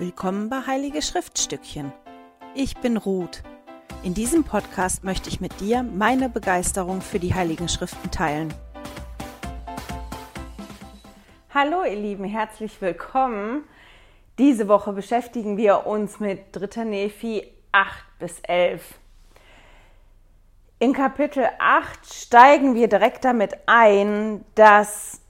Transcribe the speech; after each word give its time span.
Willkommen 0.00 0.48
bei 0.48 0.64
Heilige 0.64 1.02
Schriftstückchen. 1.02 1.92
Ich 2.54 2.76
bin 2.76 2.96
Ruth. 2.96 3.42
In 4.04 4.14
diesem 4.14 4.44
Podcast 4.44 5.02
möchte 5.02 5.28
ich 5.28 5.40
mit 5.40 5.58
dir 5.58 5.82
meine 5.82 6.28
Begeisterung 6.28 7.00
für 7.00 7.18
die 7.18 7.34
Heiligen 7.34 7.68
Schriften 7.68 8.08
teilen. 8.12 8.54
Hallo 11.52 11.82
ihr 11.82 11.96
Lieben, 11.96 12.22
herzlich 12.22 12.80
willkommen. 12.80 13.64
Diese 14.38 14.68
Woche 14.68 14.92
beschäftigen 14.92 15.56
wir 15.56 15.84
uns 15.84 16.20
mit 16.20 16.42
3. 16.52 16.84
Nephi 16.84 17.52
8 17.72 18.04
bis 18.20 18.38
11. 18.44 18.94
In 20.78 20.92
Kapitel 20.92 21.44
8 21.58 22.06
steigen 22.06 22.76
wir 22.76 22.86
direkt 22.86 23.24
damit 23.24 23.56
ein, 23.66 24.44
dass 24.54 25.22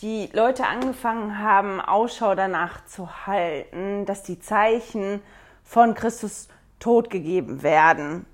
die 0.00 0.28
Leute 0.32 0.66
angefangen 0.66 1.38
haben, 1.38 1.80
Ausschau 1.80 2.34
danach 2.34 2.84
zu 2.84 3.26
halten, 3.26 4.04
dass 4.04 4.22
die 4.22 4.38
Zeichen 4.38 5.22
von 5.64 5.94
Christus 5.94 6.48
Tod 6.78 7.08
gegeben 7.08 7.62
werden. 7.62 8.26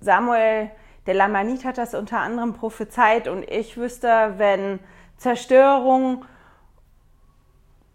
Samuel, 0.00 0.70
der 1.06 1.14
Lamanit, 1.14 1.64
hat 1.64 1.78
das 1.78 1.94
unter 1.94 2.18
anderem 2.18 2.54
prophezeit 2.54 3.28
und 3.28 3.48
ich 3.48 3.76
wüsste, 3.76 4.34
wenn 4.38 4.80
Zerstörung 5.18 6.24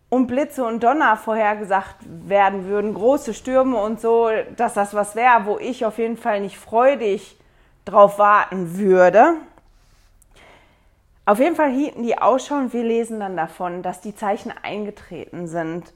und 0.10 0.28
Blitze 0.28 0.64
und 0.64 0.84
Donner 0.84 1.18
vorhergesagt 1.18 1.98
werden 2.06 2.66
würden, 2.66 2.94
große 2.94 3.34
Stürme 3.34 3.78
und 3.78 4.00
so, 4.00 4.30
dass 4.56 4.74
das 4.74 4.94
was 4.94 5.16
wäre, 5.16 5.46
wo 5.46 5.58
ich 5.58 5.86
auf 5.86 5.98
jeden 5.98 6.18
Fall 6.18 6.40
nicht 6.40 6.58
freudig 6.58 7.38
drauf 7.84 8.20
warten 8.20 8.78
würde. 8.78 9.34
Auf 11.28 11.40
jeden 11.40 11.58
Fall 11.58 11.72
hielten 11.72 12.04
die 12.04 12.18
Ausschau 12.18 12.56
und 12.56 12.72
wir 12.72 12.84
lesen 12.84 13.20
dann 13.20 13.36
davon, 13.36 13.84
dass 13.84 14.00
die 14.00 14.16
Zeichen 14.16 14.50
eingetreten 14.64 15.50
sind, 15.50 15.94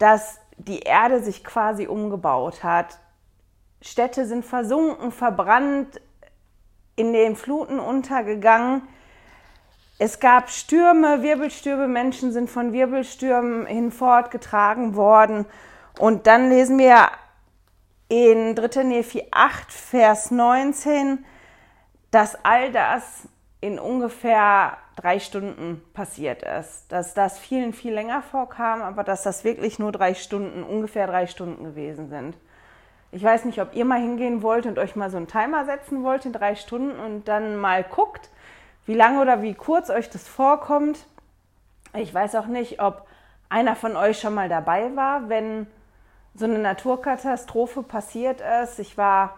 dass 0.00 0.40
die 0.56 0.80
Erde 0.80 1.22
sich 1.22 1.44
quasi 1.44 1.86
umgebaut 1.86 2.64
hat. 2.64 2.98
Städte 3.80 4.26
sind 4.26 4.44
versunken, 4.44 5.12
verbrannt, 5.12 6.00
in 6.96 7.12
den 7.12 7.36
Fluten 7.36 7.78
untergegangen. 7.78 8.82
Es 10.00 10.18
gab 10.18 10.50
Stürme, 10.50 11.22
Wirbelstürme, 11.22 11.86
Menschen 11.86 12.32
sind 12.32 12.50
von 12.50 12.72
Wirbelstürmen 12.72 13.64
hinfortgetragen 13.64 14.96
worden. 14.96 15.46
Und 16.00 16.26
dann 16.26 16.48
lesen 16.48 16.80
wir 16.80 17.10
in 18.08 18.56
3. 18.56 18.82
Nephi 18.82 19.24
8, 19.30 19.72
Vers 19.72 20.32
19, 20.32 21.24
dass 22.10 22.44
all 22.44 22.72
das 22.72 23.28
in 23.60 23.78
ungefähr 23.78 24.76
drei 24.96 25.18
Stunden 25.18 25.82
passiert 25.94 26.42
ist. 26.42 26.90
Dass 26.92 27.14
das 27.14 27.38
vielen 27.38 27.72
viel 27.72 27.92
länger 27.92 28.22
vorkam, 28.22 28.82
aber 28.82 29.04
dass 29.04 29.22
das 29.22 29.44
wirklich 29.44 29.78
nur 29.78 29.92
drei 29.92 30.14
Stunden, 30.14 30.62
ungefähr 30.62 31.06
drei 31.06 31.26
Stunden 31.26 31.64
gewesen 31.64 32.08
sind. 32.08 32.36
Ich 33.10 33.24
weiß 33.24 33.46
nicht, 33.46 33.60
ob 33.60 33.74
ihr 33.74 33.84
mal 33.84 34.00
hingehen 34.00 34.42
wollt 34.42 34.66
und 34.66 34.78
euch 34.78 34.94
mal 34.94 35.10
so 35.10 35.16
einen 35.16 35.28
Timer 35.28 35.64
setzen 35.64 36.04
wollt 36.04 36.26
in 36.26 36.32
drei 36.32 36.54
Stunden 36.54 36.98
und 37.00 37.26
dann 37.26 37.56
mal 37.56 37.82
guckt, 37.82 38.28
wie 38.86 38.94
lange 38.94 39.20
oder 39.20 39.42
wie 39.42 39.54
kurz 39.54 39.90
euch 39.90 40.10
das 40.10 40.28
vorkommt. 40.28 41.06
Ich 41.94 42.12
weiß 42.12 42.34
auch 42.34 42.46
nicht, 42.46 42.80
ob 42.82 43.06
einer 43.48 43.76
von 43.76 43.96
euch 43.96 44.20
schon 44.20 44.34
mal 44.34 44.48
dabei 44.48 44.94
war, 44.94 45.28
wenn 45.28 45.66
so 46.34 46.44
eine 46.44 46.58
Naturkatastrophe 46.58 47.82
passiert 47.82 48.42
ist. 48.62 48.78
Ich 48.78 48.98
war 48.98 49.36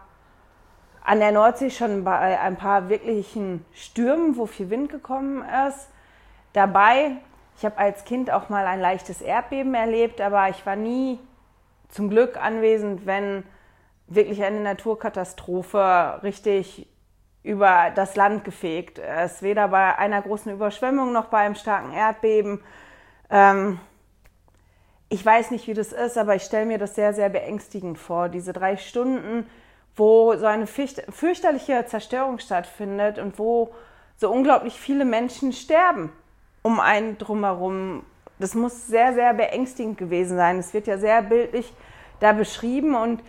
an 1.11 1.19
der 1.19 1.33
Nordsee 1.33 1.71
schon 1.71 2.05
bei 2.05 2.39
ein 2.39 2.55
paar 2.55 2.89
wirklichen 2.89 3.65
Stürmen, 3.73 4.37
wo 4.37 4.47
viel 4.47 4.71
Wind 4.71 4.93
gekommen 4.93 5.45
ist, 5.67 5.89
dabei. 6.53 7.17
Ich 7.57 7.65
habe 7.65 7.79
als 7.79 8.05
Kind 8.05 8.31
auch 8.31 8.49
mal 8.49 8.65
ein 8.65 8.81
leichtes 8.81 9.21
Erdbeben 9.21 9.75
erlebt, 9.75 10.21
aber 10.21 10.51
ich 10.51 10.65
war 10.65 10.77
nie 10.77 11.19
zum 11.89 12.11
Glück 12.11 12.37
anwesend, 12.41 13.07
wenn 13.07 13.43
wirklich 14.07 14.41
eine 14.45 14.61
Naturkatastrophe 14.61 16.21
richtig 16.23 16.87
über 17.43 17.91
das 17.93 18.15
Land 18.15 18.45
gefegt 18.45 19.01
ist. 19.01 19.43
Weder 19.43 19.67
bei 19.67 19.99
einer 19.99 20.23
großen 20.23 20.53
Überschwemmung 20.53 21.13
noch 21.13 21.27
bei 21.27 21.39
einem 21.39 21.57
starken 21.57 21.93
Erdbeben. 21.93 22.61
Ähm, 23.31 23.81
ich 25.09 25.27
weiß 25.27 25.51
nicht, 25.51 25.67
wie 25.67 25.75
das 25.75 25.91
ist, 25.91 26.17
aber 26.17 26.37
ich 26.37 26.45
stelle 26.45 26.67
mir 26.67 26.79
das 26.79 26.95
sehr, 26.95 27.15
sehr 27.15 27.31
beängstigend 27.31 27.99
vor. 27.99 28.29
Diese 28.29 28.53
drei 28.53 28.77
Stunden 28.77 29.45
wo 30.01 30.35
so 30.37 30.47
eine 30.47 30.67
fürchterliche 30.67 31.85
Zerstörung 31.87 32.39
stattfindet 32.39 33.19
und 33.19 33.39
wo 33.39 33.71
so 34.17 34.31
unglaublich 34.31 34.81
viele 34.81 35.05
Menschen 35.05 35.53
sterben 35.53 36.11
um 36.63 36.81
einen 36.81 37.19
drumherum. 37.19 38.03
Das 38.39 38.55
muss 38.55 38.87
sehr, 38.87 39.13
sehr 39.13 39.35
beängstigend 39.35 39.99
gewesen 39.99 40.39
sein. 40.39 40.59
Es 40.59 40.73
wird 40.73 40.87
ja 40.87 40.97
sehr 40.97 41.23
bildlich 41.23 41.71
da 42.19 42.33
beschrieben 42.33 42.95
und 42.95 43.23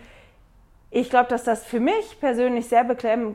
ich 0.90 1.10
glaube, 1.10 1.28
dass 1.28 1.44
das 1.44 1.64
für 1.64 1.78
mich 1.78 2.18
persönlich 2.20 2.68
sehr 2.68 2.86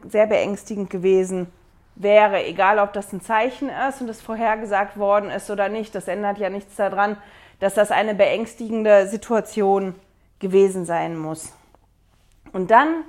sehr 0.08 0.28
beängstigend 0.28 0.90
gewesen 0.90 1.48
wäre, 1.96 2.44
egal 2.44 2.80
ob 2.80 2.94
das 2.94 3.14
ein 3.14 3.22
Zeichen 3.22 3.70
ist 3.70 4.02
und 4.02 4.10
es 4.10 4.20
vorhergesagt 4.20 4.98
worden 4.98 5.30
ist 5.30 5.52
oder 5.52 5.70
nicht. 5.70 5.94
Das 5.94 6.08
ändert 6.08 6.40
ja 6.40 6.50
nichts 6.50 6.76
daran, 6.76 7.18
dass 7.60 7.76
das 7.76 7.92
eine 7.92 8.16
beängstigende 8.16 9.08
Situation 9.08 9.94
gewesen 10.40 10.86
sein 10.86 11.18
muss. 11.18 11.54
Und 12.52 12.72
dann 12.72 13.04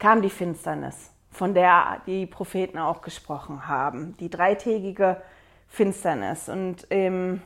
kam 0.00 0.22
die 0.22 0.30
Finsternis, 0.30 1.12
von 1.30 1.54
der 1.54 2.00
die 2.06 2.26
Propheten 2.26 2.78
auch 2.78 3.02
gesprochen 3.02 3.68
haben, 3.68 4.16
die 4.18 4.30
dreitägige 4.30 5.22
Finsternis. 5.68 6.48
Und 6.48 6.84
im 6.90 7.42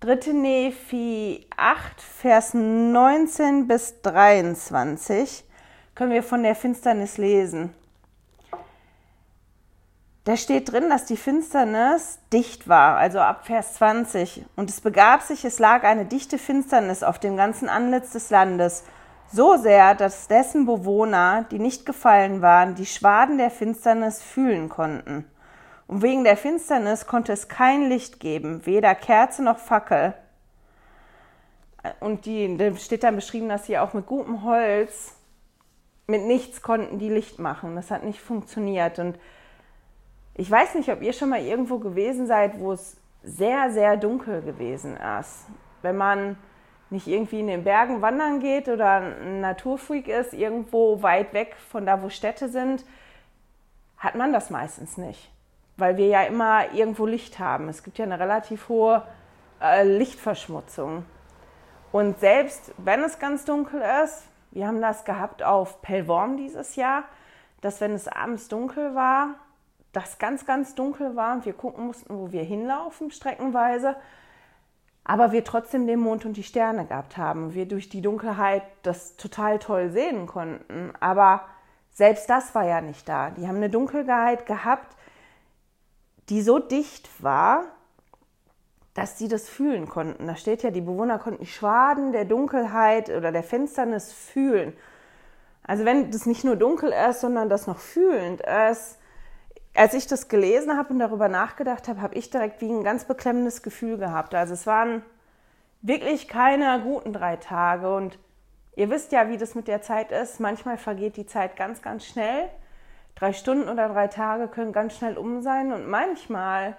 3. 0.00 0.32
Nephi 0.32 1.46
8, 1.56 2.02
Vers 2.02 2.52
19 2.52 3.66
bis 3.66 4.02
23 4.02 5.44
können 5.94 6.12
wir 6.12 6.22
von 6.22 6.42
der 6.42 6.54
Finsternis 6.54 7.16
lesen. 7.16 7.72
Da 10.24 10.36
steht 10.36 10.72
drin, 10.72 10.88
dass 10.88 11.04
die 11.04 11.18
Finsternis 11.18 12.18
dicht 12.32 12.66
war, 12.66 12.96
also 12.96 13.20
ab 13.20 13.46
Vers 13.46 13.74
20. 13.74 14.44
Und 14.56 14.70
es 14.70 14.80
begab 14.80 15.22
sich, 15.22 15.44
es 15.44 15.58
lag 15.58 15.84
eine 15.84 16.06
dichte 16.06 16.38
Finsternis 16.38 17.02
auf 17.02 17.18
dem 17.18 17.36
ganzen 17.36 17.68
Antlitz 17.68 18.12
des 18.12 18.30
Landes 18.30 18.84
so 19.34 19.56
sehr, 19.56 19.94
dass 19.94 20.28
dessen 20.28 20.64
Bewohner, 20.64 21.44
die 21.50 21.58
nicht 21.58 21.84
gefallen 21.84 22.40
waren, 22.40 22.74
die 22.74 22.86
Schwaden 22.86 23.38
der 23.38 23.50
Finsternis 23.50 24.22
fühlen 24.22 24.68
konnten. 24.68 25.24
Und 25.86 26.02
wegen 26.02 26.24
der 26.24 26.36
Finsternis 26.36 27.06
konnte 27.06 27.32
es 27.32 27.48
kein 27.48 27.88
Licht 27.88 28.20
geben, 28.20 28.64
weder 28.64 28.94
Kerze 28.94 29.42
noch 29.42 29.58
Fackel. 29.58 30.14
Und 32.00 32.26
die, 32.26 32.56
da 32.56 32.74
steht 32.76 33.02
dann 33.02 33.16
beschrieben, 33.16 33.48
dass 33.48 33.66
sie 33.66 33.78
auch 33.78 33.92
mit 33.92 34.06
gutem 34.06 34.44
Holz, 34.44 35.14
mit 36.06 36.22
nichts 36.22 36.62
konnten 36.62 36.98
die 36.98 37.10
Licht 37.10 37.38
machen. 37.38 37.76
Das 37.76 37.90
hat 37.90 38.04
nicht 38.04 38.20
funktioniert. 38.20 38.98
Und 38.98 39.18
ich 40.34 40.50
weiß 40.50 40.76
nicht, 40.76 40.90
ob 40.90 41.02
ihr 41.02 41.12
schon 41.12 41.28
mal 41.28 41.42
irgendwo 41.42 41.78
gewesen 41.78 42.26
seid, 42.26 42.58
wo 42.60 42.72
es 42.72 42.96
sehr, 43.22 43.70
sehr 43.70 43.96
dunkel 43.96 44.42
gewesen 44.42 44.96
ist. 44.96 45.46
Wenn 45.82 45.96
man 45.96 46.38
nicht 46.90 47.06
irgendwie 47.06 47.40
in 47.40 47.46
den 47.46 47.64
Bergen 47.64 48.02
wandern 48.02 48.40
geht 48.40 48.68
oder 48.68 49.00
ein 49.00 49.40
Naturfreak 49.40 50.08
ist, 50.08 50.32
irgendwo 50.32 51.02
weit 51.02 51.32
weg 51.32 51.56
von 51.70 51.86
da, 51.86 52.02
wo 52.02 52.08
Städte 52.08 52.48
sind, 52.48 52.84
hat 53.98 54.14
man 54.14 54.32
das 54.32 54.50
meistens 54.50 54.96
nicht. 54.96 55.30
Weil 55.76 55.96
wir 55.96 56.06
ja 56.06 56.22
immer 56.22 56.72
irgendwo 56.72 57.06
Licht 57.06 57.38
haben. 57.38 57.68
Es 57.68 57.82
gibt 57.82 57.98
ja 57.98 58.04
eine 58.04 58.20
relativ 58.20 58.68
hohe 58.68 59.02
äh, 59.60 59.82
Lichtverschmutzung. 59.82 61.04
Und 61.90 62.20
selbst 62.20 62.72
wenn 62.76 63.02
es 63.02 63.18
ganz 63.18 63.44
dunkel 63.44 63.82
ist, 64.04 64.24
wir 64.50 64.66
haben 64.66 64.80
das 64.80 65.04
gehabt 65.04 65.42
auf 65.42 65.82
Pellworm 65.82 66.36
dieses 66.36 66.76
Jahr, 66.76 67.04
dass 67.60 67.80
wenn 67.80 67.92
es 67.92 68.08
abends 68.08 68.48
dunkel 68.48 68.94
war, 68.94 69.34
das 69.92 70.18
ganz, 70.18 70.44
ganz 70.44 70.74
dunkel 70.74 71.16
war 71.16 71.34
und 71.34 71.46
wir 71.46 71.54
gucken 71.54 71.86
mussten, 71.86 72.18
wo 72.18 72.30
wir 72.30 72.42
hinlaufen, 72.42 73.10
streckenweise, 73.10 73.96
aber 75.04 75.32
wir 75.32 75.44
trotzdem 75.44 75.86
den 75.86 76.00
Mond 76.00 76.24
und 76.24 76.36
die 76.36 76.42
Sterne 76.42 76.86
gehabt 76.86 77.18
haben. 77.18 77.54
Wir 77.54 77.68
durch 77.68 77.90
die 77.90 78.00
Dunkelheit 78.00 78.62
das 78.82 79.16
total 79.16 79.58
toll 79.58 79.90
sehen 79.90 80.26
konnten. 80.26 80.92
Aber 80.98 81.42
selbst 81.92 82.28
das 82.30 82.54
war 82.54 82.64
ja 82.64 82.80
nicht 82.80 83.06
da. 83.08 83.30
Die 83.30 83.46
haben 83.46 83.56
eine 83.56 83.68
Dunkelheit 83.68 84.46
gehabt, 84.46 84.96
die 86.30 86.40
so 86.40 86.58
dicht 86.58 87.08
war, 87.22 87.64
dass 88.94 89.18
sie 89.18 89.28
das 89.28 89.48
fühlen 89.48 89.88
konnten. 89.88 90.26
Da 90.26 90.36
steht 90.36 90.62
ja, 90.62 90.70
die 90.70 90.80
Bewohner 90.80 91.18
konnten 91.18 91.42
die 91.42 91.50
Schwaden 91.50 92.12
der 92.12 92.24
Dunkelheit 92.24 93.10
oder 93.10 93.30
der 93.30 93.42
Finsternis 93.42 94.12
fühlen. 94.12 94.72
Also 95.64 95.84
wenn 95.84 96.10
das 96.10 96.24
nicht 96.24 96.44
nur 96.44 96.56
dunkel 96.56 96.92
ist, 96.92 97.20
sondern 97.20 97.48
das 97.48 97.66
noch 97.66 97.78
fühlend 97.78 98.40
ist, 98.70 98.98
als 99.74 99.94
ich 99.94 100.06
das 100.06 100.28
gelesen 100.28 100.76
habe 100.76 100.92
und 100.92 101.00
darüber 101.00 101.28
nachgedacht 101.28 101.88
habe, 101.88 102.00
habe 102.00 102.14
ich 102.14 102.30
direkt 102.30 102.60
wie 102.60 102.70
ein 102.70 102.84
ganz 102.84 103.04
beklemmendes 103.04 103.62
Gefühl 103.62 103.98
gehabt. 103.98 104.34
Also 104.34 104.54
es 104.54 104.66
waren 104.66 105.02
wirklich 105.82 106.28
keine 106.28 106.80
guten 106.82 107.12
drei 107.12 107.36
Tage 107.36 107.94
und 107.94 108.18
ihr 108.76 108.88
wisst 108.88 109.12
ja, 109.12 109.28
wie 109.28 109.36
das 109.36 109.54
mit 109.54 109.66
der 109.66 109.82
Zeit 109.82 110.12
ist. 110.12 110.38
Manchmal 110.38 110.78
vergeht 110.78 111.16
die 111.16 111.26
Zeit 111.26 111.56
ganz, 111.56 111.82
ganz 111.82 112.06
schnell. 112.06 112.48
Drei 113.16 113.32
Stunden 113.32 113.68
oder 113.68 113.88
drei 113.88 114.06
Tage 114.06 114.48
können 114.48 114.72
ganz 114.72 114.96
schnell 114.96 115.18
um 115.18 115.42
sein 115.42 115.72
und 115.72 115.88
manchmal 115.88 116.76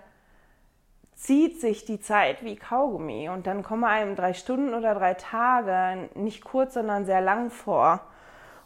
zieht 1.15 1.61
sich 1.61 1.85
die 1.85 1.99
Zeit 1.99 2.43
wie 2.43 2.57
Kaugummi 2.57 3.29
und 3.29 3.47
dann 3.47 3.63
kommen 3.63 3.85
einem 3.85 4.15
drei 4.15 4.33
Stunden 4.33 4.73
oder 4.73 4.95
drei 4.95 5.13
Tage 5.13 6.09
nicht 6.13 6.43
kurz, 6.43 6.73
sondern 6.73 7.05
sehr 7.05 7.21
lang 7.21 7.49
vor. 7.49 8.01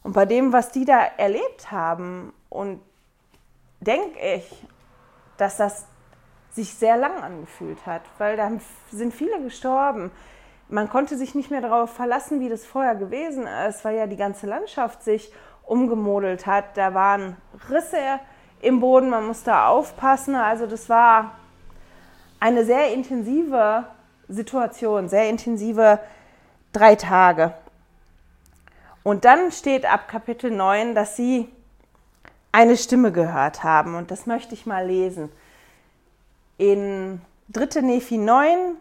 Und 0.01 0.13
bei 0.13 0.25
dem, 0.25 0.51
was 0.51 0.71
die 0.71 0.85
da 0.85 0.99
erlebt 1.17 1.71
haben, 1.71 2.33
und 2.49 2.81
denke 3.81 4.19
ich, 4.19 4.67
dass 5.37 5.57
das 5.57 5.85
sich 6.51 6.73
sehr 6.73 6.97
lang 6.97 7.21
angefühlt 7.23 7.85
hat, 7.85 8.01
weil 8.17 8.35
da 8.35 8.51
sind 8.91 9.13
viele 9.13 9.41
gestorben. 9.41 10.11
Man 10.67 10.89
konnte 10.89 11.17
sich 11.17 11.35
nicht 11.35 11.51
mehr 11.51 11.61
darauf 11.61 11.91
verlassen, 11.91 12.39
wie 12.39 12.49
das 12.49 12.65
vorher 12.65 12.95
gewesen 12.95 13.47
ist, 13.67 13.85
weil 13.85 13.95
ja 13.95 14.07
die 14.07 14.17
ganze 14.17 14.47
Landschaft 14.47 15.03
sich 15.03 15.31
umgemodelt 15.65 16.45
hat. 16.45 16.75
Da 16.75 16.93
waren 16.93 17.37
Risse 17.69 18.19
im 18.61 18.79
Boden, 18.79 19.09
man 19.09 19.25
musste 19.25 19.57
aufpassen. 19.57 20.35
Also 20.35 20.67
das 20.67 20.89
war 20.89 21.35
eine 22.39 22.65
sehr 22.65 22.93
intensive 22.93 23.85
Situation, 24.27 25.09
sehr 25.09 25.29
intensive 25.29 25.99
drei 26.71 26.95
Tage. 26.95 27.53
Und 29.03 29.25
dann 29.25 29.51
steht 29.51 29.91
ab 29.91 30.07
Kapitel 30.07 30.51
9, 30.51 30.93
dass 30.93 31.15
sie 31.15 31.49
eine 32.51 32.77
Stimme 32.77 33.11
gehört 33.11 33.63
haben. 33.63 33.95
Und 33.95 34.11
das 34.11 34.25
möchte 34.25 34.53
ich 34.53 34.65
mal 34.65 34.85
lesen. 34.85 35.29
In 36.57 37.21
3. 37.49 37.81
Nephi 37.81 38.17
9, 38.17 38.75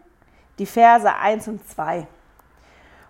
die 0.59 0.65
Verse 0.65 1.13
1 1.13 1.47
und 1.47 1.67
2. 1.67 2.07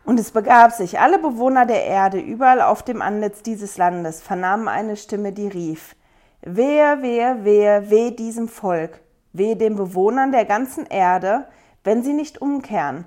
Und 0.06 0.20
es 0.20 0.32
begab 0.32 0.72
sich, 0.72 1.00
alle 1.00 1.20
Bewohner 1.20 1.66
der 1.66 1.86
Erde 1.86 2.20
überall 2.20 2.62
auf 2.62 2.84
dem 2.84 3.02
Antlitz 3.02 3.44
dieses 3.44 3.78
Landes 3.78 4.22
vernahmen 4.22 4.68
eine 4.68 4.96
Stimme, 4.96 5.34
die 5.34 5.48
rief, 5.48 5.96
Wehe, 6.42 7.02
wehe, 7.02 7.44
wehe, 7.44 7.90
weh 7.90 8.12
diesem 8.12 8.48
Volk, 8.48 9.02
wehe 9.34 9.58
den 9.58 9.76
Bewohnern 9.76 10.32
der 10.32 10.46
ganzen 10.46 10.86
Erde, 10.86 11.46
wenn 11.84 12.02
sie 12.02 12.14
nicht 12.14 12.42
umkehren. 12.42 13.06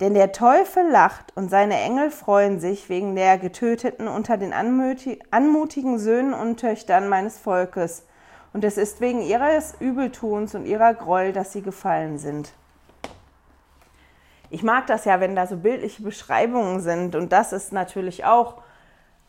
Denn 0.00 0.14
der 0.14 0.32
Teufel 0.32 0.88
lacht 0.90 1.36
und 1.36 1.50
seine 1.50 1.78
Engel 1.78 2.10
freuen 2.10 2.58
sich 2.58 2.88
wegen 2.88 3.14
der 3.14 3.36
Getöteten 3.36 4.08
unter 4.08 4.38
den 4.38 4.54
anmutigen 4.54 5.98
Söhnen 5.98 6.32
und 6.32 6.58
Töchtern 6.58 7.08
meines 7.08 7.38
Volkes. 7.38 8.06
Und 8.54 8.64
es 8.64 8.78
ist 8.78 9.02
wegen 9.02 9.20
ihres 9.20 9.74
Übeltuns 9.78 10.54
und 10.54 10.64
ihrer 10.64 10.94
Groll, 10.94 11.32
dass 11.32 11.52
sie 11.52 11.60
gefallen 11.60 12.18
sind. 12.18 12.54
Ich 14.48 14.62
mag 14.62 14.86
das 14.86 15.04
ja, 15.04 15.20
wenn 15.20 15.36
da 15.36 15.46
so 15.46 15.58
bildliche 15.58 16.02
Beschreibungen 16.02 16.80
sind. 16.80 17.14
Und 17.14 17.30
das 17.30 17.52
ist 17.52 17.72
natürlich 17.72 18.24
auch 18.24 18.54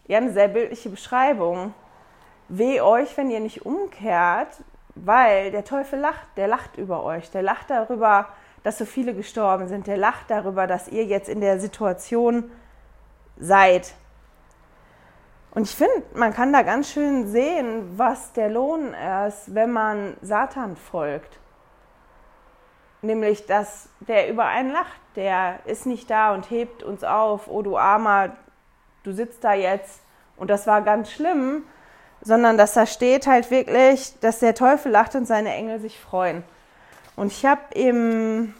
ja, 0.07 0.17
eine 0.17 0.31
sehr 0.31 0.47
bildliche 0.47 0.89
Beschreibung. 0.89 1.73
Weh 2.47 2.79
euch, 2.79 3.15
wenn 3.17 3.29
ihr 3.29 3.41
nicht 3.41 3.65
umkehrt, 3.65 4.63
weil 4.95 5.51
der 5.51 5.65
Teufel 5.65 5.99
lacht, 5.99 6.25
der 6.37 6.47
lacht 6.47 6.77
über 6.77 7.03
euch, 7.03 7.29
der 7.29 7.43
lacht 7.43 7.69
darüber, 7.69 8.29
dass 8.63 8.77
so 8.77 8.85
viele 8.85 9.13
gestorben 9.13 9.67
sind, 9.67 9.87
der 9.87 9.97
lacht 9.97 10.29
darüber, 10.29 10.67
dass 10.67 10.87
ihr 10.87 11.05
jetzt 11.05 11.29
in 11.29 11.41
der 11.41 11.59
Situation 11.59 12.51
seid. 13.37 13.93
Und 15.53 15.63
ich 15.63 15.75
finde, 15.75 16.03
man 16.13 16.33
kann 16.33 16.53
da 16.53 16.61
ganz 16.61 16.91
schön 16.91 17.27
sehen, 17.27 17.97
was 17.97 18.33
der 18.33 18.49
Lohn 18.49 18.93
ist, 19.27 19.53
wenn 19.53 19.71
man 19.71 20.15
Satan 20.21 20.77
folgt. 20.77 21.39
Nämlich, 23.01 23.47
dass 23.47 23.89
der 23.99 24.29
über 24.29 24.45
einen 24.45 24.71
lacht, 24.71 25.01
der 25.15 25.59
ist 25.65 25.85
nicht 25.85 26.09
da 26.09 26.33
und 26.33 26.49
hebt 26.49 26.83
uns 26.83 27.03
auf, 27.03 27.47
oh 27.47 27.63
du 27.63 27.77
Armer, 27.77 28.35
du 29.03 29.11
sitzt 29.11 29.43
da 29.43 29.53
jetzt 29.53 30.01
und 30.37 30.49
das 30.49 30.67
war 30.67 30.83
ganz 30.83 31.11
schlimm, 31.11 31.63
sondern 32.21 32.57
dass 32.57 32.73
da 32.73 32.85
steht 32.85 33.27
halt 33.27 33.49
wirklich, 33.49 34.19
dass 34.19 34.39
der 34.39 34.53
Teufel 34.53 34.91
lacht 34.91 35.15
und 35.15 35.25
seine 35.25 35.53
Engel 35.53 35.79
sich 35.79 35.99
freuen. 35.99 36.43
Und 37.15 37.31
ich 37.31 37.45
habe 37.45 37.61
im, 37.73 38.53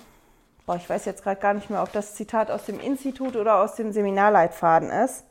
boah, 0.65 0.75
ich 0.75 0.89
weiß 0.89 1.05
jetzt 1.05 1.23
gerade 1.23 1.39
gar 1.39 1.53
nicht 1.53 1.69
mehr, 1.69 1.81
ob 1.81 1.91
das 1.91 2.15
Zitat 2.15 2.51
aus 2.51 2.65
dem 2.65 2.79
Institut 2.79 3.35
oder 3.35 3.57
aus 3.57 3.75
dem 3.75 3.91
Seminarleitfaden 3.91 4.89
ist, 4.89 5.25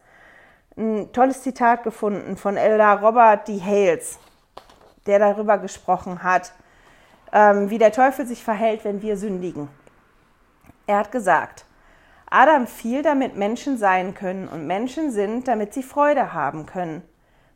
ein 0.77 1.13
tolles 1.13 1.43
Zitat 1.43 1.83
gefunden 1.83 2.37
von 2.37 2.57
Elder 2.57 3.01
Robert 3.01 3.49
D. 3.49 3.61
Hales, 3.61 4.19
der 5.07 5.19
darüber 5.19 5.59
gesprochen 5.59 6.23
hat, 6.23 6.53
ähm, 7.33 7.71
wie 7.71 7.79
der 7.79 7.93
Teufel 7.93 8.27
sich 8.27 8.43
verhält, 8.43 8.85
wenn 8.85 9.03
wir 9.03 9.17
sündigen. 9.17 9.69
Er 10.87 10.99
hat 10.99 11.13
gesagt, 11.13 11.65
Adam 12.31 12.67
fiel, 12.67 13.03
damit 13.03 13.37
Menschen 13.37 13.77
sein 13.77 14.15
können 14.15 14.49
und 14.49 14.67
Menschen 14.67 15.11
sind, 15.11 15.49
damit 15.49 15.75
sie 15.75 15.83
Freude 15.83 16.33
haben 16.33 16.67
können. 16.67 17.03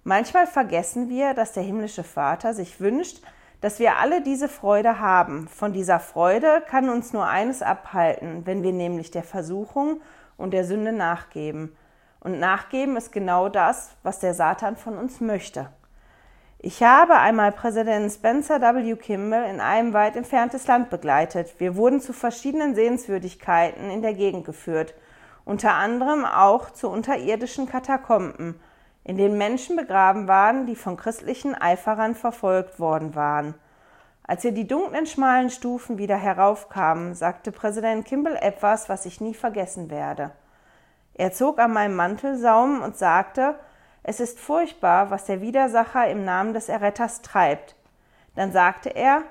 Manchmal 0.02 0.46
vergessen 0.46 1.08
wir, 1.08 1.32
dass 1.32 1.52
der 1.52 1.62
himmlische 1.62 2.04
Vater 2.04 2.54
sich 2.54 2.80
wünscht, 2.80 3.22
dass 3.60 3.78
wir 3.78 3.96
alle 3.96 4.22
diese 4.22 4.48
Freude 4.48 5.00
haben. 5.00 5.48
Von 5.48 5.72
dieser 5.72 6.00
Freude 6.00 6.62
kann 6.68 6.88
uns 6.88 7.12
nur 7.12 7.26
eines 7.26 7.62
abhalten, 7.62 8.42
wenn 8.44 8.62
wir 8.62 8.72
nämlich 8.72 9.10
der 9.10 9.22
Versuchung 9.22 10.00
und 10.36 10.52
der 10.52 10.64
Sünde 10.64 10.92
nachgeben. 10.92 11.76
Und 12.20 12.38
nachgeben 12.38 12.96
ist 12.96 13.12
genau 13.12 13.48
das, 13.48 13.96
was 14.02 14.18
der 14.18 14.34
Satan 14.34 14.76
von 14.76 14.96
uns 14.98 15.20
möchte. 15.20 15.68
Ich 16.58 16.82
habe 16.82 17.16
einmal 17.16 17.52
Präsident 17.52 18.10
Spencer 18.10 18.58
W. 18.62 18.96
Kimball 18.96 19.44
in 19.50 19.60
einem 19.60 19.92
weit 19.92 20.16
entferntes 20.16 20.66
Land 20.66 20.88
begleitet. 20.88 21.54
Wir 21.58 21.76
wurden 21.76 22.00
zu 22.00 22.14
verschiedenen 22.14 22.74
Sehenswürdigkeiten 22.74 23.90
in 23.90 24.00
der 24.00 24.14
Gegend 24.14 24.46
geführt, 24.46 24.94
unter 25.44 25.74
anderem 25.74 26.24
auch 26.24 26.70
zu 26.70 26.88
unterirdischen 26.88 27.68
Katakomben 27.68 28.58
in 29.04 29.18
denen 29.18 29.38
Menschen 29.38 29.76
begraben 29.76 30.26
waren, 30.26 30.66
die 30.66 30.76
von 30.76 30.96
christlichen 30.96 31.54
Eiferern 31.54 32.14
verfolgt 32.14 32.80
worden 32.80 33.14
waren. 33.14 33.54
Als 34.26 34.42
wir 34.42 34.52
die 34.52 34.66
dunklen, 34.66 35.06
schmalen 35.06 35.50
Stufen 35.50 35.98
wieder 35.98 36.16
heraufkamen, 36.16 37.14
sagte 37.14 37.52
Präsident 37.52 38.06
Kimball 38.06 38.36
etwas, 38.36 38.88
was 38.88 39.04
ich 39.04 39.20
nie 39.20 39.34
vergessen 39.34 39.90
werde. 39.90 40.30
Er 41.12 41.32
zog 41.32 41.58
an 41.58 41.72
meinem 41.72 41.94
Mantelsaum 41.94 42.80
und 42.80 42.96
sagte, 42.96 43.54
es 44.02 44.20
ist 44.20 44.40
furchtbar, 44.40 45.10
was 45.10 45.26
der 45.26 45.42
Widersacher 45.42 46.08
im 46.08 46.24
Namen 46.24 46.54
des 46.54 46.68
Erretters 46.70 47.20
treibt. 47.20 47.76
Dann 48.34 48.52
sagte 48.52 48.88
er, 48.88 49.22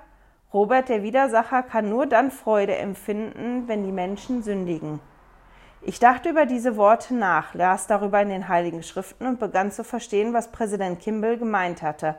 Robert 0.53 0.89
der 0.89 1.01
Widersacher 1.01 1.63
kann 1.63 1.89
nur 1.89 2.05
dann 2.05 2.29
Freude 2.29 2.75
empfinden, 2.75 3.67
wenn 3.67 3.83
die 3.83 3.91
Menschen 3.91 4.43
sündigen. 4.43 4.99
Ich 5.85 5.99
dachte 5.99 6.29
über 6.29 6.45
diese 6.45 6.77
Worte 6.77 7.13
nach, 7.13 7.53
las 7.53 7.87
darüber 7.87 8.21
in 8.21 8.29
den 8.29 8.47
Heiligen 8.47 8.83
Schriften 8.83 9.27
und 9.27 9.39
begann 9.39 9.69
zu 9.69 9.83
verstehen, 9.83 10.33
was 10.33 10.47
Präsident 10.47 11.01
Kimball 11.01 11.37
gemeint 11.37 11.81
hatte. 11.81 12.15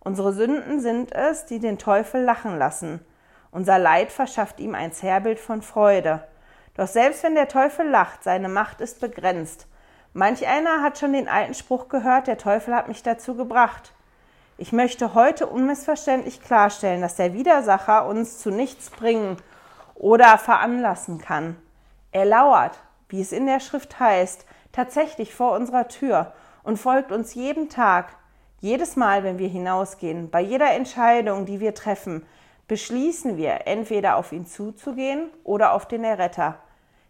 Unsere 0.00 0.32
Sünden 0.32 0.80
sind 0.80 1.12
es, 1.12 1.44
die 1.44 1.58
den 1.58 1.76
Teufel 1.76 2.22
lachen 2.22 2.56
lassen. 2.56 3.04
Unser 3.50 3.78
Leid 3.78 4.10
verschafft 4.10 4.60
ihm 4.60 4.74
ein 4.74 4.92
Zerrbild 4.92 5.38
von 5.38 5.60
Freude. 5.60 6.26
Doch 6.74 6.86
selbst 6.86 7.22
wenn 7.22 7.34
der 7.34 7.48
Teufel 7.48 7.86
lacht, 7.86 8.24
seine 8.24 8.48
Macht 8.48 8.80
ist 8.80 8.98
begrenzt. 8.98 9.66
Manch 10.14 10.46
einer 10.46 10.80
hat 10.80 10.98
schon 10.98 11.12
den 11.12 11.28
alten 11.28 11.52
Spruch 11.52 11.88
gehört, 11.88 12.28
der 12.28 12.38
Teufel 12.38 12.74
hat 12.74 12.88
mich 12.88 13.02
dazu 13.02 13.34
gebracht. 13.34 13.92
Ich 14.56 14.72
möchte 14.72 15.12
heute 15.12 15.48
unmissverständlich 15.48 16.40
klarstellen, 16.40 17.02
dass 17.02 17.16
der 17.16 17.34
Widersacher 17.34 18.06
uns 18.06 18.38
zu 18.38 18.50
nichts 18.50 18.88
bringen 18.88 19.36
oder 19.94 20.38
veranlassen 20.38 21.20
kann. 21.20 21.56
Er 22.10 22.24
lauert, 22.24 22.78
wie 23.08 23.20
es 23.20 23.32
in 23.32 23.46
der 23.46 23.60
Schrift 23.60 24.00
heißt, 24.00 24.44
tatsächlich 24.72 25.34
vor 25.34 25.52
unserer 25.52 25.88
Tür 25.88 26.32
und 26.62 26.78
folgt 26.78 27.12
uns 27.12 27.34
jeden 27.34 27.68
Tag, 27.68 28.16
jedes 28.60 28.96
Mal, 28.96 29.22
wenn 29.22 29.38
wir 29.38 29.48
hinausgehen, 29.48 30.30
bei 30.30 30.40
jeder 30.40 30.72
Entscheidung, 30.72 31.46
die 31.46 31.60
wir 31.60 31.74
treffen, 31.74 32.26
beschließen 32.68 33.36
wir, 33.36 33.66
entweder 33.66 34.16
auf 34.16 34.32
ihn 34.32 34.46
zuzugehen 34.46 35.30
oder 35.44 35.72
auf 35.72 35.86
den 35.86 36.04
Erretter. 36.04 36.56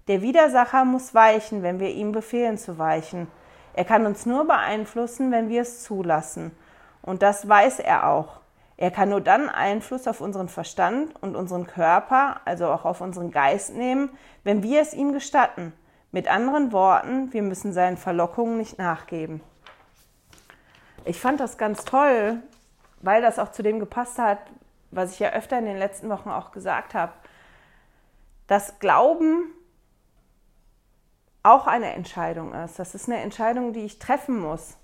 Der 0.09 0.23
Widersacher 0.23 0.85
muss 0.85 1.15
weichen, 1.15 1.63
wenn 1.63 1.81
wir 1.81 1.91
ihm 1.91 2.13
befehlen 2.13 2.59
zu 2.59 2.79
weichen. 2.79 3.27
Er 3.75 3.85
kann 3.85 4.07
uns 4.07 4.27
nur 4.27 4.47
beeinflussen, 4.47 5.33
wenn 5.33 5.49
wir 5.49 5.63
es 5.63 5.83
zulassen. 5.83 6.53
Und 7.03 7.23
das 7.23 7.49
weiß 7.49 7.81
er 7.81 8.09
auch. 8.09 8.41
Er 8.77 8.91
kann 8.91 9.09
nur 9.09 9.21
dann 9.21 9.49
Einfluss 9.49 10.07
auf 10.07 10.21
unseren 10.21 10.49
Verstand 10.49 11.15
und 11.23 11.35
unseren 11.35 11.67
Körper, 11.67 12.41
also 12.45 12.67
auch 12.67 12.85
auf 12.85 13.01
unseren 13.01 13.31
Geist 13.31 13.75
nehmen, 13.75 14.11
wenn 14.45 14.63
wir 14.63 14.83
es 14.83 14.93
ihm 14.93 15.13
gestatten. 15.13 15.73
Mit 16.17 16.29
anderen 16.29 16.73
Worten, 16.73 17.31
wir 17.35 17.43
müssen 17.43 17.75
seinen 17.75 17.99
Verlockungen 17.99 18.57
nicht 18.57 18.79
nachgeben. 18.79 19.43
Ich 21.05 21.21
fand 21.21 21.41
das 21.41 21.59
ganz 21.59 21.85
toll, 21.85 22.43
weil 23.03 23.21
das 23.21 23.39
auch 23.39 23.51
zu 23.53 23.63
dem 23.63 23.81
gepasst 23.81 24.19
hat, 24.19 24.39
was 24.91 25.13
ich 25.13 25.19
ja 25.19 25.33
öfter 25.35 25.59
in 25.59 25.67
den 25.67 25.77
letzten 25.77 26.09
Wochen 26.09 26.31
auch 26.31 26.53
gesagt 26.53 26.95
habe, 26.95 27.13
dass 28.47 28.79
Glauben 28.79 29.53
auch 31.43 31.67
eine 31.67 31.93
Entscheidung 31.93 32.55
ist. 32.55 32.79
Das 32.79 32.95
ist 32.95 33.11
eine 33.11 33.21
Entscheidung, 33.21 33.75
die 33.75 33.85
ich 33.85 33.99
treffen 33.99 34.41
muss. 34.41 34.79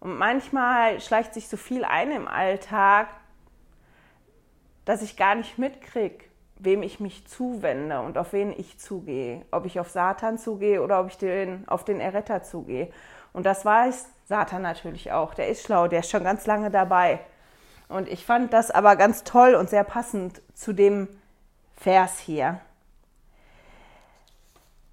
Und 0.00 0.18
manchmal 0.18 1.00
schleicht 1.00 1.32
sich 1.32 1.48
so 1.48 1.56
viel 1.56 1.82
ein 1.82 2.12
im 2.12 2.28
Alltag, 2.28 3.08
dass 4.84 5.00
ich 5.00 5.16
gar 5.16 5.34
nicht 5.34 5.56
mitkriege, 5.56 6.27
wem 6.58 6.82
ich 6.82 7.00
mich 7.00 7.26
zuwende 7.26 8.00
und 8.00 8.18
auf 8.18 8.32
wen 8.32 8.52
ich 8.52 8.78
zugehe. 8.78 9.44
Ob 9.50 9.66
ich 9.66 9.80
auf 9.80 9.90
Satan 9.90 10.38
zugehe 10.38 10.82
oder 10.82 11.00
ob 11.00 11.08
ich 11.08 11.18
den, 11.18 11.66
auf 11.68 11.84
den 11.84 12.00
Erretter 12.00 12.42
zugehe. 12.42 12.90
Und 13.32 13.46
das 13.46 13.64
weiß 13.64 14.06
Satan 14.26 14.62
natürlich 14.62 15.12
auch. 15.12 15.34
Der 15.34 15.48
ist 15.48 15.64
schlau, 15.64 15.88
der 15.88 16.00
ist 16.00 16.10
schon 16.10 16.24
ganz 16.24 16.46
lange 16.46 16.70
dabei. 16.70 17.20
Und 17.88 18.08
ich 18.08 18.24
fand 18.24 18.52
das 18.52 18.70
aber 18.70 18.96
ganz 18.96 19.24
toll 19.24 19.54
und 19.54 19.70
sehr 19.70 19.84
passend 19.84 20.42
zu 20.54 20.72
dem 20.72 21.08
Vers 21.76 22.18
hier. 22.18 22.60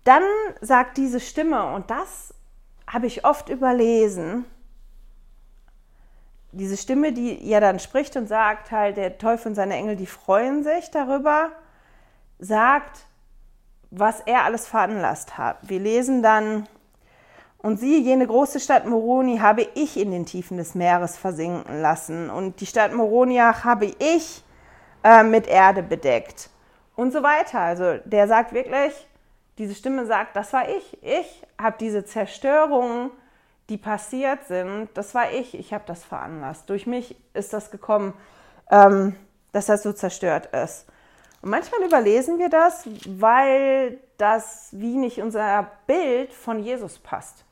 Dann 0.03 0.24
sagt 0.62 0.98
diese 0.98 1.19
Stimme, 1.19 1.74
und 1.74 1.89
das 1.89 2.34
habe 2.88 3.07
ich 3.07 3.25
oft 3.25 3.50
überlesen, 3.50 4.45
diese 6.55 6.77
Stimme, 6.77 7.12
die 7.12 7.47
ja 7.47 7.59
dann 7.59 7.79
spricht 7.79 8.15
und 8.15 8.27
sagt 8.27 8.71
halt, 8.71 8.97
der 8.97 9.17
Teufel 9.17 9.50
und 9.50 9.55
seine 9.55 9.75
Engel, 9.75 9.95
die 9.95 10.05
freuen 10.05 10.63
sich 10.63 10.89
darüber, 10.91 11.51
sagt, 12.39 13.05
was 13.91 14.21
er 14.21 14.43
alles 14.43 14.67
veranlasst 14.67 15.38
hat. 15.38 15.57
Wir 15.63 15.79
lesen 15.79 16.24
dann, 16.24 16.67
und 17.65 17.79
siehe, 17.79 18.00
jene 18.00 18.27
große 18.27 18.59
Stadt 18.59 18.85
Moroni 18.85 19.39
habe 19.39 19.67
ich 19.74 19.97
in 19.97 20.12
den 20.12 20.27
Tiefen 20.27 20.57
des 20.57 20.75
Meeres 20.75 21.17
versinken 21.17 21.81
lassen 21.81 22.29
und 22.29 22.62
die 22.62 22.67
Stadt 22.67 22.93
Moroniach 22.93 23.63
habe 23.63 23.85
ich 23.85 24.43
äh, 25.03 25.24
mit 25.24 25.47
Erde 25.47 25.81
bedeckt 25.81 26.51
und 26.95 27.12
so 27.12 27.24
weiter. 27.24 27.59
Also 27.59 27.97
der 28.05 28.27
sagt 28.27 28.53
wirklich, 28.53 28.93
diese 29.57 29.74
Stimme 29.74 30.05
sagt, 30.05 30.35
das 30.35 30.53
war 30.53 30.69
ich. 30.69 31.01
Ich 31.01 31.41
habe 31.59 31.75
diese 31.79 32.05
Zerstörungen, 32.05 33.09
die 33.69 33.77
passiert 33.77 34.45
sind, 34.45 34.89
das 34.93 35.15
war 35.15 35.31
ich. 35.31 35.57
Ich 35.57 35.74
habe 35.74 35.84
das 35.88 36.03
veranlasst. 36.03 36.69
Durch 36.69 36.86
mich 36.86 37.15
ist 37.34 37.53
das 37.53 37.72
gekommen, 37.72 38.13
ähm, 38.69 39.15
dass 39.51 39.67
das 39.67 39.84
so 39.84 39.93
zerstört 39.93 40.48
ist. 40.53 40.86
Und 41.41 41.50
manchmal 41.50 41.84
überlesen 41.84 42.39
wir 42.39 42.50
das, 42.50 42.88
weil 43.07 44.00
das 44.17 44.69
wie 44.72 44.98
nicht 44.98 45.22
unser 45.22 45.69
Bild 45.88 46.34
von 46.34 46.60
Jesus 46.60 47.00
passt. 47.00 47.43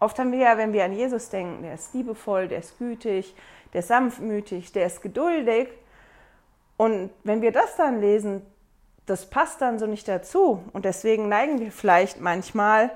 Oft 0.00 0.18
haben 0.18 0.32
wir 0.32 0.40
ja, 0.40 0.58
wenn 0.58 0.72
wir 0.72 0.84
an 0.84 0.92
Jesus 0.92 1.30
denken, 1.30 1.62
der 1.62 1.74
ist 1.74 1.94
liebevoll, 1.94 2.48
der 2.48 2.58
ist 2.58 2.78
gütig, 2.78 3.34
der 3.72 3.80
ist 3.80 3.88
sanftmütig, 3.88 4.72
der 4.72 4.86
ist 4.86 5.00
geduldig. 5.00 5.68
Und 6.76 7.10
wenn 7.22 7.40
wir 7.40 7.52
das 7.52 7.76
dann 7.76 8.00
lesen, 8.00 8.42
das 9.06 9.28
passt 9.28 9.60
dann 9.60 9.78
so 9.78 9.86
nicht 9.86 10.08
dazu. 10.08 10.62
Und 10.72 10.84
deswegen 10.84 11.28
neigen 11.28 11.60
wir 11.60 11.72
vielleicht 11.72 12.20
manchmal, 12.20 12.90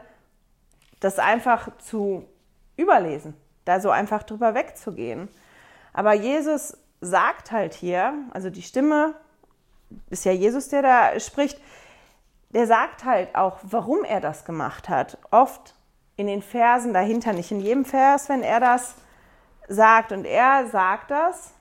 das 1.00 1.18
einfach 1.18 1.76
zu 1.78 2.24
überlesen, 2.78 3.34
da 3.64 3.80
so 3.80 3.90
einfach 3.90 4.22
drüber 4.22 4.54
wegzugehen. 4.54 5.28
Aber 5.92 6.14
Jesus 6.14 6.78
sagt 7.00 7.50
halt 7.50 7.74
hier, 7.74 8.14
also 8.30 8.50
die 8.50 8.62
Stimme, 8.62 9.14
ist 10.10 10.24
ja 10.24 10.32
Jesus, 10.32 10.68
der 10.68 10.82
da 10.82 11.20
spricht, 11.20 11.60
der 12.50 12.66
sagt 12.66 13.04
halt 13.04 13.34
auch, 13.34 13.58
warum 13.62 14.04
er 14.04 14.20
das 14.20 14.44
gemacht 14.44 14.88
hat. 14.88 15.18
Oft 15.30 15.74
in 16.16 16.26
den 16.26 16.42
Versen 16.42 16.92
dahinter, 16.92 17.32
nicht 17.32 17.50
in 17.50 17.60
jedem 17.60 17.84
Vers, 17.84 18.28
wenn 18.28 18.42
er 18.42 18.60
das 18.60 18.94
sagt. 19.68 20.12
Und 20.12 20.24
er 20.24 20.66
sagt 20.66 21.10
das 21.10 21.54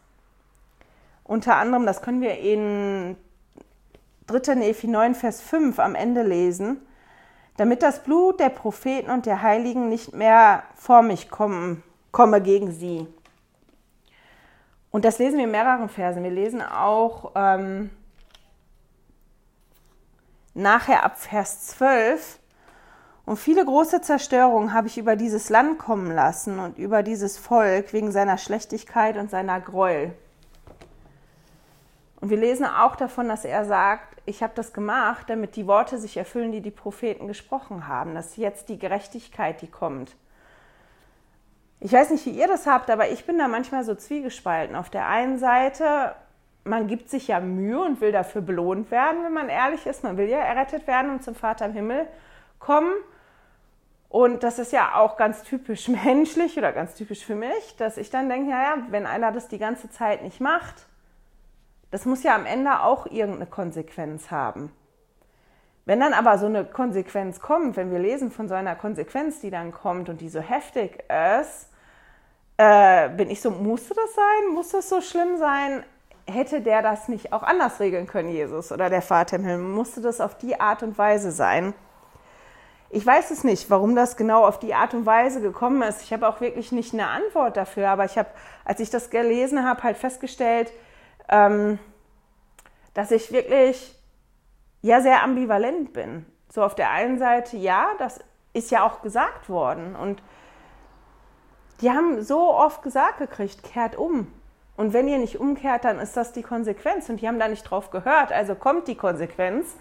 unter 1.27 1.57
anderem, 1.57 1.85
das 1.85 2.01
können 2.01 2.21
wir 2.21 2.39
in 2.39 3.17
3. 4.27 4.55
Nephi 4.55 4.87
9, 4.87 5.13
Vers 5.13 5.41
5 5.41 5.77
am 5.79 5.93
Ende 5.93 6.23
lesen, 6.23 6.86
damit 7.57 7.83
das 7.83 8.03
Blut 8.03 8.39
der 8.39 8.49
Propheten 8.49 9.11
und 9.11 9.25
der 9.25 9.41
Heiligen 9.41 9.89
nicht 9.89 10.13
mehr 10.13 10.63
vor 10.75 11.01
mich 11.01 11.29
kommen, 11.29 11.83
komme 12.11 12.41
gegen 12.41 12.71
sie. 12.71 13.05
Und 14.89 15.05
das 15.05 15.19
lesen 15.19 15.37
wir 15.37 15.45
in 15.45 15.51
mehreren 15.51 15.89
Versen. 15.89 16.23
Wir 16.23 16.31
lesen 16.31 16.61
auch 16.61 17.33
ähm, 17.35 17.89
nachher 20.53 21.03
ab 21.03 21.19
Vers 21.19 21.67
12, 21.67 22.39
und 23.27 23.35
viele 23.35 23.65
große 23.65 23.99
Zerstörungen 23.99 24.71
habe 24.71 24.87
ich 24.87 24.97
über 24.97 25.17
dieses 25.17 25.49
Land 25.49 25.79
kommen 25.79 26.15
lassen 26.15 26.59
und 26.59 26.77
über 26.77 27.03
dieses 27.03 27.37
Volk 27.37 27.91
wegen 27.91 28.13
seiner 28.13 28.37
Schlechtigkeit 28.37 29.17
und 29.17 29.29
seiner 29.29 29.59
Gräuel. 29.59 30.13
Und 32.19 32.29
wir 32.29 32.37
lesen 32.37 32.65
auch 32.65 32.95
davon, 32.95 33.27
dass 33.29 33.45
er 33.45 33.65
sagt, 33.65 34.21
ich 34.25 34.41
habe 34.41 34.53
das 34.55 34.73
gemacht, 34.73 35.29
damit 35.29 35.55
die 35.55 35.67
Worte 35.67 35.97
sich 35.97 36.17
erfüllen, 36.17 36.51
die 36.51 36.61
die 36.61 36.71
Propheten 36.71 37.27
gesprochen 37.27 37.87
haben, 37.87 38.15
dass 38.15 38.37
jetzt 38.37 38.69
die 38.69 38.79
Gerechtigkeit, 38.79 39.61
die 39.61 39.69
kommt. 39.69 40.15
Ich 41.79 41.93
weiß 41.93 42.09
nicht, 42.09 42.25
wie 42.25 42.31
ihr 42.31 42.47
das 42.47 42.65
habt, 42.65 42.89
aber 42.89 43.09
ich 43.09 43.25
bin 43.25 43.37
da 43.37 43.47
manchmal 43.47 43.83
so 43.83 43.93
zwiegespalten. 43.93 44.75
Auf 44.75 44.89
der 44.89 45.07
einen 45.07 45.37
Seite, 45.37 46.15
man 46.63 46.87
gibt 46.87 47.09
sich 47.09 47.27
ja 47.27 47.39
Mühe 47.39 47.79
und 47.79 48.01
will 48.01 48.11
dafür 48.11 48.41
belohnt 48.41 48.89
werden, 48.89 49.23
wenn 49.23 49.33
man 49.33 49.47
ehrlich 49.47 49.85
ist. 49.85 50.03
Man 50.03 50.17
will 50.17 50.27
ja 50.27 50.39
errettet 50.39 50.87
werden 50.87 51.11
und 51.11 51.23
zum 51.23 51.35
Vater 51.35 51.67
im 51.67 51.73
Himmel 51.73 52.07
kommen. 52.57 52.91
Und 54.09 54.41
das 54.41 54.57
ist 54.57 54.71
ja 54.71 54.95
auch 54.95 55.17
ganz 55.17 55.43
typisch 55.43 55.87
menschlich 56.05 56.57
oder 56.57 56.71
ganz 56.71 56.95
typisch 56.95 57.23
für 57.23 57.35
mich, 57.35 57.75
dass 57.77 57.97
ich 57.97 58.09
dann 58.09 58.27
denke, 58.27 58.49
naja, 58.49 58.77
wenn 58.89 59.05
einer 59.05 59.31
das 59.31 59.47
die 59.47 59.59
ganze 59.59 59.91
Zeit 59.91 60.23
nicht 60.23 60.41
macht, 60.41 60.87
das 61.91 62.05
muss 62.05 62.23
ja 62.23 62.35
am 62.35 62.45
Ende 62.45 62.81
auch 62.81 63.05
irgendeine 63.05 63.45
Konsequenz 63.45 64.31
haben. 64.31 64.71
Wenn 65.85 66.01
dann 66.01 66.13
aber 66.13 66.37
so 66.37 66.47
eine 66.47 66.65
Konsequenz 66.65 67.39
kommt, 67.39 67.77
wenn 67.77 67.91
wir 67.91 67.99
lesen 67.99 68.29
von 68.29 68.49
so 68.49 68.55
einer 68.55 68.75
Konsequenz, 68.75 69.39
die 69.39 69.49
dann 69.49 69.71
kommt 69.71 70.09
und 70.09 70.19
die 70.19 70.27
so 70.27 70.41
heftig 70.41 71.01
ist, 71.39 71.69
äh, 72.57 73.09
bin 73.09 73.29
ich 73.29 73.41
so, 73.41 73.51
musste 73.51 73.93
das 73.93 74.13
sein? 74.13 74.53
Muss 74.53 74.69
das 74.69 74.89
so 74.89 74.99
schlimm 74.99 75.37
sein? 75.37 75.83
Hätte 76.25 76.59
der 76.59 76.81
das 76.81 77.07
nicht 77.07 77.31
auch 77.31 77.43
anders 77.43 77.79
regeln 77.79 78.05
können, 78.05 78.29
Jesus 78.29 78.73
oder 78.73 78.89
der 78.89 79.01
Vater 79.01 79.37
im 79.37 79.45
Himmel? 79.45 79.69
Musste 79.69 80.01
das 80.01 80.19
auf 80.19 80.37
die 80.37 80.59
Art 80.59 80.83
und 80.83 80.97
Weise 80.97 81.31
sein? 81.31 81.73
Ich 82.89 83.05
weiß 83.05 83.31
es 83.31 83.43
nicht, 83.43 83.69
warum 83.69 83.95
das 83.95 84.17
genau 84.17 84.45
auf 84.45 84.59
die 84.59 84.73
Art 84.73 84.93
und 84.93 85.05
Weise 85.05 85.39
gekommen 85.39 85.81
ist. 85.83 86.01
Ich 86.01 86.11
habe 86.11 86.27
auch 86.27 86.41
wirklich 86.41 86.73
nicht 86.73 86.93
eine 86.93 87.07
Antwort 87.07 87.55
dafür, 87.55 87.89
aber 87.89 88.05
ich 88.05 88.17
habe, 88.17 88.29
als 88.65 88.79
ich 88.81 88.89
das 88.89 89.09
gelesen 89.09 89.65
habe, 89.65 89.83
halt 89.83 89.97
festgestellt, 89.97 90.71
ähm, 91.29 91.79
dass 92.93 93.11
ich 93.11 93.31
wirklich 93.31 93.95
ja 94.81 95.01
sehr 95.01 95.23
ambivalent 95.23 95.93
bin. 95.93 96.25
So 96.49 96.63
auf 96.63 96.75
der 96.75 96.91
einen 96.91 97.19
Seite, 97.19 97.57
ja, 97.57 97.89
das 97.99 98.19
ist 98.53 98.71
ja 98.71 98.83
auch 98.83 99.01
gesagt 99.01 99.49
worden 99.49 99.95
und 99.95 100.21
die 101.81 101.91
haben 101.91 102.23
so 102.23 102.53
oft 102.53 102.81
gesagt 102.81 103.19
gekriegt, 103.19 103.63
kehrt 103.63 103.95
um. 103.95 104.27
Und 104.75 104.93
wenn 104.93 105.07
ihr 105.07 105.17
nicht 105.17 105.39
umkehrt, 105.39 105.85
dann 105.85 105.99
ist 105.99 106.15
das 106.15 106.33
die 106.33 106.43
Konsequenz. 106.43 107.09
Und 107.09 107.21
die 107.21 107.27
haben 107.27 107.39
da 107.39 107.47
nicht 107.47 107.63
drauf 107.63 107.89
gehört, 107.91 108.31
also 108.31 108.55
kommt 108.55 108.87
die 108.87 108.95
Konsequenz. 108.95 109.75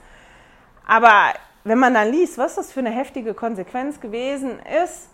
Aber 0.87 1.33
wenn 1.65 1.79
man 1.79 1.95
dann 1.95 2.11
liest, 2.11 2.39
was 2.39 2.55
das 2.55 2.73
für 2.73 2.81
eine 2.81 2.91
heftige 2.91 3.35
Konsequenz 3.35 4.01
gewesen 4.01 4.59
ist, 4.83 5.11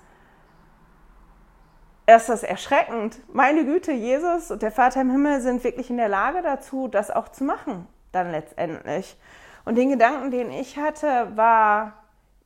ist 2.06 2.28
das 2.28 2.42
erschreckend. 2.42 3.18
Meine 3.32 3.64
Güte, 3.64 3.92
Jesus 3.92 4.50
und 4.50 4.62
der 4.62 4.72
Vater 4.72 5.00
im 5.00 5.10
Himmel 5.10 5.40
sind 5.40 5.62
wirklich 5.64 5.90
in 5.90 5.96
der 5.96 6.08
Lage 6.08 6.42
dazu, 6.42 6.88
das 6.88 7.10
auch 7.10 7.28
zu 7.28 7.44
machen, 7.44 7.86
dann 8.10 8.30
letztendlich. 8.30 9.16
Und 9.64 9.76
den 9.76 9.90
Gedanken, 9.90 10.30
den 10.30 10.50
ich 10.50 10.76
hatte, 10.76 11.28
war 11.36 11.94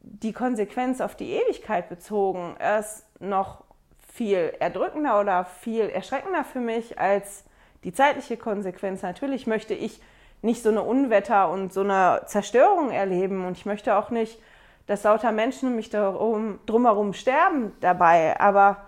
die 0.01 0.33
Konsequenz 0.33 1.01
auf 1.01 1.17
die 1.17 1.33
Ewigkeit 1.33 1.89
bezogen, 1.89 2.57
ist 2.79 3.07
noch 3.19 3.65
viel 4.13 4.53
erdrückender 4.61 5.21
oder 5.21 5.45
viel 5.45 5.89
erschreckender 5.89 6.45
für 6.45 6.61
mich 6.61 6.99
als 6.99 7.45
die 7.85 7.93
zeitliche 7.93 8.37
Konsequenz. 8.37 9.03
Natürlich 9.03 9.47
möchte 9.47 9.75
ich 9.75 10.01
nicht 10.43 10.63
so 10.63 10.69
eine 10.69 10.83
Unwetter 10.83 11.51
und 11.51 11.73
so 11.73 11.81
eine 11.81 12.23
Zerstörung 12.27 12.91
erleben. 12.91 13.47
Und 13.47 13.57
ich 13.57 13.67
möchte 13.67 13.97
auch 13.97 14.11
nicht, 14.11 14.39
dass 14.87 15.03
lauter 15.03 15.33
Menschen 15.33 15.71
um 15.71 15.77
mich 15.77 15.91
darum, 15.91 16.61
drumherum 16.67 17.13
sterben 17.13 17.73
dabei. 17.81 18.39
Aber 18.41 18.86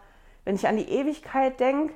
wenn 0.49 0.55
ich 0.55 0.67
an 0.67 0.79
die 0.79 0.89
Ewigkeit 0.89 1.61
denke, 1.61 1.93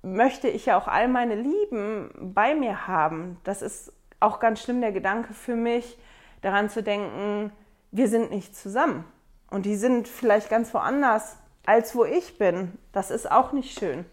möchte 0.00 0.46
ich 0.46 0.66
ja 0.66 0.78
auch 0.78 0.86
all 0.86 1.08
meine 1.08 1.34
Lieben 1.34 2.08
bei 2.16 2.54
mir 2.54 2.86
haben. 2.86 3.36
Das 3.42 3.62
ist 3.62 3.92
auch 4.20 4.38
ganz 4.38 4.62
schlimm 4.62 4.80
der 4.80 4.92
Gedanke 4.92 5.34
für 5.34 5.56
mich, 5.56 5.98
daran 6.40 6.70
zu 6.70 6.84
denken, 6.84 7.50
wir 7.90 8.06
sind 8.06 8.30
nicht 8.30 8.54
zusammen. 8.54 9.04
Und 9.50 9.66
die 9.66 9.74
sind 9.74 10.06
vielleicht 10.06 10.50
ganz 10.50 10.72
woanders, 10.72 11.36
als 11.66 11.96
wo 11.96 12.04
ich 12.04 12.38
bin. 12.38 12.78
Das 12.92 13.10
ist 13.10 13.28
auch 13.28 13.50
nicht 13.50 13.76
schön. 13.76 14.04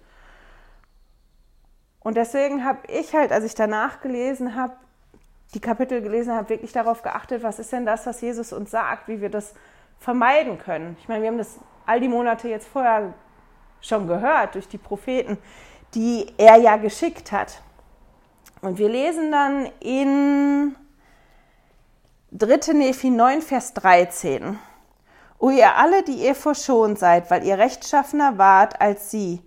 Und 2.00 2.18
deswegen 2.18 2.66
habe 2.66 2.80
ich 2.88 3.14
halt, 3.14 3.32
als 3.32 3.46
ich 3.46 3.54
danach 3.54 4.02
gelesen 4.02 4.56
habe, 4.56 4.74
die 5.54 5.62
Kapitel 5.62 6.02
gelesen 6.02 6.34
habe, 6.34 6.50
wirklich 6.50 6.72
darauf 6.72 7.04
geachtet, 7.04 7.44
was 7.44 7.60
ist 7.60 7.72
denn 7.72 7.86
das, 7.86 8.08
was 8.08 8.22
Jesus 8.22 8.54
uns 8.54 8.72
sagt, 8.72 9.08
wie 9.08 9.22
wir 9.22 9.30
das 9.30 9.54
vermeiden 10.00 10.58
können. 10.58 10.98
Ich 11.00 11.08
meine, 11.08 11.22
wir 11.22 11.30
haben 11.30 11.38
das 11.38 11.60
all 11.88 12.00
die 12.00 12.08
Monate 12.08 12.48
jetzt 12.48 12.68
vorher 12.68 13.14
schon 13.82 14.08
gehört 14.08 14.56
durch 14.56 14.68
die 14.68 14.78
Propheten, 14.78 15.38
die 15.96 16.32
er 16.38 16.58
ja 16.58 16.78
geschickt 16.78 17.32
hat. 17.32 17.62
Und 18.62 18.78
wir 18.78 18.90
lesen 18.90 19.32
dann 19.32 19.68
in 19.80 20.76
3. 22.32 22.74
Nephi 22.74 23.10
9, 23.10 23.42
Vers 23.42 23.74
13. 23.74 24.60
O 25.40 25.50
ihr 25.50 25.76
alle, 25.76 26.04
die 26.04 26.26
ihr 26.26 26.36
verschont 26.36 27.00
seid, 27.00 27.32
weil 27.32 27.44
ihr 27.44 27.58
rechtschaffener 27.58 28.38
wart 28.38 28.82
als 28.82 29.12
sie, 29.12 29.42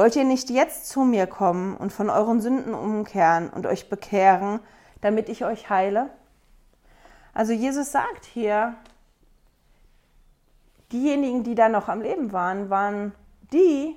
Wollt 0.00 0.16
ihr 0.16 0.24
nicht 0.24 0.48
jetzt 0.48 0.88
zu 0.88 1.00
mir 1.00 1.26
kommen 1.26 1.76
und 1.76 1.92
von 1.92 2.08
euren 2.08 2.40
Sünden 2.40 2.72
umkehren 2.72 3.50
und 3.50 3.66
euch 3.66 3.90
bekehren, 3.90 4.60
damit 5.02 5.28
ich 5.28 5.44
euch 5.44 5.68
heile? 5.68 6.08
Also 7.34 7.52
Jesus 7.52 7.92
sagt 7.92 8.24
hier, 8.24 8.76
diejenigen, 10.92 11.44
die 11.44 11.54
da 11.54 11.68
noch 11.68 11.88
am 11.88 12.02
Leben 12.02 12.32
waren, 12.32 12.70
waren 12.70 13.12
die, 13.52 13.96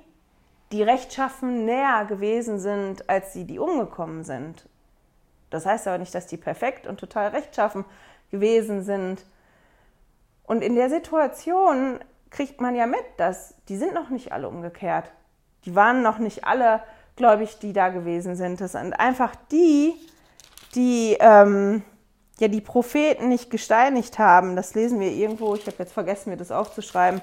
die 0.72 0.82
rechtschaffen 0.82 1.64
näher 1.64 2.04
gewesen 2.06 2.58
sind, 2.58 3.08
als 3.08 3.32
sie, 3.32 3.44
die 3.44 3.58
umgekommen 3.58 4.24
sind. 4.24 4.68
Das 5.50 5.66
heißt 5.66 5.86
aber 5.86 5.98
nicht, 5.98 6.14
dass 6.14 6.26
die 6.26 6.36
perfekt 6.36 6.86
und 6.86 6.98
total 6.98 7.28
rechtschaffen 7.28 7.84
gewesen 8.30 8.82
sind. 8.82 9.24
Und 10.44 10.62
in 10.62 10.74
der 10.74 10.90
Situation 10.90 12.00
kriegt 12.30 12.60
man 12.60 12.74
ja 12.74 12.86
mit, 12.86 13.04
dass 13.16 13.54
die 13.68 13.76
sind 13.76 13.94
noch 13.94 14.10
nicht 14.10 14.32
alle 14.32 14.48
umgekehrt. 14.48 15.10
Die 15.64 15.74
waren 15.74 16.02
noch 16.02 16.18
nicht 16.18 16.44
alle 16.44 16.82
gläubig, 17.16 17.58
die 17.60 17.72
da 17.72 17.88
gewesen 17.90 18.34
sind. 18.34 18.60
Das 18.60 18.72
sind 18.72 18.92
einfach 18.94 19.34
die, 19.52 19.94
die 20.74 21.16
ähm, 21.20 21.82
ja 22.44 22.48
die 22.48 22.60
Propheten 22.60 23.28
nicht 23.28 23.50
gesteinigt 23.50 24.18
haben. 24.18 24.56
Das 24.56 24.74
lesen 24.74 25.00
wir 25.00 25.10
irgendwo. 25.10 25.54
Ich 25.54 25.66
habe 25.66 25.76
jetzt 25.78 25.92
vergessen, 25.92 26.30
mir 26.30 26.36
das 26.36 26.52
aufzuschreiben. 26.52 27.20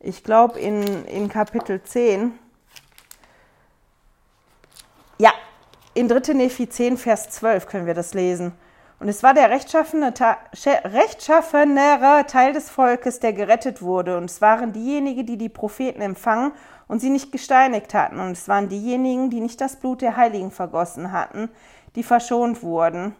Ich 0.00 0.24
glaube 0.24 0.58
in, 0.58 1.04
in 1.06 1.28
Kapitel 1.28 1.82
10. 1.82 2.38
Ja, 5.18 5.32
in 5.94 6.08
3. 6.08 6.34
Nephi 6.34 6.68
10, 6.68 6.96
Vers 6.96 7.30
12 7.30 7.66
können 7.66 7.86
wir 7.86 7.94
das 7.94 8.14
lesen. 8.14 8.52
Und 9.00 9.08
es 9.08 9.22
war 9.22 9.32
der 9.32 9.50
rechtschaffene, 9.50 10.12
rechtschaffenere 10.84 12.26
Teil 12.26 12.52
des 12.52 12.68
Volkes, 12.68 13.20
der 13.20 13.32
gerettet 13.32 13.80
wurde. 13.80 14.16
Und 14.16 14.24
es 14.24 14.40
waren 14.40 14.72
diejenigen, 14.72 15.24
die 15.24 15.36
die 15.36 15.48
Propheten 15.48 16.00
empfangen 16.00 16.52
und 16.88 17.00
sie 17.00 17.10
nicht 17.10 17.30
gesteinigt 17.30 17.94
hatten. 17.94 18.18
Und 18.18 18.32
es 18.32 18.48
waren 18.48 18.68
diejenigen, 18.68 19.30
die 19.30 19.40
nicht 19.40 19.60
das 19.60 19.76
Blut 19.76 20.02
der 20.02 20.16
Heiligen 20.16 20.50
vergossen 20.50 21.12
hatten, 21.12 21.48
die 21.94 22.02
verschont 22.02 22.62
wurden. 22.62 23.14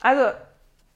Also 0.00 0.32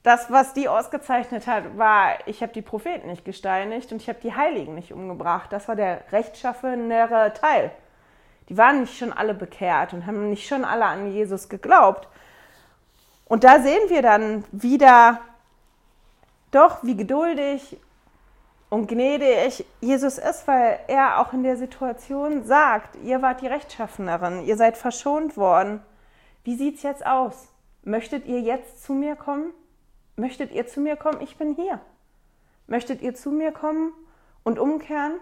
das, 0.03 0.29
was 0.29 0.53
die 0.53 0.69
ausgezeichnet 0.69 1.47
hat, 1.47 1.77
war, 1.77 2.27
ich 2.27 2.41
habe 2.41 2.53
die 2.53 2.61
Propheten 2.61 3.07
nicht 3.07 3.25
gesteinigt 3.25 3.91
und 3.91 4.01
ich 4.01 4.09
habe 4.09 4.19
die 4.21 4.35
Heiligen 4.35 4.75
nicht 4.75 4.93
umgebracht. 4.93 5.51
Das 5.51 5.67
war 5.67 5.75
der 5.75 6.01
rechtschaffenere 6.11 7.33
Teil. 7.33 7.71
Die 8.49 8.57
waren 8.57 8.81
nicht 8.81 8.97
schon 8.97 9.11
alle 9.11 9.33
bekehrt 9.33 9.93
und 9.93 10.05
haben 10.05 10.29
nicht 10.29 10.47
schon 10.47 10.63
alle 10.63 10.85
an 10.85 11.11
Jesus 11.11 11.49
geglaubt. 11.49 12.07
Und 13.25 13.43
da 13.43 13.59
sehen 13.59 13.89
wir 13.89 14.03
dann 14.03 14.43
wieder 14.51 15.19
doch, 16.51 16.83
wie 16.83 16.95
geduldig 16.95 17.79
und 18.69 18.87
gnädig 18.87 19.65
Jesus 19.81 20.19
ist, 20.19 20.47
weil 20.47 20.79
er 20.87 21.19
auch 21.19 21.33
in 21.33 21.43
der 21.43 21.57
Situation 21.57 22.43
sagt, 22.43 22.95
ihr 22.97 23.21
wart 23.21 23.41
die 23.41 23.47
Rechtschaffeneren, 23.47 24.45
ihr 24.45 24.57
seid 24.57 24.77
verschont 24.77 25.37
worden. 25.37 25.81
Wie 26.43 26.55
sieht's 26.55 26.83
jetzt 26.83 27.05
aus? 27.05 27.47
Möchtet 27.85 28.25
ihr 28.25 28.41
jetzt 28.41 28.83
zu 28.83 28.93
mir 28.93 29.15
kommen? 29.15 29.53
Möchtet 30.15 30.51
ihr 30.51 30.65
zu 30.67 30.81
mir 30.81 30.95
kommen? 30.95 31.21
Ich 31.21 31.37
bin 31.37 31.55
hier. 31.55 31.79
Möchtet 32.67 33.01
ihr 33.01 33.13
zu 33.13 33.29
mir 33.29 33.51
kommen 33.51 33.93
und 34.43 34.57
umkehren? 34.57 35.13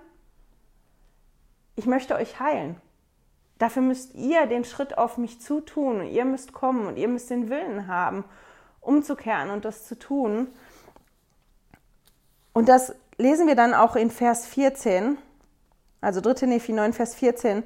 Ich 1.75 1.85
möchte 1.85 2.15
euch 2.15 2.39
heilen. 2.39 2.77
Dafür 3.57 3.81
müsst 3.81 4.15
ihr 4.15 4.45
den 4.45 4.63
Schritt 4.63 4.97
auf 4.97 5.17
mich 5.17 5.41
zutun 5.41 6.01
und 6.01 6.07
ihr 6.07 6.23
müsst 6.23 6.53
kommen 6.53 6.87
und 6.87 6.97
ihr 6.97 7.09
müsst 7.09 7.29
den 7.29 7.49
Willen 7.49 7.87
haben, 7.87 8.23
umzukehren 8.79 9.49
und 9.49 9.65
das 9.65 9.85
zu 9.85 9.99
tun. 9.99 10.47
Und 12.53 12.69
das 12.69 12.95
lesen 13.17 13.47
wir 13.47 13.55
dann 13.55 13.73
auch 13.73 13.97
in 13.97 14.09
Vers 14.09 14.47
14, 14.47 15.17
also 15.99 16.21
3. 16.21 16.45
Nephi 16.45 16.71
9, 16.71 16.93
Vers 16.93 17.15
14. 17.15 17.63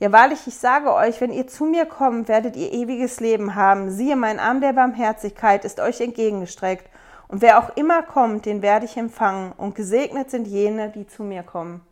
Ja, 0.00 0.12
wahrlich, 0.12 0.46
ich 0.46 0.56
sage 0.56 0.94
euch, 0.94 1.20
wenn 1.20 1.30
ihr 1.30 1.46
zu 1.46 1.66
mir 1.66 1.84
kommt, 1.84 2.28
werdet 2.28 2.56
ihr 2.56 2.72
ewiges 2.72 3.20
Leben 3.20 3.54
haben. 3.54 3.90
Siehe, 3.90 4.16
mein 4.16 4.40
Arm 4.40 4.62
der 4.62 4.72
Barmherzigkeit 4.72 5.66
ist 5.66 5.78
euch 5.78 6.00
entgegengestreckt. 6.00 6.88
Und 7.28 7.42
wer 7.42 7.58
auch 7.58 7.76
immer 7.76 8.02
kommt, 8.02 8.46
den 8.46 8.62
werde 8.62 8.86
ich 8.86 8.96
empfangen. 8.96 9.52
Und 9.52 9.74
gesegnet 9.74 10.30
sind 10.30 10.46
jene, 10.46 10.88
die 10.88 11.06
zu 11.06 11.22
mir 11.22 11.42
kommen. 11.42 11.82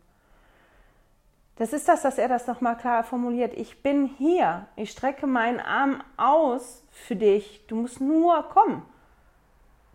Das 1.57 1.71
ist 1.71 1.87
das, 1.87 2.01
dass 2.01 2.17
er 2.17 2.27
das 2.27 2.47
nochmal 2.47 2.77
klar 2.77 3.03
formuliert. 3.03 3.53
Ich 3.53 3.83
bin 3.83 4.07
hier. 4.17 4.65
Ich 4.75 4.89
strecke 4.89 5.27
meinen 5.27 5.59
Arm 5.59 6.01
aus 6.17 6.83
für 6.89 7.15
dich. 7.15 7.63
Du 7.67 7.75
musst 7.75 8.01
nur 8.01 8.41
kommen. 8.49 8.81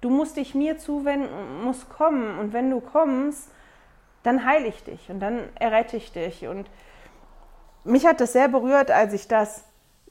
Du 0.02 0.08
musst 0.08 0.36
dich 0.36 0.54
mir 0.54 0.78
zuwenden, 0.78 1.64
musst 1.64 1.88
kommen. 1.88 2.38
Und 2.38 2.52
wenn 2.52 2.70
du 2.70 2.80
kommst, 2.80 3.50
dann 4.22 4.44
heile 4.46 4.68
ich 4.68 4.84
dich 4.84 5.10
und 5.10 5.18
dann 5.18 5.48
errette 5.56 5.96
ich 5.96 6.12
dich. 6.12 6.46
Und 6.46 6.68
mich 7.84 8.06
hat 8.06 8.20
das 8.20 8.32
sehr 8.32 8.48
berührt, 8.48 8.90
als 8.90 9.12
ich 9.12 9.28
das 9.28 9.64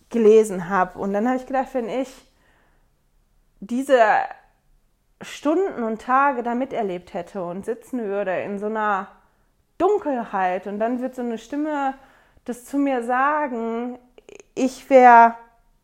gelesen 0.09 0.69
habe. 0.69 0.99
Und 0.99 1.13
dann 1.13 1.27
habe 1.27 1.37
ich 1.37 1.45
gedacht, 1.45 1.73
wenn 1.73 1.89
ich 1.89 2.09
diese 3.59 3.99
Stunden 5.21 5.83
und 5.83 6.01
Tage 6.01 6.43
da 6.43 6.53
miterlebt 6.53 7.13
hätte 7.13 7.43
und 7.43 7.65
sitzen 7.65 8.03
würde 8.03 8.41
in 8.41 8.59
so 8.59 8.65
einer 8.67 9.07
Dunkelheit 9.77 10.67
und 10.67 10.79
dann 10.79 11.01
wird 11.01 11.15
so 11.15 11.21
eine 11.21 11.37
Stimme 11.37 11.95
das 12.45 12.65
zu 12.65 12.77
mir 12.77 13.03
sagen, 13.03 13.97
ich 14.55 14.89
wäre 14.89 15.35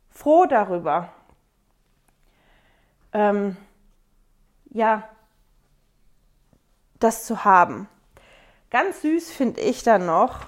froh 0.10 0.46
darüber. 0.46 1.10
Ähm, 3.14 3.58
ja, 4.72 5.08
das 7.00 7.26
zu 7.26 7.46
haben. 7.46 7.88
Ganz 8.70 9.02
süß 9.02 9.32
finde 9.32 9.62
ich 9.62 9.84
dann 9.84 10.06
noch, 10.06 10.46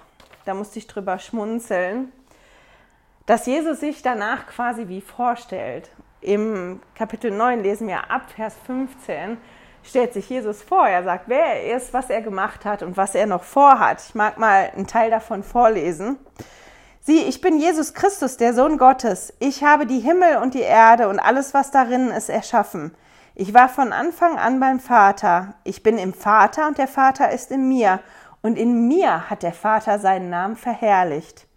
da 0.51 0.55
musste 0.55 0.79
ich 0.79 0.87
drüber 0.87 1.17
schmunzeln, 1.17 2.11
dass 3.25 3.45
Jesus 3.45 3.79
sich 3.79 4.01
danach 4.01 4.47
quasi 4.47 4.89
wie 4.89 4.99
vorstellt. 4.99 5.89
Im 6.19 6.81
Kapitel 6.93 7.31
9 7.31 7.63
lesen 7.63 7.87
wir 7.87 8.11
ab 8.11 8.23
Vers 8.35 8.55
15, 8.65 9.37
stellt 9.81 10.11
sich 10.11 10.29
Jesus 10.29 10.61
vor. 10.61 10.85
Er 10.85 11.05
sagt, 11.05 11.29
wer 11.29 11.45
er 11.45 11.77
ist, 11.77 11.93
was 11.93 12.09
er 12.09 12.21
gemacht 12.21 12.65
hat 12.65 12.83
und 12.83 12.97
was 12.97 13.15
er 13.15 13.27
noch 13.27 13.45
vorhat. 13.45 14.03
Ich 14.05 14.13
mag 14.13 14.37
mal 14.39 14.69
einen 14.75 14.87
Teil 14.87 15.09
davon 15.09 15.41
vorlesen. 15.41 16.17
Sieh, 16.99 17.21
ich 17.21 17.39
bin 17.39 17.57
Jesus 17.57 17.93
Christus, 17.93 18.35
der 18.35 18.53
Sohn 18.53 18.77
Gottes. 18.77 19.33
Ich 19.39 19.63
habe 19.63 19.85
die 19.85 20.01
Himmel 20.01 20.35
und 20.35 20.53
die 20.53 20.59
Erde 20.59 21.07
und 21.07 21.19
alles, 21.19 21.53
was 21.53 21.71
darin 21.71 22.09
ist, 22.09 22.27
erschaffen. 22.27 22.93
Ich 23.35 23.53
war 23.53 23.69
von 23.69 23.93
Anfang 23.93 24.37
an 24.37 24.59
beim 24.59 24.81
Vater. 24.81 25.53
Ich 25.63 25.81
bin 25.81 25.97
im 25.97 26.13
Vater 26.13 26.67
und 26.67 26.77
der 26.77 26.89
Vater 26.89 27.31
ist 27.31 27.51
in 27.51 27.69
mir. 27.69 28.01
Und 28.41 28.57
in 28.57 28.87
mir 28.87 29.29
hat 29.29 29.43
der 29.43 29.53
Vater 29.53 29.99
seinen 29.99 30.29
Namen 30.29 30.55
verherrlicht. 30.55 31.47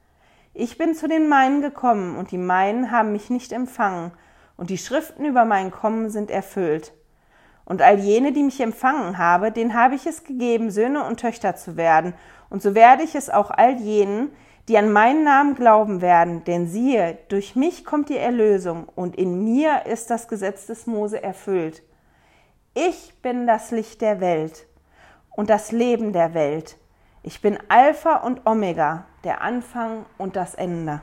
Ich 0.53 0.79
bin 0.79 0.95
zu 0.95 1.09
den 1.09 1.29
meinen 1.29 1.63
gekommen 1.63 2.17
und 2.17 2.31
die 2.31 2.39
meinen 2.39 2.91
haben 2.91 3.13
mich 3.13 3.31
nicht 3.31 3.53
empfangen. 3.53 4.13
Und 4.57 4.71
die 4.71 4.79
Schriften 4.79 5.25
über 5.25 5.45
mein 5.45 5.71
Kommen 5.71 6.11
sind 6.11 6.31
erfüllt. 6.31 6.93
Und 7.65 7.81
all 7.81 7.99
jene, 7.99 8.33
die 8.33 8.43
mich 8.43 8.61
empfangen 8.61 9.17
habe, 9.17 9.51
denen 9.51 9.75
habe 9.75 9.95
ich 9.95 10.07
es 10.07 10.25
gegeben, 10.25 10.71
Söhne 10.71 11.05
und 11.05 11.19
Töchter 11.19 11.57
zu 11.57 11.77
werden. 11.77 12.15
Und 12.51 12.63
so 12.63 12.75
werde 12.75 13.03
ich 13.03 13.15
es 13.15 13.31
auch 13.31 13.51
all 13.51 13.77
jenen, 13.77 14.31
die 14.69 14.77
an 14.77 14.93
meinen 14.93 15.25
Namen 15.25 15.55
glauben 15.55 16.03
werden. 16.03 16.45
Denn 16.45 16.69
siehe, 16.69 17.19
durch 17.29 17.57
mich 17.57 17.85
kommt 17.85 18.11
die 18.11 18.19
Erlösung 18.19 18.87
und 18.95 19.17
in 19.17 19.43
mir 19.43 19.87
ist 19.87 20.11
das 20.11 20.29
Gesetz 20.29 20.67
des 20.67 20.87
Mose 20.87 21.23
erfüllt. 21.23 21.83
Ich 22.75 23.15
bin 23.23 23.47
das 23.47 23.71
Licht 23.71 24.03
der 24.03 24.21
Welt 24.21 24.67
und 25.37 25.51
das 25.51 25.73
Leben 25.73 26.13
der 26.13 26.35
Welt. 26.35 26.77
Ich 27.23 27.41
bin 27.41 27.59
Alpha 27.69 28.17
und 28.17 28.47
Omega, 28.47 29.05
der 29.25 29.41
Anfang 29.41 30.05
und 30.19 30.37
das 30.37 30.55
Ende. 30.55 31.01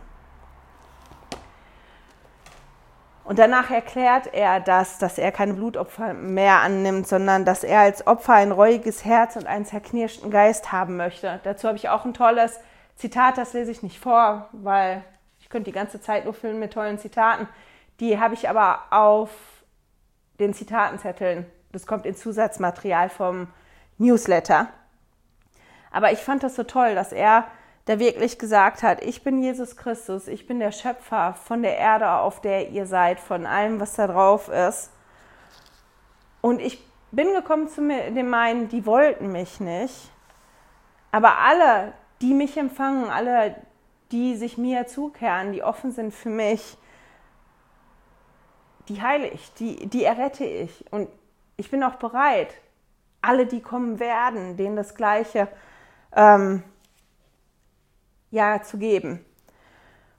Und 3.23 3.39
danach 3.39 3.69
erklärt 3.69 4.33
er 4.33 4.59
das, 4.59 4.97
dass 4.97 5.17
er 5.17 5.31
keine 5.31 5.53
Blutopfer 5.53 6.13
mehr 6.13 6.61
annimmt, 6.61 7.07
sondern 7.07 7.45
dass 7.45 7.63
er 7.63 7.79
als 7.79 8.05
Opfer 8.05 8.33
ein 8.33 8.51
reuiges 8.51 9.05
Herz 9.05 9.35
und 9.35 9.47
einen 9.47 9.65
zerknirschten 9.65 10.31
Geist 10.31 10.71
haben 10.71 10.97
möchte. 10.97 11.39
Dazu 11.43 11.67
habe 11.67 11.77
ich 11.77 11.89
auch 11.89 12.03
ein 12.03 12.13
tolles 12.13 12.59
Zitat, 12.95 13.37
das 13.37 13.53
lese 13.53 13.71
ich 13.71 13.83
nicht 13.83 13.99
vor, 13.99 14.49
weil 14.51 15.03
ich 15.39 15.49
könnte 15.49 15.69
die 15.69 15.75
ganze 15.75 16.01
Zeit 16.01 16.25
nur 16.25 16.33
füllen 16.33 16.59
mit 16.59 16.73
tollen 16.73 16.97
Zitaten. 16.97 17.47
Die 17.99 18.19
habe 18.19 18.33
ich 18.33 18.49
aber 18.49 18.81
auf 18.89 19.29
den 20.39 20.53
Zitatenzetteln. 20.53 21.45
Das 21.71 21.87
kommt 21.87 22.05
in 22.05 22.15
Zusatzmaterial 22.15 23.09
vom 23.09 23.47
Newsletter. 24.01 24.67
Aber 25.91 26.11
ich 26.11 26.19
fand 26.19 26.43
das 26.43 26.55
so 26.55 26.63
toll, 26.63 26.95
dass 26.95 27.11
er 27.11 27.45
der 27.87 27.99
wirklich 27.99 28.37
gesagt 28.37 28.83
hat, 28.83 29.03
ich 29.03 29.23
bin 29.23 29.41
Jesus 29.41 29.75
Christus, 29.75 30.27
ich 30.27 30.45
bin 30.45 30.59
der 30.59 30.71
Schöpfer 30.71 31.33
von 31.33 31.63
der 31.63 31.77
Erde, 31.77 32.11
auf 32.11 32.39
der 32.39 32.69
ihr 32.69 32.85
seid, 32.85 33.19
von 33.19 33.45
allem, 33.45 33.79
was 33.79 33.95
da 33.95 34.07
drauf 34.07 34.49
ist. 34.49 34.91
Und 36.41 36.61
ich 36.61 36.83
bin 37.11 37.33
gekommen 37.33 37.67
zu 37.67 37.81
dem 37.87 38.29
meinen, 38.29 38.69
die 38.69 38.85
wollten 38.85 39.31
mich 39.31 39.59
nicht. 39.59 40.11
Aber 41.11 41.39
alle, 41.39 41.93
die 42.21 42.33
mich 42.33 42.55
empfangen, 42.55 43.09
alle, 43.09 43.55
die 44.11 44.35
sich 44.35 44.57
mir 44.57 44.87
zukehren, 44.87 45.51
die 45.51 45.63
offen 45.63 45.91
sind 45.91 46.13
für 46.13 46.29
mich, 46.29 46.77
die 48.87 49.01
heile 49.01 49.27
ich, 49.27 49.53
die, 49.55 49.87
die 49.87 50.03
errette 50.03 50.45
ich. 50.45 50.85
Und 50.91 51.09
ich 51.57 51.71
bin 51.71 51.83
auch 51.83 51.95
bereit, 51.95 52.53
alle, 53.21 53.45
die 53.45 53.62
kommen 53.62 53.99
werden, 53.99 54.57
denen 54.57 54.75
das 54.75 54.95
Gleiche 54.95 55.47
ähm, 56.15 56.63
ja 58.31 58.62
zu 58.62 58.77
geben. 58.77 59.23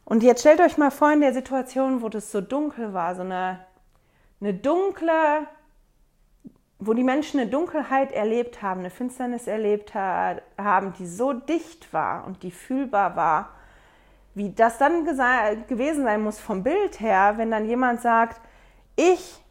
Und 0.05 0.23
jetzt 0.23 0.41
stellt 0.41 0.61
euch 0.61 0.79
mal 0.79 0.91
vor 0.91 1.12
in 1.12 1.21
der 1.21 1.33
Situation, 1.33 2.03
wo 2.03 2.09
das 2.09 2.31
so 2.33 2.41
dunkel 2.41 2.93
war, 2.93 3.15
so 3.15 3.23
eine, 3.23 3.61
eine 4.41 4.55
dunkle, 4.55 5.47
wo 6.79 6.93
die 6.93 7.05
Menschen 7.05 7.41
eine 7.41 7.49
Dunkelheit 7.49 8.12
erlebt 8.12 8.61
haben, 8.61 8.81
eine 8.81 8.91
Finsternis 8.91 9.47
erlebt 9.47 9.95
haben, 9.95 10.93
die 10.99 11.07
so 11.07 11.33
dicht 11.33 11.93
war 11.93 12.27
und 12.27 12.43
die 12.43 12.51
fühlbar 12.51 13.17
war. 13.17 13.51
wie 14.35 14.51
das 14.51 14.79
dann 14.79 15.05
gewesen 15.05 16.05
sein 16.05 16.23
muss 16.23 16.41
vom 16.41 16.62
Bild 16.62 17.01
her, 17.01 17.35
wenn 17.37 17.51
dann 17.51 17.67
jemand 17.67 18.01
sagt, 18.01 18.41
ich 18.97 19.43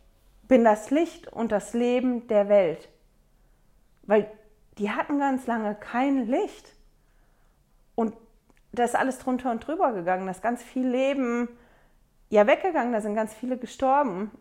bin 0.48 0.64
das 0.64 0.90
Licht 0.90 1.28
und 1.28 1.52
das 1.52 1.74
Leben 1.74 2.28
der 2.28 2.50
Welt. 2.50 2.90
Weil 4.04 4.30
die 4.78 4.92
hatten 4.92 5.20
ganz 5.20 5.48
lange 5.48 5.76
kein 5.76 6.28
Licht. 6.28 6.74
Und 7.96 8.14
da 8.72 8.84
ist 8.84 8.96
alles 8.96 9.20
drunter 9.20 9.52
und 9.52 9.66
drüber 9.66 9.94
gegangen. 9.94 10.26
Da 10.26 10.32
ist 10.32 10.42
ganz 10.42 10.64
viel 10.64 10.88
Leben 10.88 11.50
ja 12.30 12.48
weggegangen, 12.48 12.94
da 12.94 13.02
sind 13.02 13.16
ganz 13.16 13.34
viele 13.34 13.58
gestorben. 13.58 14.32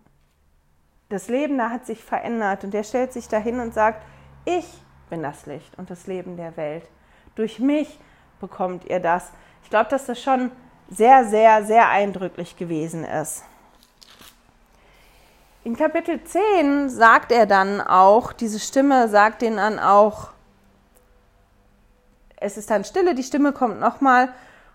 Das 1.09 1.29
Leben 1.29 1.59
da 1.59 1.71
hat 1.71 1.87
sich 1.87 2.05
verändert 2.05 2.63
und 2.63 2.73
der 2.73 2.85
stellt 2.85 3.13
sich 3.13 3.29
dahin 3.29 3.59
und 3.59 3.75
sagt, 3.75 4.03
ich 4.45 4.67
bin 5.11 5.23
das 5.23 5.47
Licht 5.47 5.77
und 5.77 5.91
das 5.91 6.07
Leben 6.07 6.37
der 6.37 6.57
Welt. 6.57 6.89
Durch 7.35 7.59
mich 7.59 7.99
bekommt 8.41 8.85
ihr 8.85 9.01
das. 9.01 9.33
Ich 9.65 9.71
glaube, 9.71 9.91
dass 9.91 10.07
das 10.07 10.23
schon 10.23 10.53
sehr, 10.89 11.25
sehr, 11.25 11.65
sehr 11.65 11.89
eindrücklich 11.89 12.57
gewesen 12.57 13.05
ist. 13.05 13.45
In 15.63 15.77
Kapitel 15.77 16.25
10 16.25 16.89
sagt 16.89 17.31
er 17.33 17.45
dann 17.45 17.83
auch, 17.83 18.33
diese 18.33 18.59
Stimme 18.59 19.09
sagt 19.09 19.43
den 19.43 19.57
dann 19.57 19.79
auch, 19.79 20.31
es 22.37 22.57
ist 22.57 22.71
dann 22.71 22.83
Stille, 22.83 23.15
die 23.15 23.23
Stimme 23.23 23.53
kommt 23.53 23.79
nochmal 23.79 24.31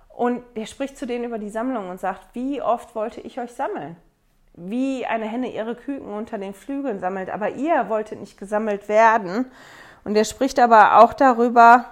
und 0.10 0.44
er 0.54 0.68
spricht 0.68 0.96
zu 0.96 1.08
denen 1.08 1.26
über 1.26 1.40
die 1.40 1.50
Sammlung 1.50 1.90
und 1.90 2.00
sagt, 2.00 2.28
wie 2.34 2.62
oft 2.62 2.94
wollte 2.94 3.20
ich 3.20 3.40
euch 3.40 3.52
sammeln? 3.52 3.96
Wie 4.54 5.08
eine 5.08 5.26
Henne 5.26 5.52
ihre 5.52 5.74
Küken 5.74 6.14
unter 6.14 6.38
den 6.38 6.54
Flügeln 6.54 7.00
sammelt, 7.00 7.32
aber 7.32 7.50
ihr 7.50 7.90
wolltet 7.90 8.20
nicht 8.20 8.38
gesammelt 8.38 8.88
werden. 8.88 9.52
Und 10.04 10.16
er 10.16 10.24
spricht 10.24 10.60
aber 10.60 11.00
auch 11.00 11.14
darüber, 11.14 11.86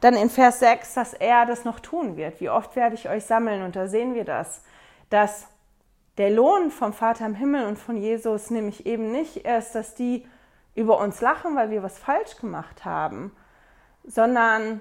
dann 0.00 0.14
in 0.14 0.28
Vers 0.28 0.58
6, 0.58 0.94
dass 0.94 1.14
er 1.14 1.46
das 1.46 1.64
noch 1.64 1.78
tun 1.78 2.16
wird. 2.16 2.40
Wie 2.40 2.50
oft 2.50 2.74
werde 2.74 2.96
ich 2.96 3.08
euch 3.08 3.24
sammeln? 3.24 3.62
Und 3.62 3.76
da 3.76 3.86
sehen 3.86 4.14
wir 4.14 4.24
das, 4.24 4.62
dass 5.08 5.46
der 6.18 6.30
Lohn 6.30 6.70
vom 6.70 6.92
Vater 6.92 7.26
im 7.26 7.34
Himmel 7.34 7.66
und 7.66 7.78
von 7.78 7.96
Jesus 7.96 8.50
nämlich 8.50 8.86
eben 8.86 9.10
nicht 9.10 9.38
ist, 9.38 9.74
dass 9.74 9.94
die 9.94 10.26
über 10.74 10.98
uns 10.98 11.20
lachen, 11.20 11.56
weil 11.56 11.70
wir 11.70 11.82
was 11.82 11.98
falsch 11.98 12.36
gemacht 12.36 12.84
haben, 12.84 13.34
sondern 14.04 14.80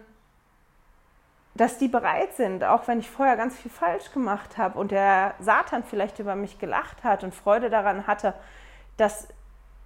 dass 1.56 1.78
die 1.78 1.88
bereit 1.88 2.34
sind, 2.36 2.64
auch 2.64 2.88
wenn 2.88 3.00
ich 3.00 3.10
vorher 3.10 3.38
ganz 3.38 3.56
viel 3.56 3.72
falsch 3.72 4.12
gemacht 4.12 4.58
habe 4.58 4.80
und 4.80 4.92
der 4.92 5.36
Satan 5.40 5.84
vielleicht 5.84 6.20
über 6.20 6.36
mich 6.36 6.58
gelacht 6.58 7.04
hat 7.04 7.24
und 7.24 7.34
Freude 7.34 7.70
daran 7.70 8.08
hatte, 8.08 8.34
dass, 8.98 9.28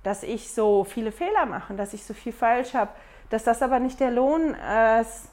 dass 0.03 0.23
ich 0.23 0.53
so 0.53 0.85
viele 0.85 1.11
Fehler 1.11 1.45
mache, 1.45 1.73
dass 1.73 1.93
ich 1.93 2.05
so 2.05 2.13
viel 2.13 2.31
falsch 2.31 2.73
habe, 2.73 2.91
dass 3.29 3.43
das 3.43 3.61
aber 3.61 3.79
nicht 3.79 3.99
der 3.99 4.11
Lohn 4.11 4.55
ist 5.01 5.29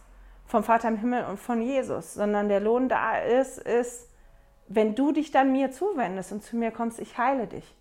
vom 0.47 0.65
Vater 0.65 0.89
im 0.89 0.97
Himmel 0.97 1.25
und 1.27 1.39
von 1.39 1.63
Jesus, 1.63 2.15
sondern 2.15 2.49
der 2.49 2.61
Lohn 2.61 2.89
da 2.89 3.19
ist, 3.19 3.59
ist, 3.59 4.09
wenn 4.69 4.95
du 4.95 5.13
dich 5.13 5.31
dann 5.31 5.53
mir 5.53 5.71
zuwendest 5.71 6.33
und 6.33 6.43
zu 6.43 6.57
mir 6.57 6.71
kommst, 6.71 6.99
ich 6.99 7.19
heile 7.19 7.47
dich. 7.47 7.75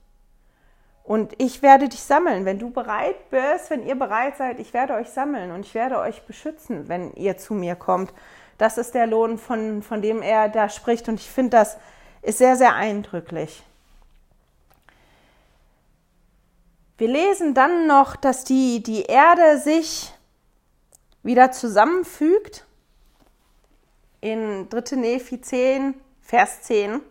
Und 1.03 1.33
ich 1.37 1.61
werde 1.61 1.89
dich 1.89 2.01
sammeln, 2.01 2.45
wenn 2.45 2.59
du 2.59 2.69
bereit 2.69 3.29
bist, 3.29 3.69
wenn 3.69 3.85
ihr 3.85 3.95
bereit 3.95 4.37
seid, 4.37 4.59
ich 4.59 4.73
werde 4.73 4.93
euch 4.93 5.09
sammeln 5.09 5.51
und 5.51 5.61
ich 5.61 5.73
werde 5.73 5.99
euch 5.99 6.21
beschützen, 6.23 6.87
wenn 6.87 7.13
ihr 7.13 7.37
zu 7.37 7.53
mir 7.53 7.75
kommt. 7.75 8.13
Das 8.57 8.77
ist 8.77 8.93
der 8.93 9.07
Lohn, 9.07 9.37
von, 9.37 9.81
von 9.83 10.01
dem 10.01 10.21
er 10.21 10.47
da 10.47 10.69
spricht. 10.69 11.09
Und 11.09 11.19
ich 11.19 11.29
finde, 11.29 11.57
das 11.57 11.77
ist 12.21 12.37
sehr, 12.37 12.55
sehr 12.55 12.75
eindrücklich. 12.75 13.63
Wir 16.97 17.09
lesen 17.09 17.53
dann 17.53 17.87
noch, 17.87 18.15
dass 18.15 18.45
die, 18.45 18.81
die 18.81 19.03
Erde 19.03 19.57
sich 19.57 20.13
wieder 21.21 21.51
zusammenfügt. 21.51 22.65
In 24.21 24.69
3. 24.69 24.95
Nephi 24.95 25.41
10, 25.41 25.95
Vers 26.23 26.63
10. 26.63 27.01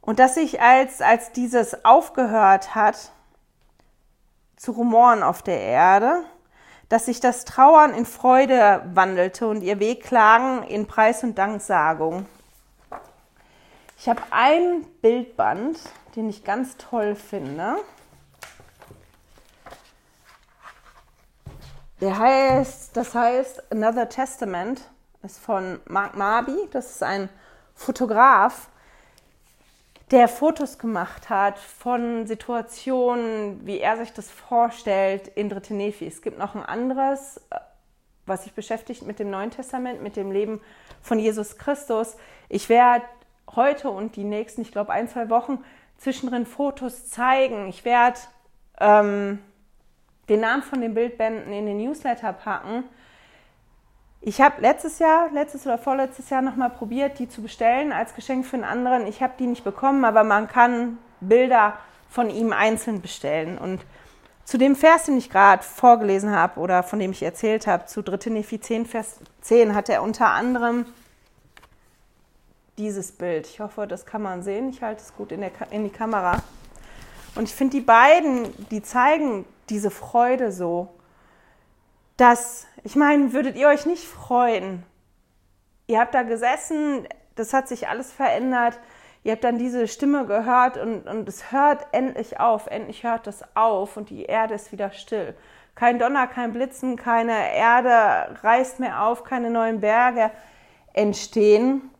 Und 0.00 0.18
dass 0.18 0.34
sich 0.34 0.60
als, 0.60 1.00
als 1.02 1.32
dieses 1.32 1.84
aufgehört 1.84 2.74
hat 2.74 3.12
zu 4.56 4.72
rumoren 4.72 5.22
auf 5.22 5.42
der 5.42 5.60
Erde, 5.60 6.24
dass 6.88 7.06
sich 7.06 7.20
das 7.20 7.44
Trauern 7.44 7.94
in 7.94 8.04
Freude 8.04 8.82
wandelte 8.94 9.46
und 9.46 9.62
ihr 9.62 9.78
Wehklagen 9.78 10.64
in 10.64 10.86
Preis 10.86 11.22
und 11.22 11.38
Danksagung. 11.38 12.26
Ich 13.96 14.08
habe 14.08 14.22
ein 14.30 14.84
Bildband, 15.02 15.78
den 16.16 16.28
ich 16.28 16.42
ganz 16.42 16.76
toll 16.78 17.14
finde. 17.14 17.76
Der 22.00 22.18
heißt, 22.18 22.96
das 22.96 23.14
heißt 23.14 23.70
Another 23.70 24.08
Testament, 24.08 24.82
ist 25.22 25.38
von 25.38 25.80
Mark 25.86 26.16
Marby, 26.16 26.56
das 26.70 26.90
ist 26.90 27.02
ein 27.02 27.28
Fotograf, 27.74 28.68
der 30.10 30.28
Fotos 30.28 30.78
gemacht 30.78 31.30
hat 31.30 31.58
von 31.58 32.26
Situationen, 32.26 33.64
wie 33.66 33.78
er 33.78 33.96
sich 33.96 34.12
das 34.12 34.30
vorstellt 34.30 35.28
in 35.28 35.48
Dritte 35.48 35.74
Nephi. 35.74 36.06
Es 36.06 36.20
gibt 36.20 36.38
noch 36.38 36.54
ein 36.54 36.64
anderes, 36.64 37.40
was 38.26 38.44
sich 38.44 38.52
beschäftigt 38.52 39.02
mit 39.02 39.18
dem 39.18 39.30
Neuen 39.30 39.50
Testament, 39.50 40.02
mit 40.02 40.16
dem 40.16 40.32
Leben 40.32 40.60
von 41.00 41.18
Jesus 41.18 41.58
Christus. 41.58 42.16
Ich 42.48 42.68
werde 42.68 43.04
heute 43.54 43.90
und 43.90 44.16
die 44.16 44.24
nächsten, 44.24 44.62
ich 44.62 44.72
glaube, 44.72 44.92
ein, 44.92 45.08
zwei 45.08 45.30
Wochen 45.30 45.62
zwischendrin 45.98 46.46
Fotos 46.46 47.08
zeigen. 47.08 47.68
Ich 47.68 47.84
werde 47.84 48.18
ähm, 48.80 49.38
den 50.28 50.40
Namen 50.40 50.62
von 50.62 50.80
den 50.80 50.94
Bildbänden 50.94 51.52
in 51.52 51.66
den 51.66 51.76
Newsletter 51.76 52.32
packen 52.32 52.84
ich 54.22 54.40
habe 54.40 54.60
letztes 54.60 54.98
Jahr, 54.98 55.30
letztes 55.30 55.64
oder 55.66 55.78
vorletztes 55.78 56.28
Jahr 56.28 56.42
nochmal 56.42 56.70
probiert, 56.70 57.18
die 57.18 57.28
zu 57.28 57.40
bestellen 57.40 57.90
als 57.90 58.14
Geschenk 58.14 58.44
für 58.44 58.56
einen 58.56 58.64
anderen. 58.64 59.06
Ich 59.06 59.22
habe 59.22 59.32
die 59.38 59.46
nicht 59.46 59.64
bekommen, 59.64 60.04
aber 60.04 60.24
man 60.24 60.46
kann 60.46 60.98
Bilder 61.20 61.78
von 62.10 62.28
ihm 62.28 62.52
einzeln 62.52 63.00
bestellen. 63.00 63.56
Und 63.56 63.80
zu 64.44 64.58
dem 64.58 64.76
Vers, 64.76 65.04
den 65.04 65.16
ich 65.16 65.30
gerade 65.30 65.62
vorgelesen 65.62 66.32
habe 66.32 66.60
oder 66.60 66.82
von 66.82 66.98
dem 66.98 67.12
ich 67.12 67.22
erzählt 67.22 67.66
habe, 67.66 67.86
zu 67.86 68.02
3. 68.02 68.30
Nephi 68.30 68.60
10, 68.60 68.84
Vers 68.84 69.20
10, 69.40 69.74
hat 69.74 69.88
er 69.88 70.02
unter 70.02 70.28
anderem 70.28 70.84
dieses 72.76 73.12
Bild. 73.12 73.46
Ich 73.46 73.60
hoffe, 73.60 73.86
das 73.86 74.04
kann 74.04 74.20
man 74.20 74.42
sehen. 74.42 74.68
Ich 74.68 74.82
halte 74.82 75.00
es 75.00 75.14
gut 75.16 75.32
in, 75.32 75.40
der, 75.40 75.52
in 75.70 75.84
die 75.84 75.90
Kamera. 75.90 76.42
Und 77.36 77.44
ich 77.44 77.54
finde, 77.54 77.76
die 77.76 77.82
beiden, 77.82 78.52
die 78.70 78.82
zeigen 78.82 79.46
diese 79.70 79.90
Freude 79.90 80.52
so 80.52 80.88
dass, 82.20 82.66
ich 82.82 82.96
meine, 82.96 83.32
würdet 83.32 83.56
ihr 83.56 83.68
euch 83.68 83.86
nicht 83.86 84.04
freuen? 84.04 84.84
Ihr 85.86 86.00
habt 86.00 86.14
da 86.14 86.22
gesessen, 86.22 87.06
das 87.34 87.52
hat 87.52 87.68
sich 87.68 87.88
alles 87.88 88.12
verändert. 88.12 88.78
Ihr 89.22 89.32
habt 89.32 89.44
dann 89.44 89.58
diese 89.58 89.86
Stimme 89.86 90.24
gehört 90.24 90.78
und, 90.78 91.06
und 91.06 91.28
es 91.28 91.52
hört 91.52 91.86
endlich 91.92 92.40
auf, 92.40 92.68
endlich 92.68 93.04
hört 93.04 93.26
es 93.26 93.44
auf 93.54 93.96
und 93.96 94.08
die 94.08 94.24
Erde 94.24 94.54
ist 94.54 94.72
wieder 94.72 94.92
still. 94.92 95.34
Kein 95.74 95.98
Donner, 95.98 96.26
kein 96.26 96.52
Blitzen, 96.52 96.96
keine 96.96 97.54
Erde 97.54 98.38
reißt 98.42 98.80
mehr 98.80 99.02
auf, 99.02 99.24
keine 99.24 99.50
neuen 99.50 99.80
Berge 99.80 100.30
entstehen. 100.92 101.90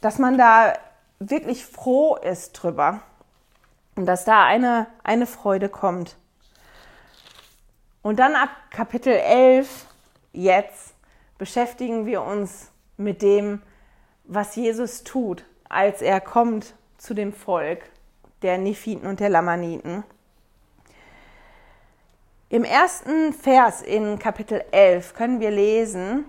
Dass 0.00 0.18
man 0.18 0.38
da 0.38 0.74
wirklich 1.18 1.66
froh 1.66 2.16
ist 2.16 2.52
drüber 2.52 3.00
und 3.96 4.06
dass 4.06 4.24
da 4.24 4.44
eine, 4.44 4.86
eine 5.02 5.26
Freude 5.26 5.68
kommt. 5.68 6.16
Und 8.04 8.18
dann 8.18 8.34
ab 8.34 8.50
Kapitel 8.68 9.14
11, 9.14 9.86
jetzt, 10.34 10.94
beschäftigen 11.38 12.04
wir 12.04 12.20
uns 12.20 12.70
mit 12.98 13.22
dem, 13.22 13.62
was 14.24 14.56
Jesus 14.56 15.04
tut, 15.04 15.46
als 15.70 16.02
er 16.02 16.20
kommt 16.20 16.74
zu 16.98 17.14
dem 17.14 17.32
Volk 17.32 17.80
der 18.42 18.58
Nephiten 18.58 19.06
und 19.06 19.20
der 19.20 19.30
Lamaniten. 19.30 20.04
Im 22.50 22.64
ersten 22.64 23.32
Vers 23.32 23.80
in 23.80 24.18
Kapitel 24.18 24.62
11 24.70 25.14
können 25.14 25.40
wir 25.40 25.50
lesen, 25.50 26.26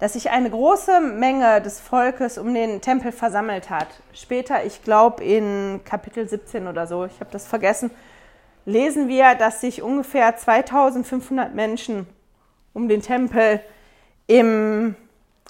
dass 0.00 0.14
sich 0.14 0.30
eine 0.30 0.50
große 0.50 0.98
Menge 0.98 1.62
des 1.62 1.78
Volkes 1.78 2.36
um 2.36 2.52
den 2.52 2.80
Tempel 2.80 3.12
versammelt 3.12 3.70
hat. 3.70 4.02
Später, 4.12 4.64
ich 4.64 4.82
glaube 4.82 5.22
in 5.22 5.82
Kapitel 5.84 6.28
17 6.28 6.66
oder 6.66 6.88
so, 6.88 7.04
ich 7.04 7.20
habe 7.20 7.30
das 7.30 7.46
vergessen, 7.46 7.92
lesen 8.70 9.08
wir, 9.08 9.34
dass 9.34 9.60
sich 9.60 9.82
ungefähr 9.82 10.36
2500 10.36 11.54
Menschen 11.54 12.06
um 12.72 12.88
den 12.88 13.02
Tempel 13.02 13.60
im 14.26 14.94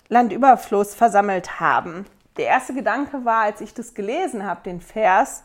Landüberfluss 0.08 0.94
versammelt 0.94 1.60
haben. 1.60 2.06
Der 2.36 2.46
erste 2.46 2.74
Gedanke 2.74 3.24
war, 3.24 3.42
als 3.42 3.60
ich 3.60 3.74
das 3.74 3.94
gelesen 3.94 4.44
habe, 4.46 4.62
den 4.64 4.80
Vers, 4.80 5.44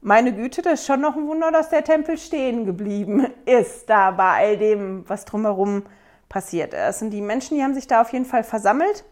meine 0.00 0.34
Güte, 0.34 0.62
das 0.62 0.80
ist 0.80 0.86
schon 0.86 1.00
noch 1.00 1.16
ein 1.16 1.26
Wunder, 1.26 1.50
dass 1.50 1.70
der 1.70 1.84
Tempel 1.84 2.18
stehen 2.18 2.66
geblieben 2.66 3.26
ist, 3.46 3.88
da 3.88 4.10
bei 4.10 4.48
all 4.48 4.58
dem, 4.58 5.08
was 5.08 5.24
drumherum 5.24 5.84
passiert 6.28 6.74
ist. 6.74 7.02
Und 7.02 7.10
die 7.10 7.20
Menschen, 7.20 7.56
die 7.56 7.62
haben 7.62 7.74
sich 7.74 7.86
da 7.86 8.00
auf 8.00 8.12
jeden 8.12 8.24
Fall 8.24 8.44
versammelt 8.44 9.04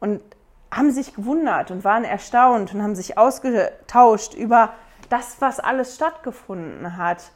und 0.00 0.20
haben 0.72 0.90
sich 0.90 1.14
gewundert 1.14 1.70
und 1.70 1.84
waren 1.84 2.04
erstaunt 2.04 2.74
und 2.74 2.82
haben 2.82 2.94
sich 2.94 3.18
ausgetauscht 3.18 4.34
über 4.34 4.72
das, 5.10 5.40
was 5.40 5.60
alles 5.60 5.94
stattgefunden 5.96 6.96
hat, 6.96 7.30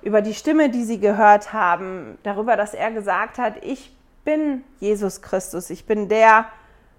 über 0.00 0.22
die 0.22 0.34
Stimme, 0.34 0.70
die 0.70 0.84
sie 0.84 1.00
gehört 1.00 1.52
haben, 1.52 2.18
darüber, 2.22 2.56
dass 2.56 2.72
er 2.72 2.90
gesagt 2.90 3.38
hat, 3.38 3.62
ich 3.62 3.94
bin 4.24 4.64
Jesus 4.80 5.20
Christus, 5.20 5.70
ich 5.70 5.86
bin 5.86 6.08
der, 6.08 6.46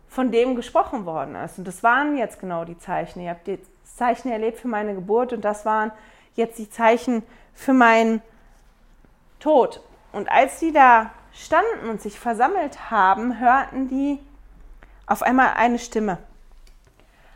von 0.10 0.32
dem 0.32 0.56
gesprochen 0.56 1.06
worden 1.06 1.36
ist. 1.36 1.58
Und 1.58 1.68
das 1.68 1.84
waren 1.84 2.18
jetzt 2.18 2.40
genau 2.40 2.66
die 2.66 2.78
Zeichen. 2.78 3.22
Ihr 3.22 3.30
habt 3.30 3.48
die 3.48 3.60
Zeichen 3.84 4.32
erlebt 4.32 4.60
für 4.60 4.68
meine 4.68 4.96
Geburt 4.96 5.34
und 5.34 5.46
das 5.46 5.66
waren 5.66 5.92
jetzt 6.36 6.58
die 6.58 6.70
Zeichen 6.70 7.24
für 7.54 7.74
meinen 7.74 8.22
Tod. 9.40 9.82
Und 10.12 10.30
als 10.32 10.60
die 10.60 10.74
da 10.74 11.12
standen 11.34 11.90
und 11.90 12.02
sich 12.02 12.20
versammelt 12.20 12.90
haben, 12.90 13.40
hörten 13.40 13.88
die 13.88 14.20
auf 15.06 15.22
einmal 15.22 15.54
eine 15.56 15.80
Stimme. 15.80 16.18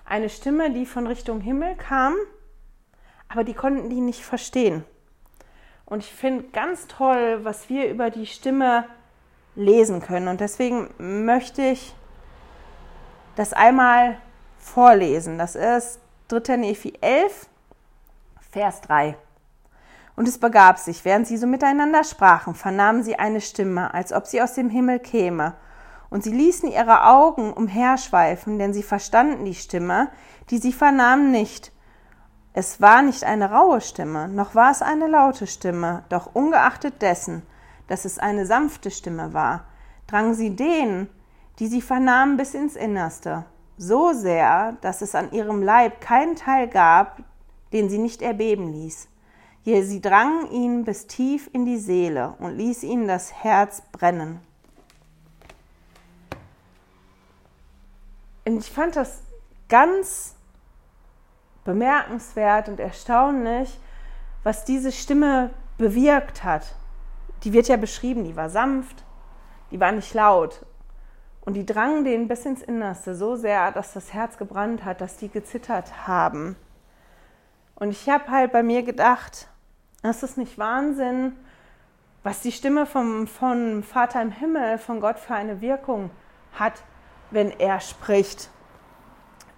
Eine 0.06 0.30
Stimme, 0.30 0.72
die 0.72 0.86
von 0.86 1.08
Richtung 1.08 1.40
Himmel 1.42 1.76
kam, 1.76 2.16
aber 3.34 3.44
die 3.44 3.56
konnten 3.56 3.90
die 3.90 4.00
nicht 4.00 4.24
verstehen. 4.24 4.86
Und 5.86 6.04
ich 6.04 6.14
finde 6.14 6.44
ganz 6.54 6.88
toll, 6.88 7.40
was 7.42 7.68
wir 7.68 7.90
über 7.90 8.12
die 8.12 8.28
Stimme 8.28 8.86
lesen 9.56 10.02
können. 10.02 10.28
Und 10.28 10.40
deswegen 10.40 10.90
möchte 11.00 11.64
ich 11.64 11.96
das 13.36 13.54
einmal 13.54 14.18
vorlesen. 14.60 15.40
Das 15.40 15.56
ist 15.56 16.00
3. 16.28 16.58
Nephi 16.58 16.94
11, 17.02 17.48
Vers 18.52 18.82
3. 18.82 19.18
Und 20.16 20.28
es 20.28 20.38
begab 20.38 20.78
sich, 20.78 21.04
während 21.04 21.26
sie 21.26 21.38
so 21.38 21.48
miteinander 21.48 22.04
sprachen, 22.04 22.54
vernahmen 22.54 23.02
sie 23.02 23.18
eine 23.18 23.42
Stimme, 23.42 23.96
als 23.96 24.14
ob 24.14 24.28
sie 24.28 24.44
aus 24.44 24.54
dem 24.54 24.70
Himmel 24.70 25.00
käme. 25.00 25.56
Und 26.12 26.24
sie 26.24 26.32
ließen 26.32 26.72
ihre 26.72 27.08
Augen 27.08 27.52
umherschweifen, 27.52 28.60
denn 28.60 28.76
sie 28.76 28.84
verstanden 28.84 29.44
die 29.46 29.56
Stimme, 29.56 30.12
die 30.52 30.60
sie 30.60 30.72
vernahmen 30.72 31.32
nicht. 31.32 31.72
Es 32.56 32.80
war 32.80 33.02
nicht 33.02 33.24
eine 33.24 33.50
raue 33.52 33.82
Stimme, 33.82 34.28
noch 34.28 34.54
war 34.54 34.70
es 34.70 34.84
eine 34.84 35.08
laute 35.08 35.48
Stimme, 35.48 36.04
doch 36.10 36.36
ungeachtet 36.36 37.02
dessen, 37.02 37.42
dass 37.88 38.06
es 38.06 38.20
eine 38.20 38.46
sanfte 38.46 38.92
Stimme 38.92 39.34
war, 39.34 39.66
drang 40.06 40.36
sie 40.36 40.56
denen, 40.56 41.10
die 41.58 41.66
sie 41.66 41.82
vernahmen, 41.82 42.38
bis 42.38 42.54
ins 42.54 42.76
Innerste, 42.76 43.46
so 43.78 44.14
sehr, 44.14 44.78
dass 44.82 45.02
es 45.02 45.16
an 45.16 45.32
ihrem 45.32 45.64
Leib 45.64 46.00
keinen 46.00 46.36
Teil 46.36 46.68
gab, 46.68 47.24
den 47.74 47.90
sie 47.90 47.98
nicht 47.98 48.22
erbeben 48.22 48.72
ließ. 48.72 49.08
Je 49.64 49.82
sie 49.82 50.02
drang 50.02 50.50
ihn 50.52 50.84
bis 50.84 51.08
tief 51.08 51.50
in 51.54 51.66
die 51.66 51.80
Seele 51.80 52.36
und 52.38 52.56
ließ 52.56 52.84
ihnen 52.84 53.08
das 53.08 53.34
Herz 53.34 53.82
brennen. 53.92 54.40
Und 58.46 58.60
ich 58.60 58.70
fand 58.70 58.96
das 58.96 59.22
ganz 59.70 60.36
bemerkenswert 61.66 62.70
und 62.70 62.80
erstaunlich, 62.80 63.80
was 64.44 64.66
diese 64.66 64.92
Stimme 64.92 65.52
bewirkt 65.78 66.44
hat. 66.44 66.76
Die 67.44 67.54
wird 67.54 67.68
ja 67.68 67.78
beschrieben, 67.78 68.24
die 68.24 68.36
war 68.36 68.50
sanft, 68.50 69.04
die 69.72 69.80
war 69.80 69.92
nicht 69.92 70.14
laut. 70.14 70.66
Und 71.42 71.56
die 71.56 71.66
drangen 71.66 72.06
denen 72.06 72.28
bis 72.28 72.46
ins 72.46 72.62
Innerste 72.62 73.16
so 73.16 73.36
sehr, 73.36 73.72
dass 73.72 73.94
das 73.94 74.14
Herz 74.14 74.38
gebrannt 74.38 74.86
hat, 74.86 75.02
dass 75.02 75.18
die 75.18 75.30
gezittert 75.30 76.08
haben. 76.08 76.56
Und 77.76 77.90
ich 77.90 78.10
habe 78.10 78.32
halt 78.32 78.54
bei 78.54 78.64
mir 78.64 78.84
gedacht, 78.84 79.50
das 80.02 80.24
ist 80.24 80.38
nicht 80.38 80.58
Wahnsinn, 80.58 81.34
was 82.24 82.42
die 82.42 82.54
Stimme 82.54 82.86
vom, 82.86 83.28
vom 83.28 83.84
Vater 83.84 84.22
im 84.22 84.32
Himmel, 84.32 84.78
von 84.78 85.02
Gott 85.02 85.20
für 85.20 85.34
eine 85.34 85.60
Wirkung 85.60 86.10
hat, 86.54 86.82
wenn 87.32 87.52
er 87.60 87.82
spricht. 87.82 88.50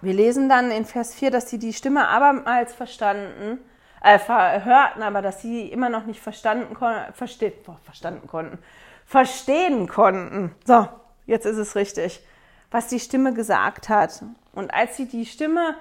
Wir 0.02 0.14
lesen 0.14 0.48
dann 0.48 0.70
in 0.70 0.84
Vers 0.84 1.14
4, 1.14 1.30
dass 1.30 1.50
sie 1.50 1.58
die 1.58 1.72
Stimme 1.72 2.08
abermals 2.08 2.74
verstanden, 2.74 3.58
äh, 4.02 4.18
hörten, 4.18 5.02
aber 5.02 5.22
dass 5.22 5.40
sie 5.40 5.68
immer 5.68 5.88
noch 5.88 6.06
nicht 6.06 6.20
verstanden, 6.20 6.76
versteht, 7.12 7.64
boah, 7.64 7.78
verstanden 7.82 8.26
konnten, 8.26 8.58
verstehen 9.04 9.88
konnten. 9.88 10.54
So, 10.64 10.88
jetzt 11.26 11.46
ist 11.46 11.56
es 11.56 11.74
richtig, 11.76 12.24
was 12.70 12.88
die 12.88 13.00
Stimme 13.00 13.34
gesagt 13.34 13.88
hat. 13.88 14.22
Und 14.52 14.72
als 14.72 14.96
sie 14.96 15.06
die 15.06 15.26
Stimme 15.26 15.76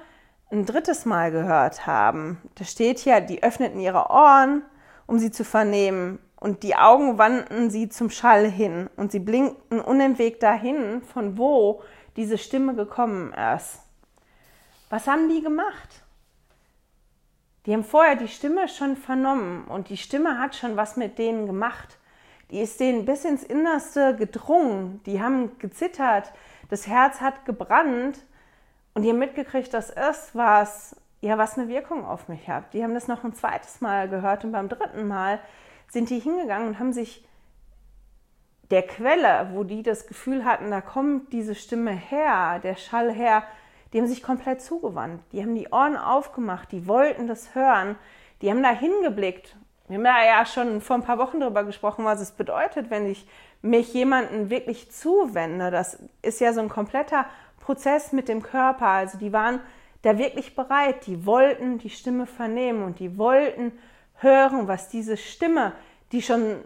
ein 0.52 0.66
drittes 0.66 1.06
Mal 1.06 1.32
gehört 1.32 1.88
haben. 1.88 2.42
Da 2.56 2.66
steht 2.66 3.04
ja, 3.06 3.20
die 3.20 3.44
öffneten 3.44 3.80
ihre 3.80 4.10
Ohren, 4.10 4.64
um 5.08 5.20
sie 5.20 5.32
zu 5.32 5.44
vernehmen, 5.44 6.20
und 6.38 6.64
die 6.64 6.76
Augen 6.76 7.18
wandten 7.18 7.70
sie 7.72 7.90
zum 7.90 8.10
Schall 8.10 8.46
hin, 8.50 8.90
und 8.98 9.12
sie 9.12 9.20
blinkten 9.20 9.80
unentwegt 9.80 10.44
dahin, 10.44 11.02
von 11.02 11.38
wo 11.38 11.82
diese 12.18 12.38
Stimme 12.38 12.76
gekommen 12.76 13.34
ist. 13.56 13.80
Was 14.90 15.08
haben 15.08 15.30
die 15.30 15.42
gemacht? 15.42 16.04
Die 17.66 17.74
haben 17.74 17.84
vorher 17.84 18.16
die 18.16 18.28
Stimme 18.28 18.68
schon 18.68 18.96
vernommen 18.96 19.66
und 19.66 19.90
die 19.90 19.98
Stimme 19.98 20.40
hat 20.40 20.56
schon 20.56 20.78
was 20.78 20.98
mit 20.98 21.18
denen 21.18 21.48
gemacht. 21.48 21.98
Die 22.52 22.62
ist 22.62 22.80
denen 22.80 23.06
bis 23.06 23.26
ins 23.26 23.44
Innerste 23.44 24.16
gedrungen. 24.16 25.02
Die 25.06 25.22
haben 25.22 25.58
gezittert, 25.58 26.32
das 26.70 26.88
Herz 26.88 27.22
hat 27.22 27.46
gebrannt 27.46 28.20
und 28.94 29.02
die 29.02 29.10
haben 29.10 29.18
mitgekriegt, 29.18 29.74
dass 29.74 29.90
es 29.90 30.30
was, 30.34 30.96
ja, 31.22 31.40
was 31.40 31.58
eine 31.58 31.68
Wirkung 31.68 32.06
auf 32.06 32.28
mich 32.28 32.48
hat. 32.48 32.74
Die 32.74 32.84
haben 32.84 32.94
das 32.94 33.08
noch 33.08 33.24
ein 33.24 33.34
zweites 33.34 33.82
Mal 33.82 34.08
gehört 34.10 34.46
und 34.46 34.52
beim 34.52 34.70
dritten 34.70 35.08
Mal 35.08 35.40
sind 35.88 36.12
die 36.12 36.20
hingegangen 36.20 36.68
und 36.68 36.80
haben 36.80 36.94
sich 36.94 37.28
der 38.72 38.84
Quelle, 38.84 39.50
wo 39.54 39.64
die 39.64 39.84
das 39.84 40.08
Gefühl 40.08 40.46
hatten, 40.46 40.72
da 40.72 40.82
kommt 40.82 41.34
diese 41.34 41.56
Stimme 41.56 41.92
her, 41.92 42.60
der 42.60 42.76
Schall 42.76 43.12
her, 43.12 43.44
die 43.96 44.02
haben 44.02 44.10
sich 44.10 44.22
komplett 44.22 44.62
zugewandt. 44.62 45.24
Die 45.32 45.42
haben 45.42 45.56
die 45.56 45.70
Ohren 45.70 45.96
aufgemacht, 45.96 46.70
die 46.74 46.86
wollten 46.86 47.28
das 47.28 47.56
hören, 47.56 47.96
die 48.42 48.50
haben 48.50 48.62
da 48.62 48.72
hingeblickt. 48.72 49.56
Wir 49.88 49.96
haben 49.96 50.04
da 50.04 50.26
ja 50.26 50.46
schon 50.46 50.82
vor 50.82 50.98
ein 50.98 51.04
paar 51.04 51.18
Wochen 51.18 51.40
darüber 51.40 51.64
gesprochen, 51.64 52.04
was 52.04 52.20
es 52.20 52.34
bedeutet, 52.34 52.90
wenn 52.90 53.10
ich 53.10 53.26
mich 53.62 53.94
jemanden 53.94 54.50
wirklich 54.50 54.92
zuwende. 54.92 55.72
Das 55.72 55.98
ist 56.22 56.42
ja 56.42 56.52
so 56.52 56.60
ein 56.60 56.68
kompletter 56.68 57.26
Prozess 57.62 58.12
mit 58.12 58.28
dem 58.28 58.44
Körper. 58.44 58.88
Also 58.88 59.18
die 59.18 59.32
waren 59.32 59.62
da 60.02 60.18
wirklich 60.18 60.58
bereit, 60.58 61.08
die 61.08 61.26
wollten 61.26 61.78
die 61.78 61.90
Stimme 61.90 62.26
vernehmen 62.26 62.84
und 62.84 63.00
die 63.00 63.18
wollten 63.18 63.72
hören, 64.16 64.68
was 64.68 64.90
diese 64.90 65.16
Stimme, 65.16 65.72
die 66.12 66.22
schon 66.22 66.66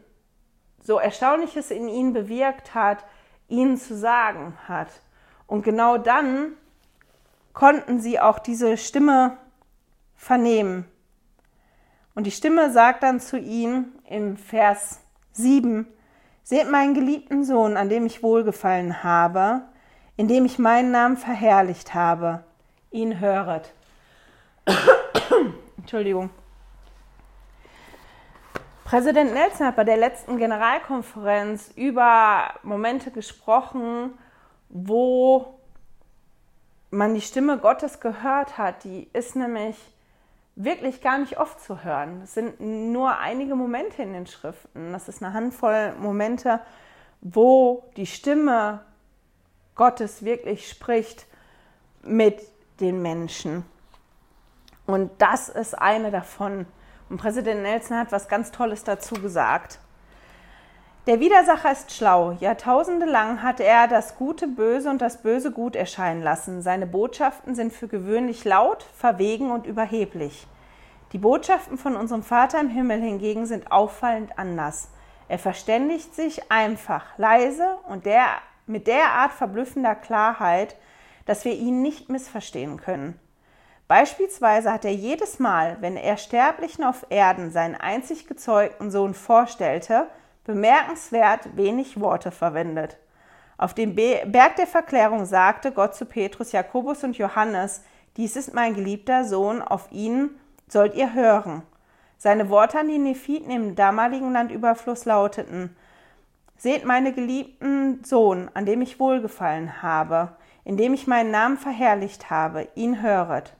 so 0.82 0.98
Erstaunliches 0.98 1.70
in 1.70 1.90
ihnen 1.90 2.12
bewirkt 2.12 2.74
hat, 2.74 3.06
ihnen 3.50 3.78
zu 3.78 3.96
sagen 3.96 4.58
hat. 4.68 4.90
Und 5.46 5.62
genau 5.62 6.00
dann 6.00 6.54
konnten 7.60 8.00
sie 8.00 8.22
auch 8.22 8.40
diese 8.40 8.78
Stimme 8.78 9.36
vernehmen. 10.16 10.86
Und 12.16 12.26
die 12.26 12.32
Stimme 12.32 12.72
sagt 12.72 13.04
dann 13.04 13.20
zu 13.20 13.38
ihnen 13.38 14.00
im 14.08 14.38
Vers 14.38 15.02
7, 15.34 15.86
Seht 16.42 16.72
meinen 16.72 16.94
geliebten 16.94 17.44
Sohn, 17.44 17.76
an 17.76 17.90
dem 17.90 18.06
ich 18.06 18.24
wohlgefallen 18.24 19.04
habe, 19.04 19.64
indem 20.16 20.46
ich 20.46 20.58
meinen 20.58 20.92
Namen 20.92 21.18
verherrlicht 21.18 21.94
habe, 21.94 22.46
ihn 22.92 23.20
höret. 23.20 23.74
Entschuldigung. 25.78 26.30
Präsident 28.86 29.34
Nelson 29.34 29.68
hat 29.68 29.76
bei 29.76 29.84
der 29.84 29.98
letzten 29.98 30.38
Generalkonferenz 30.38 31.74
über 31.76 32.54
Momente 32.64 33.12
gesprochen, 33.12 34.18
wo 34.70 35.59
man 36.92 37.14
die 37.14 37.22
Stimme 37.22 37.58
Gottes 37.58 38.00
gehört 38.00 38.58
hat. 38.58 38.84
Die 38.84 39.10
ist 39.14 39.36
nämlich 39.36 39.76
wirklich 40.56 41.02
gar 41.02 41.18
nicht 41.20 41.40
oft 41.40 41.62
zu 41.62 41.84
hören. 41.84 42.22
Es 42.24 42.34
sind 42.34 42.60
nur 42.60 43.18
einige 43.18 43.56
Momente 43.56 44.02
in 44.02 44.14
den 44.14 44.28
Schriften. 44.28 44.92
Das 44.92 45.08
ist 45.08 45.24
eine 45.24 45.34
Handvoll 45.34 45.94
Momente, 46.00 46.60
wo 47.22 47.90
die 47.96 48.06
Stimme 48.06 48.82
Gottes 49.76 50.24
wirklich 50.24 50.70
spricht 50.70 51.26
mit 52.02 52.42
den 52.80 53.02
Menschen. 53.02 53.66
Und 54.86 55.12
das 55.20 55.50
ist 55.50 55.78
eine 55.78 56.12
davon. 56.12 56.66
Und 57.10 57.18
Präsident 57.18 57.62
Nelson 57.62 57.98
hat 57.98 58.12
was 58.12 58.28
ganz 58.28 58.52
Tolles 58.52 58.84
dazu 58.84 59.16
gesagt. 59.16 59.80
Der 61.10 61.20
Widersacher 61.20 61.72
ist 61.72 61.92
schlau. 61.92 62.38
Jahrtausende 62.40 63.08
lang 63.08 63.42
hat 63.42 63.60
er 63.60 63.88
das 63.88 64.16
Gute 64.16 64.48
böse 64.48 64.92
und 64.92 65.02
das 65.02 65.24
Böse 65.24 65.52
gut 65.52 65.76
erscheinen 65.76 66.22
lassen. 66.22 66.62
Seine 66.62 66.86
Botschaften 66.86 67.56
sind 67.56 67.74
für 67.74 67.88
gewöhnlich 67.88 68.46
laut, 68.46 68.86
verwegen 68.96 69.50
und 69.50 69.66
überheblich. 69.66 70.46
Die 71.12 71.18
Botschaften 71.18 71.80
von 71.80 71.96
unserem 71.96 72.22
Vater 72.22 72.60
im 72.60 72.70
Himmel 72.70 73.02
hingegen 73.02 73.48
sind 73.48 73.72
auffallend 73.72 74.38
anders. 74.38 74.90
Er 75.28 75.40
verständigt 75.40 76.14
sich 76.14 76.52
einfach, 76.52 77.18
leise 77.18 77.80
und 77.88 78.06
der 78.06 78.28
mit 78.68 78.86
derart 78.86 79.32
verblüffender 79.32 79.96
Klarheit, 79.96 80.76
dass 81.26 81.44
wir 81.44 81.54
ihn 81.54 81.82
nicht 81.82 82.10
missverstehen 82.10 82.78
können. 82.78 83.20
Beispielsweise 83.88 84.72
hat 84.72 84.86
er 84.86 84.94
jedes 84.94 85.40
Mal, 85.40 85.78
wenn 85.80 85.98
er 85.98 86.18
Sterblichen 86.18 86.84
auf 86.84 87.08
Erden 87.10 87.50
seinen 87.50 87.74
einzig 87.74 88.28
gezeugten 88.28 88.92
Sohn 88.92 89.16
vorstellte, 89.16 90.06
bemerkenswert 90.50 91.56
wenig 91.56 92.00
Worte 92.00 92.32
verwendet. 92.32 92.98
Auf 93.60 93.76
dem 93.76 93.94
Berg 93.94 94.56
der 94.56 94.66
Verklärung 94.66 95.26
sagte 95.26 95.72
Gott 95.72 95.94
zu 95.94 96.06
Petrus, 96.06 96.54
Jakobus 96.54 97.04
und 97.04 97.20
Johannes, 97.20 97.84
dies 98.18 98.36
ist 98.36 98.56
mein 98.56 98.74
geliebter 98.74 99.26
Sohn, 99.26 99.62
auf 99.62 99.92
ihn 99.92 100.32
sollt 100.68 100.96
ihr 100.96 101.14
hören. 101.14 101.62
Seine 102.18 102.50
Worte 102.50 102.80
an 102.80 102.88
die 102.88 102.98
Nephiten 102.98 103.52
im 103.52 103.76
damaligen 103.76 104.34
Landüberfluss 104.34 105.06
lauteten, 105.06 105.76
Seht 106.58 106.84
meine 106.84 107.14
geliebten 107.14 108.04
Sohn, 108.04 108.50
an 108.56 108.66
dem 108.66 108.82
ich 108.82 109.00
wohlgefallen 109.00 109.84
habe, 109.84 110.30
in 110.66 110.78
dem 110.78 110.96
ich 110.96 111.06
meinen 111.06 111.30
Namen 111.30 111.58
verherrlicht 111.58 112.32
habe, 112.32 112.68
ihn 112.74 113.04
höret. 113.04 113.54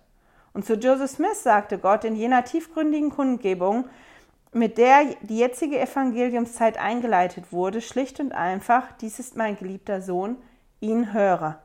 Und 0.54 0.66
zu 0.66 0.74
Joseph 0.74 1.12
Smith 1.12 1.44
sagte 1.44 1.78
Gott 1.78 2.04
in 2.04 2.16
jener 2.16 2.44
tiefgründigen 2.44 3.12
Kundgebung, 3.12 3.86
mit 4.52 4.78
der 4.78 5.06
die 5.22 5.38
jetzige 5.38 5.80
Evangeliumszeit 5.80 6.78
eingeleitet 6.78 7.52
wurde, 7.52 7.82
schlicht 7.82 8.20
und 8.20 8.32
einfach, 8.32 8.92
dies 9.00 9.20
ist 9.20 9.36
mein 9.36 9.58
geliebter 9.58 10.02
Sohn, 10.02 10.38
ihn 10.80 11.14
höre. 11.14 11.60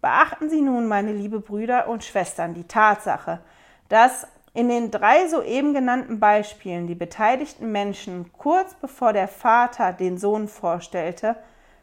Beachten 0.00 0.48
Sie 0.50 0.60
nun, 0.60 0.86
meine 0.86 1.12
liebe 1.12 1.40
Brüder 1.40 1.88
und 1.88 2.04
Schwestern, 2.04 2.54
die 2.54 2.66
Tatsache, 2.66 3.40
dass 3.88 4.26
in 4.54 4.68
den 4.68 4.90
drei 4.90 5.28
soeben 5.28 5.74
genannten 5.74 6.18
Beispielen 6.18 6.86
die 6.86 6.94
beteiligten 6.94 7.70
Menschen 7.70 8.32
kurz 8.32 8.74
bevor 8.74 9.12
der 9.12 9.28
Vater 9.28 9.92
den 9.92 10.18
Sohn 10.18 10.48
vorstellte, 10.48 11.36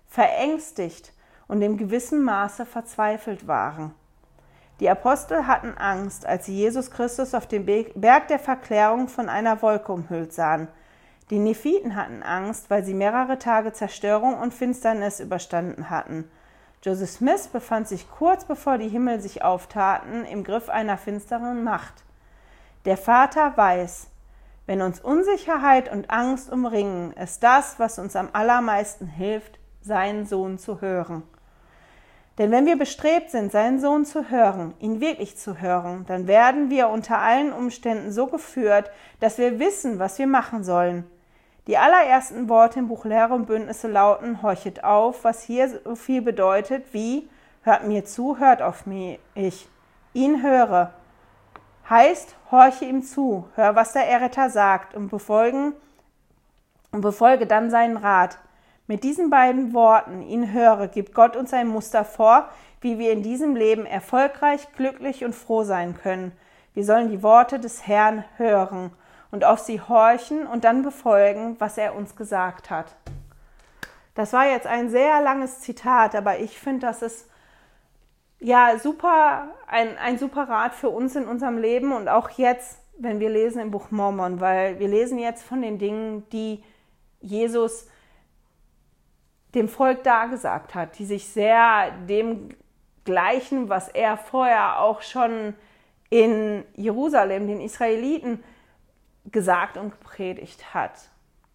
verängstigt 0.07 1.13
und 1.47 1.61
im 1.61 1.77
gewissen 1.77 2.23
Maße 2.23 2.65
verzweifelt 2.65 3.47
waren. 3.47 3.93
Die 4.79 4.89
Apostel 4.89 5.47
hatten 5.47 5.77
Angst, 5.77 6.25
als 6.25 6.47
sie 6.47 6.55
Jesus 6.55 6.91
Christus 6.91 7.33
auf 7.33 7.47
dem 7.47 7.65
Berg 7.65 8.27
der 8.27 8.39
Verklärung 8.39 9.07
von 9.07 9.29
einer 9.29 9.61
Wolke 9.61 9.91
umhüllt 9.93 10.33
sahen. 10.33 10.67
Die 11.29 11.39
Nephiten 11.39 11.95
hatten 11.95 12.23
Angst, 12.23 12.69
weil 12.69 12.83
sie 12.83 12.93
mehrere 12.93 13.39
Tage 13.39 13.71
Zerstörung 13.71 14.37
und 14.37 14.53
Finsternis 14.53 15.19
überstanden 15.19 15.89
hatten. 15.89 16.29
Joseph 16.83 17.09
Smith 17.09 17.47
befand 17.47 17.87
sich 17.87 18.11
kurz 18.11 18.45
bevor 18.45 18.77
die 18.77 18.89
Himmel 18.89 19.19
sich 19.19 19.43
auftaten 19.43 20.25
im 20.25 20.43
Griff 20.43 20.69
einer 20.69 20.97
finsteren 20.97 21.63
Macht. 21.63 22.03
Der 22.83 22.97
Vater 22.97 23.55
weiß, 23.55 24.07
wenn 24.67 24.81
uns 24.81 24.99
Unsicherheit 24.99 25.91
und 25.91 26.11
Angst 26.11 26.51
umringen, 26.51 27.13
ist 27.13 27.41
das, 27.41 27.79
was 27.79 27.97
uns 27.97 28.15
am 28.15 28.29
allermeisten 28.33 29.07
hilft, 29.07 29.57
seinen 29.81 30.25
Sohn 30.27 30.59
zu 30.59 30.81
hören. 30.81 31.23
Denn 32.37 32.51
wenn 32.51 32.65
wir 32.65 32.77
bestrebt 32.77 33.31
sind, 33.31 33.51
seinen 33.51 33.79
Sohn 33.79 34.05
zu 34.05 34.29
hören, 34.29 34.73
ihn 34.79 34.99
wirklich 34.99 35.37
zu 35.37 35.61
hören, 35.61 36.05
dann 36.07 36.27
werden 36.27 36.69
wir 36.69 36.89
unter 36.89 37.19
allen 37.19 37.53
Umständen 37.53 38.11
so 38.11 38.27
geführt, 38.27 38.91
dass 39.19 39.37
wir 39.37 39.59
wissen, 39.59 39.99
was 39.99 40.19
wir 40.19 40.27
machen 40.27 40.63
sollen. 40.63 41.09
Die 41.67 41.77
allerersten 41.77 42.49
Worte 42.49 42.79
im 42.79 42.89
Buch 42.89 43.05
Lehre 43.05 43.33
und 43.33 43.47
Bündnisse 43.47 43.87
lauten, 43.87 44.41
horchet 44.41 44.83
auf, 44.83 45.23
was 45.23 45.43
hier 45.43 45.69
so 45.83 45.95
viel 45.95 46.21
bedeutet 46.21 46.93
wie, 46.93 47.29
hört 47.63 47.87
mir 47.87 48.05
zu, 48.05 48.37
hört 48.37 48.61
auf 48.61 48.85
mich, 48.85 49.19
ich, 49.33 49.67
ihn 50.13 50.43
höre, 50.43 50.93
Heißt, 51.89 52.35
horche 52.49 52.85
ihm 52.85 53.03
zu, 53.03 53.47
hör, 53.53 53.75
was 53.75 53.93
der 53.93 54.09
Erretter 54.09 54.49
sagt 54.49 54.95
und, 54.95 55.09
befolgen, 55.09 55.73
und 56.91 57.01
befolge 57.01 57.45
dann 57.45 57.69
seinen 57.69 57.97
Rat. 57.97 58.39
Mit 58.87 59.03
diesen 59.03 59.29
beiden 59.29 59.73
Worten, 59.73 60.21
ihn 60.21 60.53
höre, 60.53 60.87
gibt 60.87 61.13
Gott 61.15 61.35
uns 61.35 61.53
ein 61.53 61.67
Muster 61.67 62.05
vor, 62.05 62.49
wie 62.81 62.99
wir 62.99 63.11
in 63.11 63.23
diesem 63.23 63.55
Leben 63.55 63.85
erfolgreich, 63.85 64.67
glücklich 64.75 65.25
und 65.25 65.33
froh 65.33 65.63
sein 65.63 65.97
können. 65.97 66.31
Wir 66.75 66.85
sollen 66.85 67.09
die 67.09 67.23
Worte 67.23 67.59
des 67.59 67.87
Herrn 67.87 68.25
hören 68.37 68.91
und 69.31 69.43
auf 69.43 69.59
sie 69.59 69.81
horchen 69.81 70.45
und 70.45 70.63
dann 70.63 70.83
befolgen, 70.83 71.55
was 71.59 71.77
er 71.77 71.95
uns 71.95 72.15
gesagt 72.15 72.69
hat. 72.69 72.95
Das 74.13 74.33
war 74.33 74.45
jetzt 74.47 74.67
ein 74.67 74.89
sehr 74.89 75.21
langes 75.21 75.61
Zitat, 75.61 76.15
aber 76.15 76.39
ich 76.39 76.59
finde, 76.59 76.85
das 76.85 77.01
ist 77.01 77.27
ja, 78.39 78.77
super, 78.77 79.47
ein, 79.67 79.97
ein 79.97 80.19
super 80.19 80.47
Rat 80.47 80.75
für 80.75 80.89
uns 80.89 81.15
in 81.15 81.25
unserem 81.25 81.57
Leben 81.57 81.91
und 81.91 82.07
auch 82.07 82.29
jetzt, 82.31 82.79
wenn 82.97 83.19
wir 83.19 83.29
lesen 83.29 83.59
im 83.59 83.71
Buch 83.71 83.89
Mormon, 83.89 84.39
weil 84.39 84.77
wir 84.77 84.87
lesen 84.87 85.17
jetzt 85.17 85.43
von 85.43 85.61
den 85.61 85.79
Dingen, 85.79 86.29
die 86.29 86.63
Jesus 87.21 87.87
dem 89.55 89.69
Volk 89.69 90.03
dargesagt 90.03 90.75
hat, 90.75 90.99
die 90.99 91.05
sich 91.05 91.27
sehr 91.27 91.91
dem 92.07 92.49
gleichen, 93.05 93.69
was 93.69 93.87
er 93.87 94.17
vorher 94.17 94.79
auch 94.81 95.01
schon 95.01 95.53
in 96.09 96.63
Jerusalem 96.75 97.47
den 97.47 97.61
Israeliten 97.61 98.43
gesagt 99.31 99.77
und 99.77 99.91
gepredigt 99.91 100.73
hat. 100.73 101.09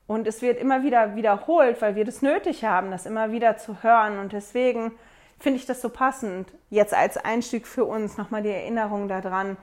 Und 0.06 0.26
es 0.26 0.42
wird 0.42 0.58
immer 0.58 0.82
wieder 0.82 1.14
wiederholt, 1.14 1.80
weil 1.80 1.94
wir 1.94 2.04
das 2.04 2.20
nötig 2.20 2.64
haben, 2.64 2.90
das 2.90 3.06
immer 3.06 3.30
wieder 3.30 3.56
zu 3.58 3.82
hören. 3.82 4.18
Und 4.18 4.32
deswegen 4.32 4.92
finde 5.38 5.58
ich 5.60 5.66
das 5.66 5.80
so 5.80 5.88
passend, 5.88 6.52
jetzt 6.68 6.94
als 6.94 7.16
Einstieg 7.16 7.66
für 7.66 7.84
uns 7.84 8.16
nochmal 8.16 8.42
die 8.42 8.50
Erinnerung 8.50 9.06
daran, 9.06 9.56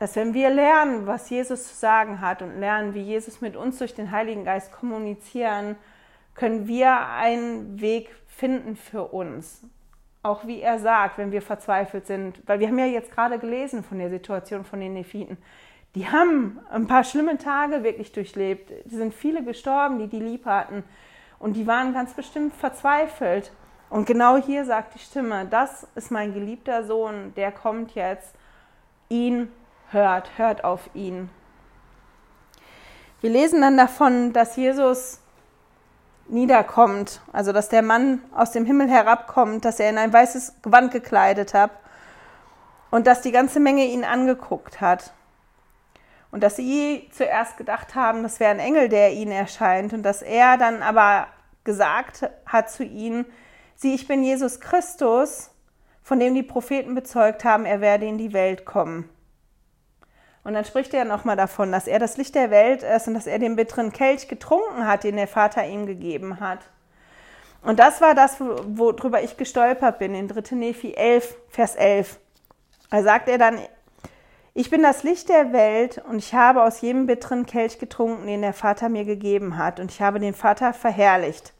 dass 0.00 0.16
wenn 0.16 0.34
wir 0.34 0.50
lernen, 0.50 1.06
was 1.06 1.30
Jesus 1.30 1.68
zu 1.68 1.74
sagen 1.74 2.20
hat 2.20 2.42
und 2.42 2.58
lernen, 2.58 2.94
wie 2.94 3.02
Jesus 3.02 3.40
mit 3.40 3.54
uns 3.54 3.78
durch 3.78 3.94
den 3.94 4.10
Heiligen 4.10 4.44
Geist 4.44 4.72
kommunizieren, 4.72 5.76
können 6.40 6.66
wir 6.66 7.06
einen 7.06 7.82
Weg 7.82 8.08
finden 8.26 8.74
für 8.74 9.12
uns. 9.12 9.62
Auch 10.22 10.46
wie 10.46 10.62
er 10.62 10.78
sagt, 10.78 11.18
wenn 11.18 11.32
wir 11.32 11.42
verzweifelt 11.42 12.06
sind, 12.06 12.40
weil 12.46 12.60
wir 12.60 12.68
haben 12.68 12.78
ja 12.78 12.86
jetzt 12.86 13.12
gerade 13.12 13.38
gelesen 13.38 13.84
von 13.84 13.98
der 13.98 14.08
Situation 14.08 14.64
von 14.64 14.80
den 14.80 14.94
Nephiten. 14.94 15.36
Die 15.94 16.08
haben 16.08 16.58
ein 16.70 16.86
paar 16.86 17.04
schlimme 17.04 17.36
Tage 17.36 17.82
wirklich 17.82 18.12
durchlebt. 18.12 18.70
Es 18.86 18.92
sind 18.92 19.12
viele 19.12 19.44
gestorben, 19.44 19.98
die 19.98 20.08
die 20.08 20.20
lieb 20.20 20.46
hatten. 20.46 20.82
Und 21.38 21.56
die 21.56 21.66
waren 21.66 21.92
ganz 21.92 22.14
bestimmt 22.14 22.54
verzweifelt. 22.54 23.52
Und 23.90 24.06
genau 24.06 24.38
hier 24.38 24.64
sagt 24.64 24.94
die 24.94 24.98
Stimme, 24.98 25.44
das 25.44 25.86
ist 25.94 26.10
mein 26.10 26.32
geliebter 26.32 26.84
Sohn, 26.84 27.34
der 27.36 27.52
kommt 27.52 27.94
jetzt, 27.94 28.34
ihn 29.10 29.48
hört, 29.90 30.38
hört 30.38 30.64
auf 30.64 30.88
ihn. 30.94 31.28
Wir 33.20 33.28
lesen 33.28 33.60
dann 33.60 33.76
davon, 33.76 34.32
dass 34.32 34.56
Jesus 34.56 35.19
niederkommt, 36.30 37.20
also 37.32 37.52
dass 37.52 37.68
der 37.68 37.82
Mann 37.82 38.22
aus 38.32 38.52
dem 38.52 38.64
Himmel 38.64 38.88
herabkommt, 38.88 39.64
dass 39.64 39.80
er 39.80 39.90
in 39.90 39.98
ein 39.98 40.12
weißes 40.12 40.62
Gewand 40.62 40.92
gekleidet 40.92 41.54
hat 41.54 41.70
und 42.90 43.06
dass 43.06 43.20
die 43.20 43.32
ganze 43.32 43.60
Menge 43.60 43.84
ihn 43.84 44.04
angeguckt 44.04 44.80
hat. 44.80 45.12
Und 46.30 46.42
dass 46.42 46.56
sie 46.56 47.08
zuerst 47.12 47.56
gedacht 47.56 47.94
haben, 47.94 48.22
das 48.22 48.38
wäre 48.38 48.52
ein 48.52 48.60
Engel, 48.60 48.88
der 48.88 49.12
ihnen 49.12 49.32
erscheint 49.32 49.92
und 49.92 50.04
dass 50.04 50.22
er 50.22 50.56
dann 50.56 50.82
aber 50.82 51.26
gesagt 51.64 52.30
hat 52.46 52.70
zu 52.70 52.84
ihnen, 52.84 53.26
Sieh, 53.82 53.94
ich 53.94 54.06
bin 54.06 54.22
Jesus 54.22 54.60
Christus, 54.60 55.50
von 56.02 56.20
dem 56.20 56.34
die 56.34 56.42
Propheten 56.42 56.94
bezeugt 56.94 57.44
haben, 57.44 57.64
er 57.64 57.80
werde 57.80 58.04
in 58.04 58.18
die 58.18 58.34
Welt 58.34 58.66
kommen. 58.66 59.08
Und 60.42 60.54
dann 60.54 60.64
spricht 60.64 60.94
er 60.94 61.04
nochmal 61.04 61.36
davon, 61.36 61.70
dass 61.70 61.86
er 61.86 61.98
das 61.98 62.16
Licht 62.16 62.34
der 62.34 62.50
Welt 62.50 62.82
ist 62.82 63.08
und 63.08 63.14
dass 63.14 63.26
er 63.26 63.38
den 63.38 63.56
bitteren 63.56 63.92
Kelch 63.92 64.28
getrunken 64.28 64.86
hat, 64.86 65.04
den 65.04 65.16
der 65.16 65.28
Vater 65.28 65.66
ihm 65.66 65.86
gegeben 65.86 66.40
hat. 66.40 66.60
Und 67.62 67.78
das 67.78 68.00
war 68.00 68.14
das, 68.14 68.40
worüber 68.40 69.22
ich 69.22 69.36
gestolpert 69.36 69.98
bin, 69.98 70.14
in 70.14 70.28
3. 70.28 70.54
Nephi 70.56 70.94
11, 70.94 71.36
Vers 71.50 71.76
11. 71.76 72.18
Da 72.90 73.02
sagt 73.02 73.28
er 73.28 73.36
dann, 73.36 73.58
ich 74.54 74.70
bin 74.70 74.82
das 74.82 75.02
Licht 75.02 75.28
der 75.28 75.52
Welt 75.52 76.02
und 76.08 76.18
ich 76.18 76.34
habe 76.34 76.62
aus 76.64 76.80
jedem 76.80 77.06
bitteren 77.06 77.44
Kelch 77.44 77.78
getrunken, 77.78 78.26
den 78.26 78.40
der 78.40 78.54
Vater 78.54 78.88
mir 78.88 79.04
gegeben 79.04 79.58
hat, 79.58 79.78
und 79.78 79.90
ich 79.90 80.00
habe 80.00 80.20
den 80.20 80.34
Vater 80.34 80.72
verherrlicht 80.72 81.52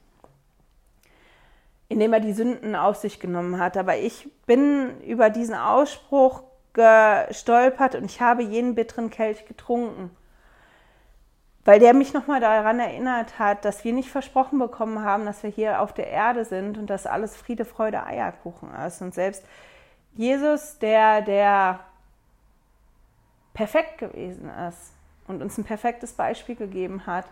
indem 1.91 2.13
er 2.13 2.21
die 2.21 2.33
Sünden 2.33 2.77
auf 2.77 2.97
sich 2.97 3.19
genommen 3.19 3.59
hat. 3.59 3.77
Aber 3.77 3.99
ich 3.99 4.31
bin 4.47 5.01
über 5.01 5.29
diesen 5.29 5.57
Ausspruch 5.57 6.45
gestolpert 6.73 7.95
und 7.95 8.05
ich 8.05 8.21
habe 8.21 8.43
jenen 8.43 8.75
bitteren 8.75 9.11
Kelch 9.11 9.47
getrunken. 9.47 10.11
Weil 11.65 11.79
der 11.79 11.93
mich 11.93 12.15
nochmal 12.15 12.41
daran 12.41 12.81
erinnert 12.81 13.39
hat, 13.39 13.65
dass 13.65 13.85
wir 13.85 13.93
nicht 13.93 14.11
versprochen 14.11 14.59
bekommen 14.59 15.05
haben, 15.05 15.27
dass 15.27 15.43
wir 15.43 15.51
hier 15.51 15.83
auf 15.83 15.93
der 15.93 16.09
Erde 16.09 16.45
sind 16.45 16.79
und 16.79 16.89
dass 16.89 17.07
alles 17.07 17.37
Friede, 17.37 17.65
Freude, 17.65 18.05
Eierkuchen 18.05 18.75
ist. 18.87 19.03
Und 19.03 19.15
selbst 19.15 19.45
Jesus, 20.15 20.79
der, 20.79 21.21
der 21.21 21.81
perfekt 23.53 23.99
gewesen 23.99 24.51
ist 24.69 24.93
und 25.29 25.43
uns 25.43 25.59
ein 25.59 25.65
perfektes 25.65 26.15
Beispiel 26.15 26.57
gegeben 26.57 27.07
hat, 27.07 27.27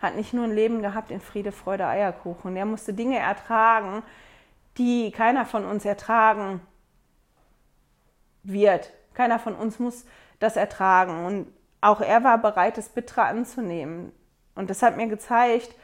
hat 0.00 0.16
nicht 0.16 0.32
nur 0.32 0.44
ein 0.44 0.54
Leben 0.54 0.82
gehabt 0.82 1.10
in 1.10 1.20
Friede, 1.20 1.52
Freude, 1.52 1.86
Eierkuchen. 1.86 2.56
Er 2.56 2.66
musste 2.66 2.94
Dinge 2.94 3.18
ertragen, 3.18 4.02
die 4.78 5.10
keiner 5.12 5.46
von 5.46 5.64
uns 5.64 5.84
ertragen 5.84 6.60
wird. 8.44 8.92
Keiner 9.14 9.38
von 9.38 9.54
uns 9.54 9.78
muss 9.78 10.04
das 10.38 10.56
ertragen. 10.56 11.26
Und 11.26 11.46
auch 11.80 12.00
er 12.00 12.24
war 12.24 12.38
bereit, 12.38 12.78
das 12.78 12.88
Bittere 12.88 13.22
anzunehmen. 13.22 14.12
Und 14.54 14.70
das 14.70 14.82
hat 14.82 14.96
mir 14.96 15.08
gezeigt, 15.08 15.74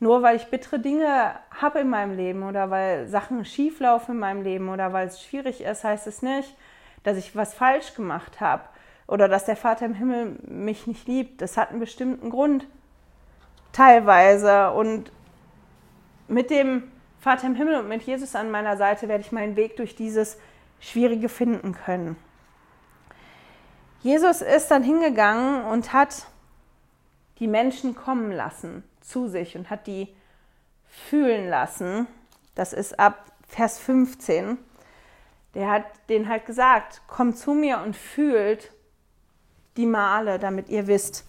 nur 0.00 0.22
weil 0.22 0.36
ich 0.36 0.46
bittere 0.46 0.80
Dinge 0.80 1.34
habe 1.50 1.80
in 1.80 1.90
meinem 1.90 2.16
Leben 2.16 2.42
oder 2.42 2.70
weil 2.70 3.06
Sachen 3.06 3.44
schief 3.44 3.80
laufen 3.80 4.12
in 4.12 4.18
meinem 4.18 4.42
Leben 4.42 4.68
oder 4.68 4.92
weil 4.92 5.06
es 5.06 5.22
schwierig 5.22 5.60
ist, 5.60 5.84
heißt 5.84 6.06
es 6.06 6.22
nicht, 6.22 6.56
dass 7.04 7.16
ich 7.16 7.36
was 7.36 7.54
falsch 7.54 7.94
gemacht 7.94 8.40
habe 8.40 8.64
oder 9.06 9.28
dass 9.28 9.44
der 9.44 9.56
Vater 9.56 9.86
im 9.86 9.94
Himmel 9.94 10.38
mich 10.42 10.86
nicht 10.86 11.06
liebt. 11.06 11.40
Das 11.40 11.56
hat 11.56 11.70
einen 11.70 11.80
bestimmten 11.80 12.30
Grund 12.30 12.66
teilweise. 13.72 14.70
Und 14.72 15.12
mit 16.28 16.50
dem 16.50 16.90
Vater 17.20 17.46
im 17.46 17.54
Himmel 17.54 17.76
und 17.76 17.88
mit 17.88 18.02
Jesus 18.02 18.34
an 18.34 18.50
meiner 18.50 18.76
Seite 18.76 19.08
werde 19.08 19.22
ich 19.22 19.32
meinen 19.32 19.54
Weg 19.54 19.76
durch 19.76 19.94
dieses 19.94 20.38
Schwierige 20.82 21.28
finden 21.28 21.74
können. 21.74 22.16
Jesus 24.00 24.42
ist 24.42 24.70
dann 24.70 24.82
hingegangen 24.82 25.64
und 25.64 25.92
hat 25.92 26.26
die 27.38 27.46
Menschen 27.46 27.94
kommen 27.94 28.32
lassen 28.32 28.82
zu 29.00 29.28
sich 29.28 29.56
und 29.56 29.70
hat 29.70 29.86
die 29.86 30.14
fühlen 30.88 31.48
lassen. 31.48 32.08
Das 32.56 32.72
ist 32.72 32.98
ab 32.98 33.30
Vers 33.46 33.78
15. 33.78 34.58
Der 35.54 35.70
hat 35.70 35.84
den 36.08 36.28
halt 36.28 36.46
gesagt, 36.46 37.02
kommt 37.06 37.38
zu 37.38 37.54
mir 37.54 37.78
und 37.78 37.96
fühlt 37.96 38.72
die 39.76 39.86
Male, 39.86 40.40
damit 40.40 40.68
ihr 40.68 40.88
wisst. 40.88 41.24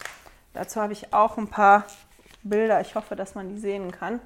Dazu 0.53 0.81
habe 0.81 0.93
ich 0.93 1.13
auch 1.13 1.37
ein 1.37 1.47
paar 1.47 1.85
Bilder. 2.41 2.81
Ich 2.81 2.95
hoffe, 2.95 3.15
dass 3.15 3.35
man 3.35 3.49
die 3.49 3.59
sehen 3.59 3.91
kann. 3.91 4.19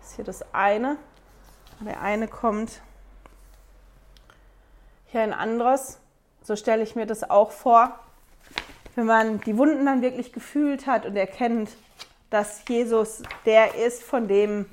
Das 0.00 0.10
ist 0.10 0.16
hier 0.16 0.24
das 0.24 0.54
eine. 0.54 0.96
Der 1.80 2.00
eine 2.00 2.26
kommt 2.26 2.82
hier 5.10 5.22
ein 5.22 5.32
anderes. 5.32 5.98
So 6.42 6.56
stelle 6.56 6.82
ich 6.82 6.96
mir 6.96 7.06
das 7.06 7.28
auch 7.28 7.50
vor. 7.50 7.98
Wenn 8.94 9.06
man 9.06 9.40
die 9.40 9.56
Wunden 9.56 9.86
dann 9.86 10.02
wirklich 10.02 10.32
gefühlt 10.32 10.86
hat 10.86 11.06
und 11.06 11.16
erkennt, 11.16 11.70
dass 12.30 12.62
Jesus 12.68 13.22
der 13.44 13.74
ist, 13.74 14.02
von 14.02 14.28
dem 14.28 14.66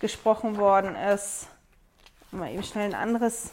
gesprochen 0.00 0.58
worden 0.58 0.96
ist. 0.96 1.46
Mal 2.30 2.52
eben 2.52 2.64
schnell 2.64 2.86
ein 2.86 2.94
anderes 2.94 3.52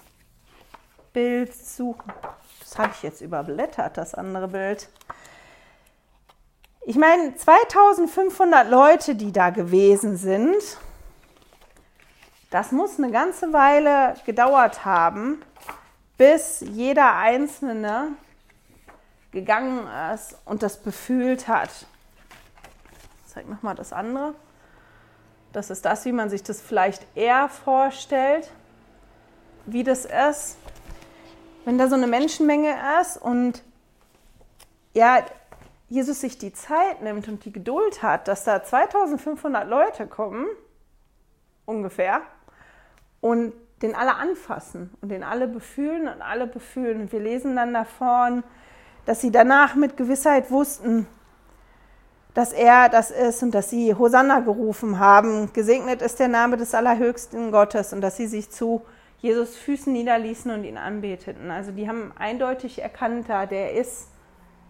Bild 1.14 1.54
suchen. 1.54 2.12
Das 2.60 2.78
habe 2.78 2.92
ich 2.96 3.04
jetzt 3.04 3.22
überblättert, 3.22 3.98
das 3.98 4.16
andere 4.16 4.48
Bild. 4.48 4.90
Ich 6.84 6.96
meine, 6.96 7.36
2500 7.36 8.70
Leute, 8.70 9.16
die 9.16 9.32
da 9.32 9.52
gewesen 9.52 10.18
sind, 10.18 10.80
das 12.50 12.72
muss 12.72 12.98
eine 12.98 13.12
ganze 13.12 13.54
Weile 13.54 14.16
gedauert 14.26 14.84
haben, 14.84 15.42
bis 16.22 16.60
jeder 16.60 17.16
Einzelne 17.16 18.10
gegangen 19.32 19.88
ist 20.14 20.38
und 20.46 20.62
das 20.62 20.78
befühlt 20.78 21.48
hat. 21.48 21.88
Ich 23.26 23.34
zeige 23.34 23.50
nochmal 23.50 23.74
das 23.74 23.92
andere. 23.92 24.36
Das 25.52 25.72
ist 25.72 25.84
das, 25.84 26.06
wie 26.06 26.12
man 26.12 26.30
sich 26.30 26.44
das 26.44 26.62
vielleicht 26.62 27.08
eher 27.16 27.50
vorstellt, 27.50 28.52
wie 29.66 29.84
das 29.84 30.06
ist, 30.06 30.58
wenn 31.66 31.80
da 31.80 31.88
so 31.88 31.96
eine 31.96 32.06
Menschenmenge 32.06 32.76
ist 33.02 33.18
und 33.18 33.64
ja, 34.94 35.26
Jesus 35.90 36.22
sich 36.22 36.38
die 36.38 36.54
Zeit 36.54 37.02
nimmt 37.02 37.30
und 37.30 37.46
die 37.46 37.52
Geduld 37.52 38.04
hat, 38.04 38.28
dass 38.28 38.44
da 38.44 38.64
2500 38.64 39.68
Leute 39.68 40.06
kommen, 40.06 40.46
ungefähr, 41.66 42.22
und 43.22 43.54
den 43.82 43.96
alle 43.96 44.16
anfassen 44.16 44.92
und 45.02 45.10
den 45.10 45.24
alle 45.24 45.48
befühlen 45.48 46.08
und 46.08 46.22
alle 46.22 46.48
befühlen. 46.48 47.02
Und 47.02 47.12
wir 47.12 47.20
lesen 47.20 47.56
dann 47.56 47.74
davon, 47.74 48.44
dass 49.06 49.22
sie 49.22 49.32
danach 49.32 49.76
mit 49.76 49.98
Gewissheit 49.98 50.52
wussten, 50.52 51.08
dass 52.34 52.54
er 52.54 52.90
das 52.90 53.12
ist 53.12 53.44
und 53.44 53.52
dass 53.52 53.70
sie 53.70 53.94
Hosanna 53.96 54.40
gerufen 54.40 55.00
haben. 55.00 55.52
Gesegnet 55.54 56.02
ist 56.02 56.20
der 56.20 56.28
Name 56.28 56.58
des 56.58 56.74
Allerhöchsten 56.74 57.52
Gottes 57.52 57.92
und 57.94 58.02
dass 58.02 58.18
sie 58.18 58.28
sich 58.28 58.50
zu 58.52 58.82
Jesus 59.20 59.56
Füßen 59.56 59.92
niederließen 59.92 60.50
und 60.52 60.64
ihn 60.64 60.78
anbeteten. 60.78 61.52
Also 61.52 61.72
die 61.72 61.88
haben 61.88 62.12
eindeutig 62.18 62.82
erkannt, 62.82 63.28
der 63.28 63.74
ist 63.74 64.08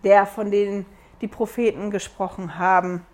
der, 0.04 0.26
von 0.26 0.52
dem 0.52 0.86
die 1.22 1.28
Propheten 1.28 1.92
gesprochen 1.92 2.58
haben. 2.58 3.06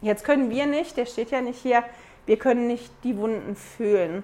Jetzt 0.00 0.24
können 0.24 0.50
wir 0.50 0.66
nicht, 0.66 0.96
der 0.96 1.06
steht 1.06 1.30
ja 1.30 1.40
nicht 1.40 1.60
hier, 1.60 1.82
wir 2.26 2.38
können 2.38 2.66
nicht 2.66 2.92
die 3.04 3.16
Wunden 3.16 3.56
fühlen. 3.56 4.22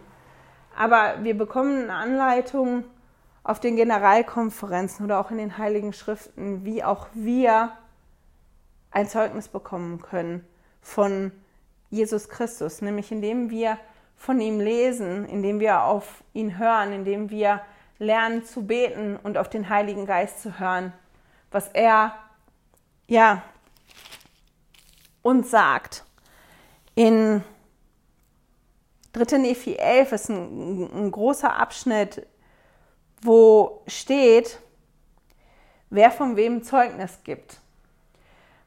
Aber 0.77 1.23
wir 1.23 1.37
bekommen 1.37 1.85
eine 1.85 1.95
Anleitung 1.95 2.85
auf 3.43 3.61
den 3.61 3.77
Generalkonferenzen 3.77 5.05
oder 5.05 5.21
auch 5.21 5.31
in 5.31 5.39
den 5.39 5.59
Heiligen 5.59 5.93
Schriften, 5.93 6.65
wie 6.65 6.83
auch 6.83 7.09
wir 7.13 7.73
ein 8.91 9.09
Zeugnis 9.09 9.49
bekommen 9.49 10.01
können 10.01 10.47
von 10.81 11.33
Jesus 11.91 12.29
Christus, 12.29 12.81
nämlich 12.81 13.13
indem 13.13 13.51
wir 13.51 13.79
von 14.17 14.41
ihm 14.41 14.61
lesen, 14.61 15.27
indem 15.27 15.61
wir 15.61 15.83
auf 15.85 16.25
ihn 16.33 16.59
hören, 16.59 16.93
indem 16.93 17.31
wir 17.31 17.61
lernen 17.99 18.45
zu 18.45 18.67
beten 18.67 19.17
und 19.23 19.37
auf 19.37 19.49
den 19.49 19.69
Heiligen 19.69 20.07
Geist 20.07 20.43
zu 20.43 20.59
hören, 20.59 20.93
was 21.51 21.69
er 21.69 22.15
ja 23.07 23.43
uns 25.23 25.51
sagt. 25.51 26.05
In 26.95 27.43
3. 29.15 29.39
Nephi 29.39 29.77
11 29.77 30.13
ist 30.13 30.29
ein, 30.29 31.07
ein 31.07 31.11
großer 31.11 31.55
Abschnitt, 31.57 32.27
wo 33.23 33.83
steht, 33.87 34.61
wer 35.91 36.11
von 36.11 36.37
wem 36.37 36.63
Zeugnis 36.63 37.21
gibt 37.25 37.59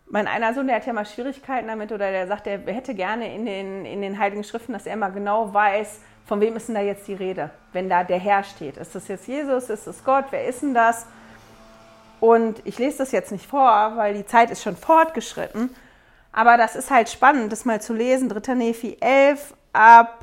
mein 0.09 0.27
einer 0.27 0.53
Sohn, 0.53 0.67
der 0.67 0.77
hat 0.77 0.85
ja 0.85 0.93
mal 0.93 1.05
Schwierigkeiten 1.05 1.67
damit 1.67 1.91
oder 1.91 2.11
der 2.11 2.27
sagt, 2.27 2.47
er 2.47 2.59
hätte 2.59 2.95
gerne 2.95 3.33
in 3.33 3.45
den, 3.45 3.85
in 3.85 4.01
den 4.01 4.17
Heiligen 4.17 4.43
Schriften, 4.43 4.73
dass 4.73 4.85
er 4.85 4.95
mal 4.95 5.11
genau 5.11 5.53
weiß, 5.53 5.99
von 6.25 6.41
wem 6.41 6.55
ist 6.55 6.67
denn 6.67 6.75
da 6.75 6.81
jetzt 6.81 7.07
die 7.07 7.13
Rede, 7.13 7.51
wenn 7.73 7.89
da 7.89 8.03
der 8.03 8.19
Herr 8.19 8.43
steht. 8.43 8.77
Ist 8.77 8.95
das 8.95 9.07
jetzt 9.07 9.27
Jesus, 9.27 9.69
ist 9.69 9.87
das 9.87 10.03
Gott, 10.03 10.25
wer 10.29 10.45
ist 10.45 10.61
denn 10.61 10.73
das? 10.73 11.05
Und 12.19 12.61
ich 12.65 12.79
lese 12.79 12.99
das 12.99 13.11
jetzt 13.11 13.31
nicht 13.31 13.45
vor, 13.45 13.93
weil 13.95 14.13
die 14.13 14.25
Zeit 14.25 14.49
ist 14.49 14.63
schon 14.63 14.75
fortgeschritten. 14.75 15.75
Aber 16.31 16.57
das 16.57 16.75
ist 16.75 16.89
halt 16.89 17.09
spannend, 17.09 17.51
das 17.51 17.65
mal 17.65 17.81
zu 17.81 17.93
lesen. 17.93 18.29
3. 18.29 18.55
Nephi 18.55 18.97
11 18.99 19.53
ab 19.73 20.16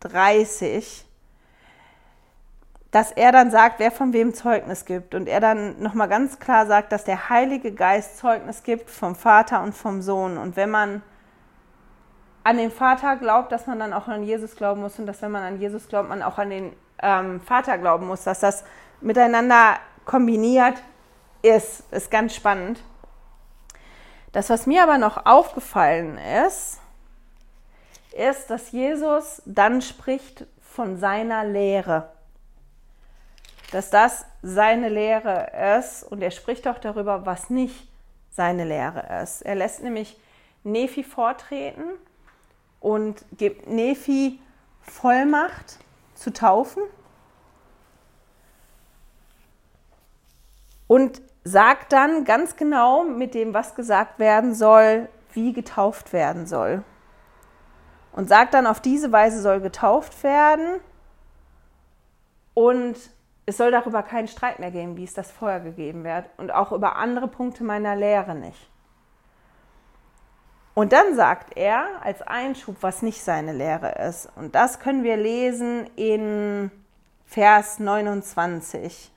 30 0.00 1.06
dass 2.96 3.12
er 3.12 3.30
dann 3.30 3.50
sagt, 3.50 3.78
wer 3.78 3.90
von 3.90 4.14
wem 4.14 4.32
Zeugnis 4.32 4.86
gibt. 4.86 5.14
Und 5.14 5.28
er 5.28 5.40
dann 5.40 5.82
nochmal 5.82 6.08
ganz 6.08 6.38
klar 6.38 6.64
sagt, 6.66 6.92
dass 6.92 7.04
der 7.04 7.28
Heilige 7.28 7.72
Geist 7.72 8.16
Zeugnis 8.16 8.62
gibt 8.62 8.88
vom 8.88 9.14
Vater 9.14 9.62
und 9.62 9.74
vom 9.74 10.00
Sohn. 10.00 10.38
Und 10.38 10.56
wenn 10.56 10.70
man 10.70 11.02
an 12.42 12.56
den 12.56 12.70
Vater 12.70 13.16
glaubt, 13.16 13.52
dass 13.52 13.66
man 13.66 13.78
dann 13.78 13.92
auch 13.92 14.08
an 14.08 14.22
Jesus 14.22 14.56
glauben 14.56 14.80
muss 14.80 14.98
und 14.98 15.04
dass 15.04 15.20
wenn 15.20 15.30
man 15.30 15.42
an 15.42 15.60
Jesus 15.60 15.88
glaubt, 15.88 16.08
man 16.08 16.22
auch 16.22 16.38
an 16.38 16.48
den 16.48 16.72
ähm, 17.02 17.40
Vater 17.42 17.76
glauben 17.76 18.06
muss, 18.06 18.24
dass 18.24 18.40
das 18.40 18.64
miteinander 19.02 19.76
kombiniert 20.06 20.80
ist, 21.42 21.82
ist 21.92 22.10
ganz 22.10 22.34
spannend. 22.34 22.80
Das, 24.32 24.48
was 24.48 24.66
mir 24.66 24.82
aber 24.82 24.96
noch 24.96 25.26
aufgefallen 25.26 26.18
ist, 26.46 26.80
ist, 28.16 28.50
dass 28.50 28.72
Jesus 28.72 29.42
dann 29.44 29.82
spricht 29.82 30.46
von 30.60 30.98
seiner 30.98 31.44
Lehre 31.44 32.08
dass 33.72 33.90
das 33.90 34.24
seine 34.42 34.88
Lehre 34.88 35.50
ist 35.78 36.04
und 36.04 36.22
er 36.22 36.30
spricht 36.30 36.68
auch 36.68 36.78
darüber, 36.78 37.26
was 37.26 37.50
nicht 37.50 37.88
seine 38.30 38.64
Lehre 38.64 39.22
ist. 39.22 39.42
Er 39.42 39.54
lässt 39.54 39.82
nämlich 39.82 40.18
Nephi 40.62 41.02
vortreten 41.02 41.84
und 42.80 43.24
gibt 43.36 43.66
Nephi 43.66 44.40
Vollmacht 44.82 45.78
zu 46.14 46.32
taufen 46.32 46.82
und 50.86 51.20
sagt 51.42 51.92
dann 51.92 52.24
ganz 52.24 52.56
genau 52.56 53.02
mit 53.02 53.34
dem, 53.34 53.52
was 53.52 53.74
gesagt 53.74 54.18
werden 54.18 54.54
soll, 54.54 55.08
wie 55.32 55.52
getauft 55.52 56.12
werden 56.12 56.46
soll. 56.46 56.84
Und 58.16 58.28
sagt 58.28 58.54
dann, 58.54 58.66
auf 58.66 58.80
diese 58.80 59.12
Weise 59.12 59.40
soll 59.40 59.60
getauft 59.60 60.24
werden 60.24 60.80
und 62.54 62.96
es 63.44 63.58
soll 63.58 63.70
darüber 63.70 64.02
keinen 64.02 64.26
Streit 64.26 64.58
mehr 64.58 64.72
geben, 64.72 64.96
wie 64.96 65.04
es 65.04 65.14
das 65.14 65.30
vorher 65.30 65.60
gegeben 65.60 66.02
wird 66.02 66.24
und 66.36 66.50
auch 66.50 66.72
über 66.72 66.96
andere 66.96 67.28
Punkte 67.28 67.62
meiner 67.62 67.94
Lehre 67.94 68.34
nicht. 68.34 68.68
Und 70.74 70.92
dann 70.92 71.14
sagt 71.14 71.56
er 71.56 72.02
als 72.02 72.22
Einschub, 72.22 72.76
was 72.80 73.02
nicht 73.02 73.22
seine 73.22 73.52
Lehre 73.52 73.92
ist. 74.08 74.28
Und 74.36 74.54
das 74.54 74.80
können 74.80 75.04
wir 75.04 75.16
lesen 75.16 75.88
in 75.96 76.70
Vers 77.24 77.78
29. 77.78 79.12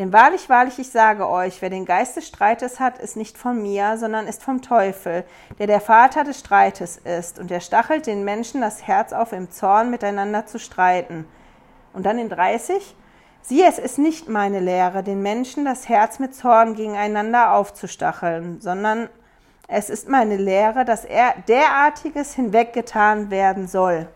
Denn 0.00 0.14
wahrlich, 0.14 0.48
wahrlich, 0.48 0.78
ich 0.78 0.90
sage 0.90 1.28
euch, 1.28 1.60
wer 1.60 1.68
den 1.68 1.84
Geist 1.84 2.16
des 2.16 2.26
Streites 2.26 2.80
hat, 2.80 2.98
ist 2.98 3.18
nicht 3.18 3.36
von 3.36 3.60
mir, 3.60 3.98
sondern 3.98 4.26
ist 4.26 4.42
vom 4.42 4.62
Teufel, 4.62 5.24
der 5.58 5.66
der 5.66 5.82
Vater 5.82 6.24
des 6.24 6.40
Streites 6.40 6.96
ist. 6.96 7.38
Und 7.38 7.50
er 7.50 7.60
stachelt 7.60 8.06
den 8.06 8.24
Menschen 8.24 8.62
das 8.62 8.86
Herz 8.86 9.12
auf, 9.12 9.34
im 9.34 9.50
Zorn 9.50 9.90
miteinander 9.90 10.46
zu 10.46 10.58
streiten. 10.58 11.28
Und 11.92 12.06
dann 12.06 12.18
in 12.18 12.30
30, 12.30 12.96
Sieh, 13.42 13.62
es 13.62 13.78
ist 13.78 13.98
nicht 13.98 14.26
meine 14.26 14.60
Lehre, 14.60 15.02
den 15.02 15.20
Menschen 15.20 15.66
das 15.66 15.86
Herz 15.90 16.18
mit 16.18 16.34
Zorn 16.34 16.76
gegeneinander 16.76 17.52
aufzustacheln, 17.52 18.58
sondern 18.62 19.10
es 19.68 19.90
ist 19.90 20.08
meine 20.08 20.38
Lehre, 20.38 20.86
dass 20.86 21.04
er 21.04 21.34
derartiges 21.46 22.32
hinweggetan 22.32 23.30
werden 23.30 23.68
soll. 23.68 24.08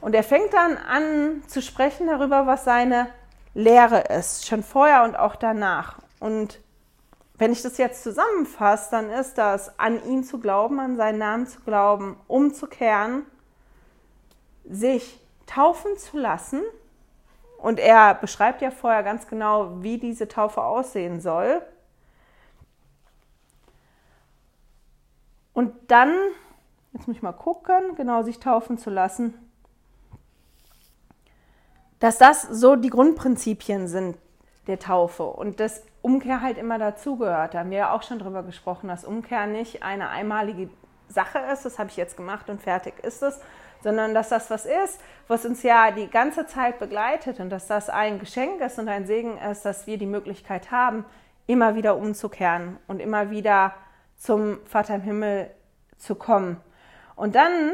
Und 0.00 0.14
er 0.14 0.22
fängt 0.22 0.54
dann 0.54 0.76
an 0.76 1.42
zu 1.48 1.60
sprechen 1.60 2.06
darüber, 2.06 2.46
was 2.46 2.62
seine 2.62 3.08
Lehre 3.56 4.00
ist, 4.00 4.46
schon 4.46 4.62
vorher 4.62 5.04
und 5.04 5.16
auch 5.16 5.36
danach. 5.36 5.98
Und 6.20 6.60
wenn 7.38 7.52
ich 7.52 7.62
das 7.62 7.78
jetzt 7.78 8.02
zusammenfasse, 8.02 8.90
dann 8.90 9.10
ist 9.10 9.38
das, 9.38 9.78
an 9.78 10.04
ihn 10.04 10.24
zu 10.24 10.38
glauben, 10.38 10.78
an 10.78 10.96
seinen 10.96 11.18
Namen 11.18 11.46
zu 11.46 11.60
glauben, 11.60 12.16
umzukehren, 12.26 13.24
sich 14.64 15.20
taufen 15.46 15.96
zu 15.96 16.18
lassen, 16.18 16.62
und 17.58 17.80
er 17.80 18.14
beschreibt 18.14 18.60
ja 18.60 18.70
vorher 18.70 19.02
ganz 19.02 19.26
genau, 19.26 19.82
wie 19.82 19.96
diese 19.96 20.28
Taufe 20.28 20.62
aussehen 20.62 21.22
soll. 21.22 21.62
Und 25.54 25.72
dann 25.90 26.14
jetzt 26.96 27.06
muss 27.06 27.16
ich 27.16 27.22
mal 27.22 27.32
gucken, 27.32 27.94
genau 27.96 28.22
sich 28.22 28.40
taufen 28.40 28.78
zu 28.78 28.90
lassen, 28.90 29.34
dass 31.98 32.18
das 32.18 32.42
so 32.42 32.76
die 32.76 32.90
Grundprinzipien 32.90 33.88
sind 33.88 34.16
der 34.66 34.78
Taufe 34.78 35.24
und 35.24 35.60
dass 35.60 35.82
Umkehr 36.02 36.40
halt 36.40 36.58
immer 36.58 36.78
dazugehört. 36.78 37.54
Da 37.54 37.60
haben 37.60 37.70
wir 37.70 37.78
ja 37.78 37.92
auch 37.92 38.02
schon 38.02 38.18
drüber 38.18 38.42
gesprochen, 38.42 38.88
dass 38.88 39.04
Umkehr 39.04 39.46
nicht 39.46 39.82
eine 39.82 40.08
einmalige 40.08 40.68
Sache 41.08 41.38
ist, 41.52 41.64
das 41.64 41.78
habe 41.78 41.90
ich 41.90 41.96
jetzt 41.96 42.16
gemacht 42.16 42.50
und 42.50 42.60
fertig 42.60 42.94
ist 43.04 43.22
es, 43.22 43.40
sondern 43.82 44.14
dass 44.14 44.28
das 44.28 44.50
was 44.50 44.66
ist, 44.66 45.00
was 45.28 45.44
uns 45.46 45.62
ja 45.62 45.90
die 45.92 46.08
ganze 46.08 46.46
Zeit 46.46 46.78
begleitet 46.78 47.38
und 47.40 47.50
dass 47.50 47.66
das 47.66 47.88
ein 47.88 48.18
Geschenk 48.18 48.60
ist 48.60 48.78
und 48.78 48.88
ein 48.88 49.06
Segen 49.06 49.38
ist, 49.38 49.64
dass 49.64 49.86
wir 49.86 49.98
die 49.98 50.06
Möglichkeit 50.06 50.70
haben, 50.70 51.04
immer 51.46 51.76
wieder 51.76 51.96
umzukehren 51.96 52.78
und 52.88 53.00
immer 53.00 53.30
wieder 53.30 53.74
zum 54.16 54.58
Vater 54.66 54.96
im 54.96 55.02
Himmel 55.02 55.50
zu 55.96 56.16
kommen. 56.16 56.60
Und 57.14 57.34
dann 57.34 57.72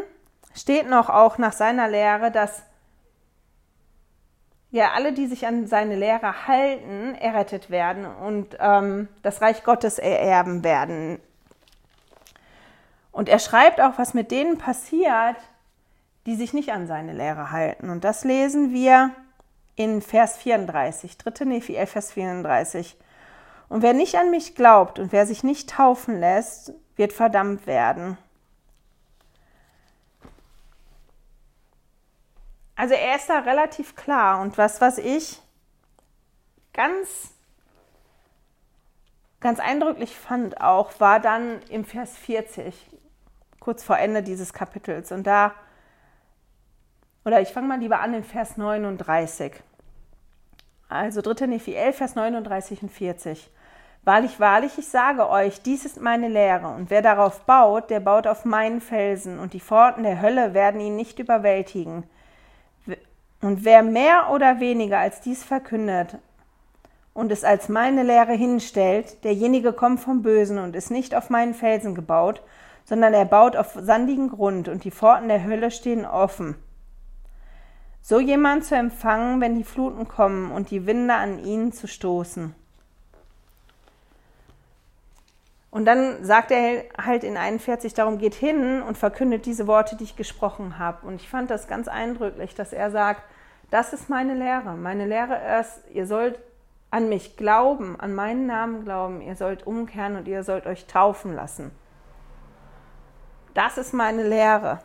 steht 0.54 0.88
noch 0.88 1.08
auch 1.08 1.38
nach 1.38 1.52
seiner 1.52 1.88
Lehre, 1.88 2.30
dass 2.30 2.62
ja 4.72 4.92
alle, 4.92 5.12
die 5.12 5.26
sich 5.26 5.46
an 5.46 5.66
seine 5.66 5.94
Lehre 5.94 6.48
halten, 6.48 7.14
errettet 7.14 7.70
werden 7.70 8.06
und 8.06 8.56
ähm, 8.58 9.06
das 9.22 9.40
Reich 9.40 9.62
Gottes 9.62 9.98
ererben 9.98 10.64
werden. 10.64 11.20
Und 13.12 13.28
er 13.28 13.38
schreibt 13.38 13.80
auch, 13.80 13.98
was 13.98 14.14
mit 14.14 14.30
denen 14.30 14.56
passiert, 14.56 15.36
die 16.24 16.36
sich 16.36 16.54
nicht 16.54 16.72
an 16.72 16.86
seine 16.86 17.12
Lehre 17.12 17.50
halten. 17.50 17.90
Und 17.90 18.02
das 18.02 18.24
lesen 18.24 18.72
wir 18.72 19.10
in 19.76 20.00
Vers 20.00 20.38
34, 20.38 21.18
3. 21.18 21.44
Nephi 21.44 21.76
11, 21.76 21.90
Vers 21.90 22.12
34. 22.12 22.96
Und 23.68 23.82
wer 23.82 23.92
nicht 23.92 24.16
an 24.16 24.30
mich 24.30 24.54
glaubt 24.54 24.98
und 24.98 25.12
wer 25.12 25.26
sich 25.26 25.44
nicht 25.44 25.68
taufen 25.68 26.18
lässt, 26.18 26.72
wird 26.96 27.12
verdammt 27.12 27.66
werden. 27.66 28.16
Also 32.74 32.94
er 32.94 33.16
ist 33.16 33.28
da 33.28 33.40
relativ 33.40 33.94
klar. 33.96 34.40
Und 34.40 34.58
was, 34.58 34.80
was 34.80 34.98
ich 34.98 35.40
ganz, 36.72 37.32
ganz 39.40 39.60
eindrücklich 39.60 40.16
fand 40.16 40.60
auch, 40.60 40.98
war 40.98 41.20
dann 41.20 41.60
im 41.68 41.84
Vers 41.84 42.16
40, 42.16 42.74
kurz 43.60 43.84
vor 43.84 43.98
Ende 43.98 44.22
dieses 44.22 44.52
Kapitels. 44.52 45.12
Und 45.12 45.26
da, 45.26 45.54
oder 47.24 47.40
ich 47.40 47.48
fange 47.48 47.68
mal 47.68 47.78
lieber 47.78 48.00
an 48.00 48.14
in 48.14 48.24
Vers 48.24 48.56
39. 48.56 49.52
Also 50.88 51.22
3. 51.22 51.46
Nephi 51.46 51.74
11, 51.74 51.96
Vers 51.96 52.14
39 52.16 52.82
und 52.82 52.90
40. 52.90 53.50
Wahrlich, 54.04 54.40
wahrlich, 54.40 54.76
ich 54.78 54.88
sage 54.88 55.28
euch, 55.30 55.62
dies 55.62 55.84
ist 55.84 56.00
meine 56.00 56.26
Lehre, 56.26 56.66
und 56.68 56.90
wer 56.90 57.02
darauf 57.02 57.42
baut, 57.42 57.88
der 57.88 58.00
baut 58.00 58.26
auf 58.26 58.44
meinen 58.44 58.80
Felsen, 58.80 59.38
und 59.38 59.52
die 59.52 59.60
Pforten 59.60 60.02
der 60.02 60.20
Hölle 60.20 60.54
werden 60.54 60.80
ihn 60.80 60.96
nicht 60.96 61.20
überwältigen. 61.20 62.02
Und 63.42 63.64
wer 63.64 63.82
mehr 63.82 64.30
oder 64.30 64.60
weniger 64.60 64.98
als 64.98 65.20
dies 65.20 65.42
verkündet 65.42 66.16
und 67.12 67.32
es 67.32 67.42
als 67.42 67.68
meine 67.68 68.04
Lehre 68.04 68.32
hinstellt, 68.32 69.24
derjenige 69.24 69.72
kommt 69.72 69.98
vom 69.98 70.22
Bösen 70.22 70.58
und 70.58 70.76
ist 70.76 70.92
nicht 70.92 71.14
auf 71.14 71.28
meinen 71.28 71.52
Felsen 71.52 71.96
gebaut, 71.96 72.42
sondern 72.84 73.12
er 73.12 73.24
baut 73.24 73.56
auf 73.56 73.72
sandigen 73.74 74.28
Grund 74.28 74.68
und 74.68 74.84
die 74.84 74.92
Pforten 74.92 75.28
der 75.28 75.44
Hölle 75.44 75.72
stehen 75.72 76.06
offen. 76.06 76.54
So 78.00 78.20
jemand 78.20 78.64
zu 78.64 78.76
empfangen, 78.76 79.40
wenn 79.40 79.56
die 79.56 79.64
Fluten 79.64 80.06
kommen 80.06 80.52
und 80.52 80.70
die 80.70 80.86
Winde 80.86 81.14
an 81.14 81.44
ihn 81.44 81.72
zu 81.72 81.88
stoßen. 81.88 82.54
Und 85.72 85.86
dann 85.86 86.24
sagt 86.24 86.50
er 86.50 86.84
halt 87.02 87.24
in 87.24 87.36
41, 87.36 87.94
darum 87.94 88.18
geht 88.18 88.34
hin 88.34 88.82
und 88.82 88.98
verkündet 88.98 89.46
diese 89.46 89.66
Worte, 89.66 89.96
die 89.96 90.04
ich 90.04 90.16
gesprochen 90.16 90.78
habe. 90.78 91.06
Und 91.06 91.14
ich 91.16 91.28
fand 91.28 91.50
das 91.50 91.66
ganz 91.66 91.88
eindrücklich, 91.88 92.54
dass 92.54 92.72
er 92.72 92.90
sagt, 92.90 93.22
das 93.72 93.94
ist 93.94 94.10
meine 94.10 94.34
Lehre. 94.34 94.74
Meine 94.74 95.06
Lehre 95.06 95.58
ist, 95.58 95.80
ihr 95.92 96.06
sollt 96.06 96.38
an 96.90 97.08
mich 97.08 97.38
glauben, 97.38 97.98
an 97.98 98.14
meinen 98.14 98.46
Namen 98.46 98.84
glauben, 98.84 99.22
ihr 99.22 99.34
sollt 99.34 99.66
umkehren 99.66 100.14
und 100.16 100.28
ihr 100.28 100.44
sollt 100.44 100.66
euch 100.66 100.86
taufen 100.86 101.34
lassen. 101.34 101.70
Das 103.54 103.78
ist 103.78 103.94
meine 103.94 104.28
Lehre. 104.28 104.80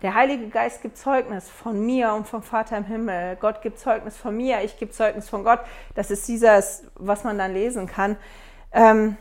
Der 0.00 0.14
Heilige 0.14 0.48
Geist 0.48 0.80
gibt 0.80 0.96
Zeugnis 0.96 1.50
von 1.50 1.84
mir 1.84 2.12
und 2.14 2.28
vom 2.28 2.44
Vater 2.44 2.76
im 2.76 2.84
Himmel. 2.84 3.34
Gott 3.34 3.62
gibt 3.62 3.80
Zeugnis 3.80 4.16
von 4.16 4.36
mir, 4.36 4.62
ich 4.62 4.78
gebe 4.78 4.92
Zeugnis 4.92 5.28
von 5.28 5.42
Gott. 5.42 5.58
Das 5.96 6.12
ist 6.12 6.28
dieses, 6.28 6.84
was 6.94 7.24
man 7.24 7.36
dann 7.36 7.52
lesen 7.52 7.88
kann. 7.88 8.16
Ähm, 8.70 9.16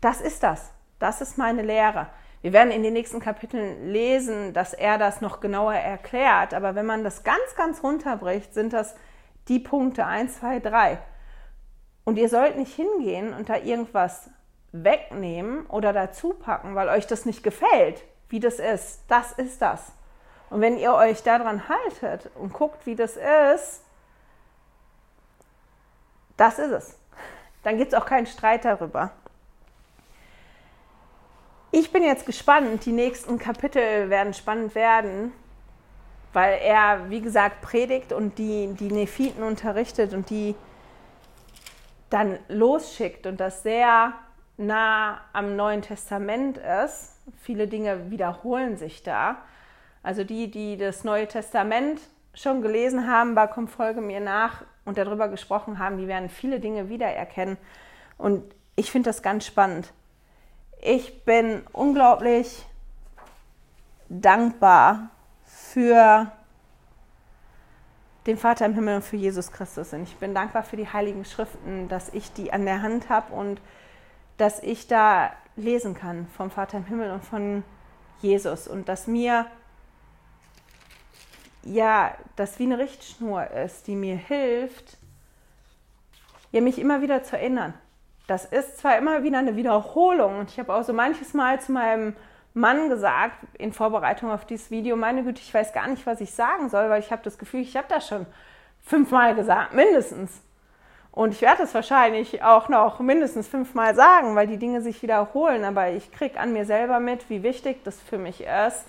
das 0.00 0.20
ist 0.20 0.42
das. 0.42 0.72
Das 0.98 1.20
ist 1.20 1.38
meine 1.38 1.62
Lehre. 1.62 2.08
Wir 2.42 2.52
werden 2.52 2.72
in 2.72 2.82
den 2.82 2.92
nächsten 2.92 3.20
Kapiteln 3.20 3.88
lesen, 3.88 4.52
dass 4.52 4.74
er 4.74 4.98
das 4.98 5.20
noch 5.20 5.40
genauer 5.40 5.74
erklärt. 5.74 6.54
Aber 6.54 6.74
wenn 6.74 6.86
man 6.86 7.04
das 7.04 7.22
ganz, 7.22 7.54
ganz 7.56 7.82
runterbricht, 7.82 8.52
sind 8.52 8.72
das 8.72 8.96
die 9.48 9.60
Punkte 9.60 10.04
1, 10.04 10.40
2, 10.40 10.60
3. 10.60 10.98
Und 12.04 12.18
ihr 12.18 12.28
sollt 12.28 12.56
nicht 12.56 12.74
hingehen 12.74 13.32
und 13.32 13.48
da 13.48 13.56
irgendwas 13.56 14.28
wegnehmen 14.72 15.66
oder 15.66 15.92
dazu 15.92 16.30
packen, 16.34 16.74
weil 16.74 16.88
euch 16.88 17.06
das 17.06 17.26
nicht 17.26 17.44
gefällt, 17.44 18.02
wie 18.28 18.40
das 18.40 18.58
ist. 18.58 19.04
Das 19.08 19.32
ist 19.32 19.62
das. 19.62 19.92
Und 20.50 20.60
wenn 20.60 20.78
ihr 20.78 20.94
euch 20.94 21.22
daran 21.22 21.68
haltet 21.68 22.30
und 22.34 22.52
guckt, 22.52 22.86
wie 22.86 22.96
das 22.96 23.16
ist, 23.16 23.84
das 26.36 26.58
ist 26.58 26.72
es. 26.72 26.98
Dann 27.62 27.78
gibt 27.78 27.92
es 27.92 27.98
auch 27.98 28.06
keinen 28.06 28.26
Streit 28.26 28.64
darüber. 28.64 29.12
Ich 31.74 31.90
bin 31.90 32.02
jetzt 32.02 32.26
gespannt. 32.26 32.84
Die 32.84 32.92
nächsten 32.92 33.38
Kapitel 33.38 34.10
werden 34.10 34.34
spannend 34.34 34.74
werden, 34.74 35.32
weil 36.34 36.58
er, 36.62 37.08
wie 37.08 37.22
gesagt, 37.22 37.62
predigt 37.62 38.12
und 38.12 38.36
die, 38.38 38.74
die 38.74 38.92
Nephiten 38.92 39.42
unterrichtet 39.42 40.12
und 40.12 40.28
die 40.28 40.54
dann 42.10 42.38
losschickt 42.48 43.26
und 43.26 43.40
das 43.40 43.62
sehr 43.62 44.12
nah 44.58 45.22
am 45.32 45.56
Neuen 45.56 45.80
Testament 45.80 46.58
ist. 46.58 47.16
Viele 47.40 47.66
Dinge 47.66 48.10
wiederholen 48.10 48.76
sich 48.76 49.02
da. 49.02 49.38
Also 50.02 50.24
die, 50.24 50.50
die 50.50 50.76
das 50.76 51.04
Neue 51.04 51.26
Testament 51.26 52.02
schon 52.34 52.60
gelesen 52.60 53.10
haben, 53.10 53.34
bei 53.34 53.46
Komm, 53.46 53.66
folge 53.66 54.02
mir 54.02 54.20
nach 54.20 54.62
und 54.84 54.98
darüber 54.98 55.28
gesprochen 55.28 55.78
haben, 55.78 55.96
die 55.96 56.06
werden 56.06 56.28
viele 56.28 56.60
Dinge 56.60 56.90
wiedererkennen. 56.90 57.56
Und 58.18 58.44
ich 58.76 58.90
finde 58.90 59.08
das 59.08 59.22
ganz 59.22 59.46
spannend. 59.46 59.94
Ich 60.84 61.24
bin 61.24 61.62
unglaublich 61.72 62.66
dankbar 64.08 65.10
für 65.44 66.32
den 68.26 68.36
Vater 68.36 68.66
im 68.66 68.74
Himmel 68.74 68.96
und 68.96 69.02
für 69.02 69.14
Jesus 69.14 69.52
Christus. 69.52 69.92
Und 69.92 70.02
ich 70.02 70.16
bin 70.16 70.34
dankbar 70.34 70.64
für 70.64 70.76
die 70.76 70.88
Heiligen 70.88 71.24
Schriften, 71.24 71.88
dass 71.88 72.08
ich 72.08 72.32
die 72.32 72.52
an 72.52 72.64
der 72.64 72.82
Hand 72.82 73.10
habe 73.10 73.32
und 73.32 73.60
dass 74.38 74.60
ich 74.60 74.88
da 74.88 75.30
lesen 75.54 75.94
kann 75.94 76.26
vom 76.36 76.50
Vater 76.50 76.78
im 76.78 76.86
Himmel 76.86 77.12
und 77.12 77.24
von 77.24 77.62
Jesus 78.20 78.66
und 78.66 78.88
dass 78.88 79.06
mir 79.06 79.46
ja, 81.62 82.12
das 82.34 82.58
wie 82.58 82.64
eine 82.64 82.78
Richtschnur 82.78 83.48
ist, 83.52 83.86
die 83.86 83.94
mir 83.94 84.16
hilft, 84.16 84.98
ja, 86.50 86.60
mich 86.60 86.80
immer 86.80 87.02
wieder 87.02 87.22
zu 87.22 87.38
erinnern 87.38 87.72
das 88.26 88.44
ist 88.44 88.78
zwar 88.78 88.98
immer 88.98 89.22
wieder 89.22 89.38
eine 89.38 89.56
Wiederholung 89.56 90.38
und 90.38 90.50
ich 90.50 90.58
habe 90.58 90.72
auch 90.74 90.84
so 90.84 90.92
manches 90.92 91.34
Mal 91.34 91.60
zu 91.60 91.72
meinem 91.72 92.14
Mann 92.54 92.88
gesagt 92.88 93.36
in 93.58 93.72
Vorbereitung 93.72 94.30
auf 94.30 94.44
dieses 94.44 94.70
Video, 94.70 94.96
meine 94.96 95.22
Güte, 95.22 95.40
ich 95.40 95.52
weiß 95.52 95.72
gar 95.72 95.88
nicht, 95.88 96.06
was 96.06 96.20
ich 96.20 96.32
sagen 96.34 96.68
soll, 96.68 96.90
weil 96.90 97.00
ich 97.00 97.10
habe 97.10 97.22
das 97.22 97.38
Gefühl, 97.38 97.60
ich 97.60 97.76
habe 97.76 97.88
das 97.88 98.06
schon 98.06 98.26
fünfmal 98.82 99.34
gesagt, 99.34 99.72
mindestens. 99.72 100.42
Und 101.12 101.32
ich 101.34 101.42
werde 101.42 101.62
es 101.62 101.74
wahrscheinlich 101.74 102.42
auch 102.42 102.70
noch 102.70 102.98
mindestens 103.00 103.46
fünfmal 103.46 103.94
sagen, 103.94 104.34
weil 104.34 104.46
die 104.46 104.56
Dinge 104.56 104.80
sich 104.80 105.02
wiederholen. 105.02 105.64
Aber 105.64 105.90
ich 105.90 106.10
kriege 106.10 106.40
an 106.40 106.54
mir 106.54 106.64
selber 106.64 107.00
mit, 107.00 107.28
wie 107.28 107.42
wichtig 107.42 107.84
das 107.84 108.00
für 108.00 108.16
mich 108.16 108.40
ist, 108.40 108.86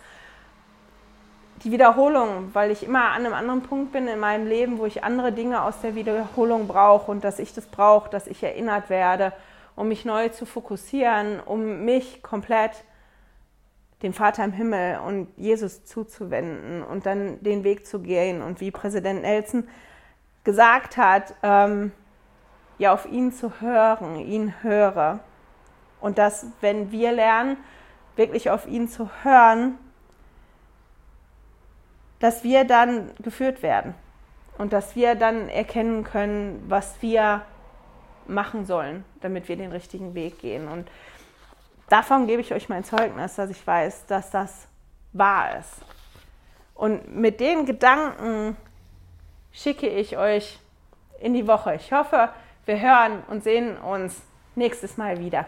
die 1.64 1.72
Wiederholung, 1.72 2.50
weil 2.54 2.72
ich 2.72 2.84
immer 2.84 3.12
an 3.12 3.26
einem 3.26 3.34
anderen 3.34 3.62
Punkt 3.62 3.94
bin 3.94 4.08
in 4.08 4.20
meinem 4.20 4.48
Leben, 4.48 4.80
wo 4.80 4.86
ich 4.86 5.04
andere 5.04 5.32
Dinge 5.32 5.64
aus 5.64 5.80
der 5.82 5.96
Wiederholung 5.96 6.68
brauche 6.68 7.10
und 7.10 7.24
dass 7.24 7.40
ich 7.40 7.54
das 7.54 7.66
brauche, 7.68 8.10
dass 8.10 8.28
ich 8.28 8.44
erinnert 8.44 8.90
werde, 8.90 9.32
um 9.76 9.88
mich 9.88 10.04
neu 10.04 10.30
zu 10.30 10.46
fokussieren, 10.46 11.40
um 11.40 11.86
mich 11.86 12.22
komplett 12.22 12.84
dem 14.02 14.14
Vater 14.14 14.44
im 14.44 14.52
Himmel 14.52 15.00
und 15.00 15.30
Jesus 15.38 15.86
zuzuwenden 15.86 16.84
und 16.84 17.06
dann 17.06 17.42
den 17.42 17.64
Weg 17.64 17.88
zu 17.88 18.00
gehen. 18.00 18.42
Und 18.42 18.60
wie 18.60 18.70
Präsident 18.70 19.22
Nelson 19.22 19.68
gesagt 20.44 20.98
hat, 20.98 21.34
ähm, 21.42 21.94
ja, 22.78 22.94
auf 22.94 23.06
ihn 23.10 23.32
zu 23.32 23.62
hören, 23.62 24.18
ihn 24.18 24.54
höre. 24.62 25.20
Und 26.02 26.18
dass, 26.18 26.48
wenn 26.60 26.92
wir 26.92 27.14
lernen, 27.14 27.56
wirklich 28.18 28.50
auf 28.50 28.68
ihn 28.68 28.90
zu 28.90 29.10
hören, 29.24 29.78
dass 32.24 32.46
wir 32.46 32.64
dann 32.64 33.12
geführt 33.22 33.62
werden 33.62 33.94
und 34.58 34.72
dass 34.72 34.96
wir 34.96 35.16
dann 35.16 35.50
erkennen 35.50 36.06
können, 36.06 36.64
was 36.70 37.02
wir 37.02 37.42
machen 38.28 38.66
sollen, 38.66 39.04
damit 39.20 39.50
wir 39.50 39.58
den 39.58 39.74
richtigen 39.74 40.16
Weg 40.16 40.40
gehen. 40.40 40.70
Und 40.70 40.90
davon 41.90 42.26
gebe 42.26 42.40
ich 42.40 42.54
euch 42.54 42.70
mein 42.70 42.86
Zeugnis, 42.86 43.36
dass 43.36 43.50
ich 43.50 43.68
weiß, 43.68 44.06
dass 44.06 44.32
das 44.32 44.70
wahr 45.12 45.60
ist. 45.60 45.82
Und 46.76 47.14
mit 47.14 47.42
den 47.42 47.66
Gedanken 47.66 48.56
schicke 49.52 49.90
ich 49.90 50.16
euch 50.16 50.62
in 51.20 51.34
die 51.34 51.46
Woche. 51.46 51.76
Ich 51.76 51.92
hoffe, 51.92 52.30
wir 52.66 52.80
hören 52.80 53.22
und 53.28 53.44
sehen 53.44 53.76
uns 53.80 54.22
nächstes 54.56 54.96
Mal 54.96 55.20
wieder. 55.20 55.46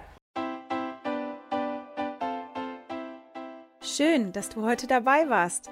Schön, 3.81 4.33
dass 4.33 4.49
du 4.49 4.65
heute 4.65 4.87
dabei 4.87 5.29
warst. 5.29 5.71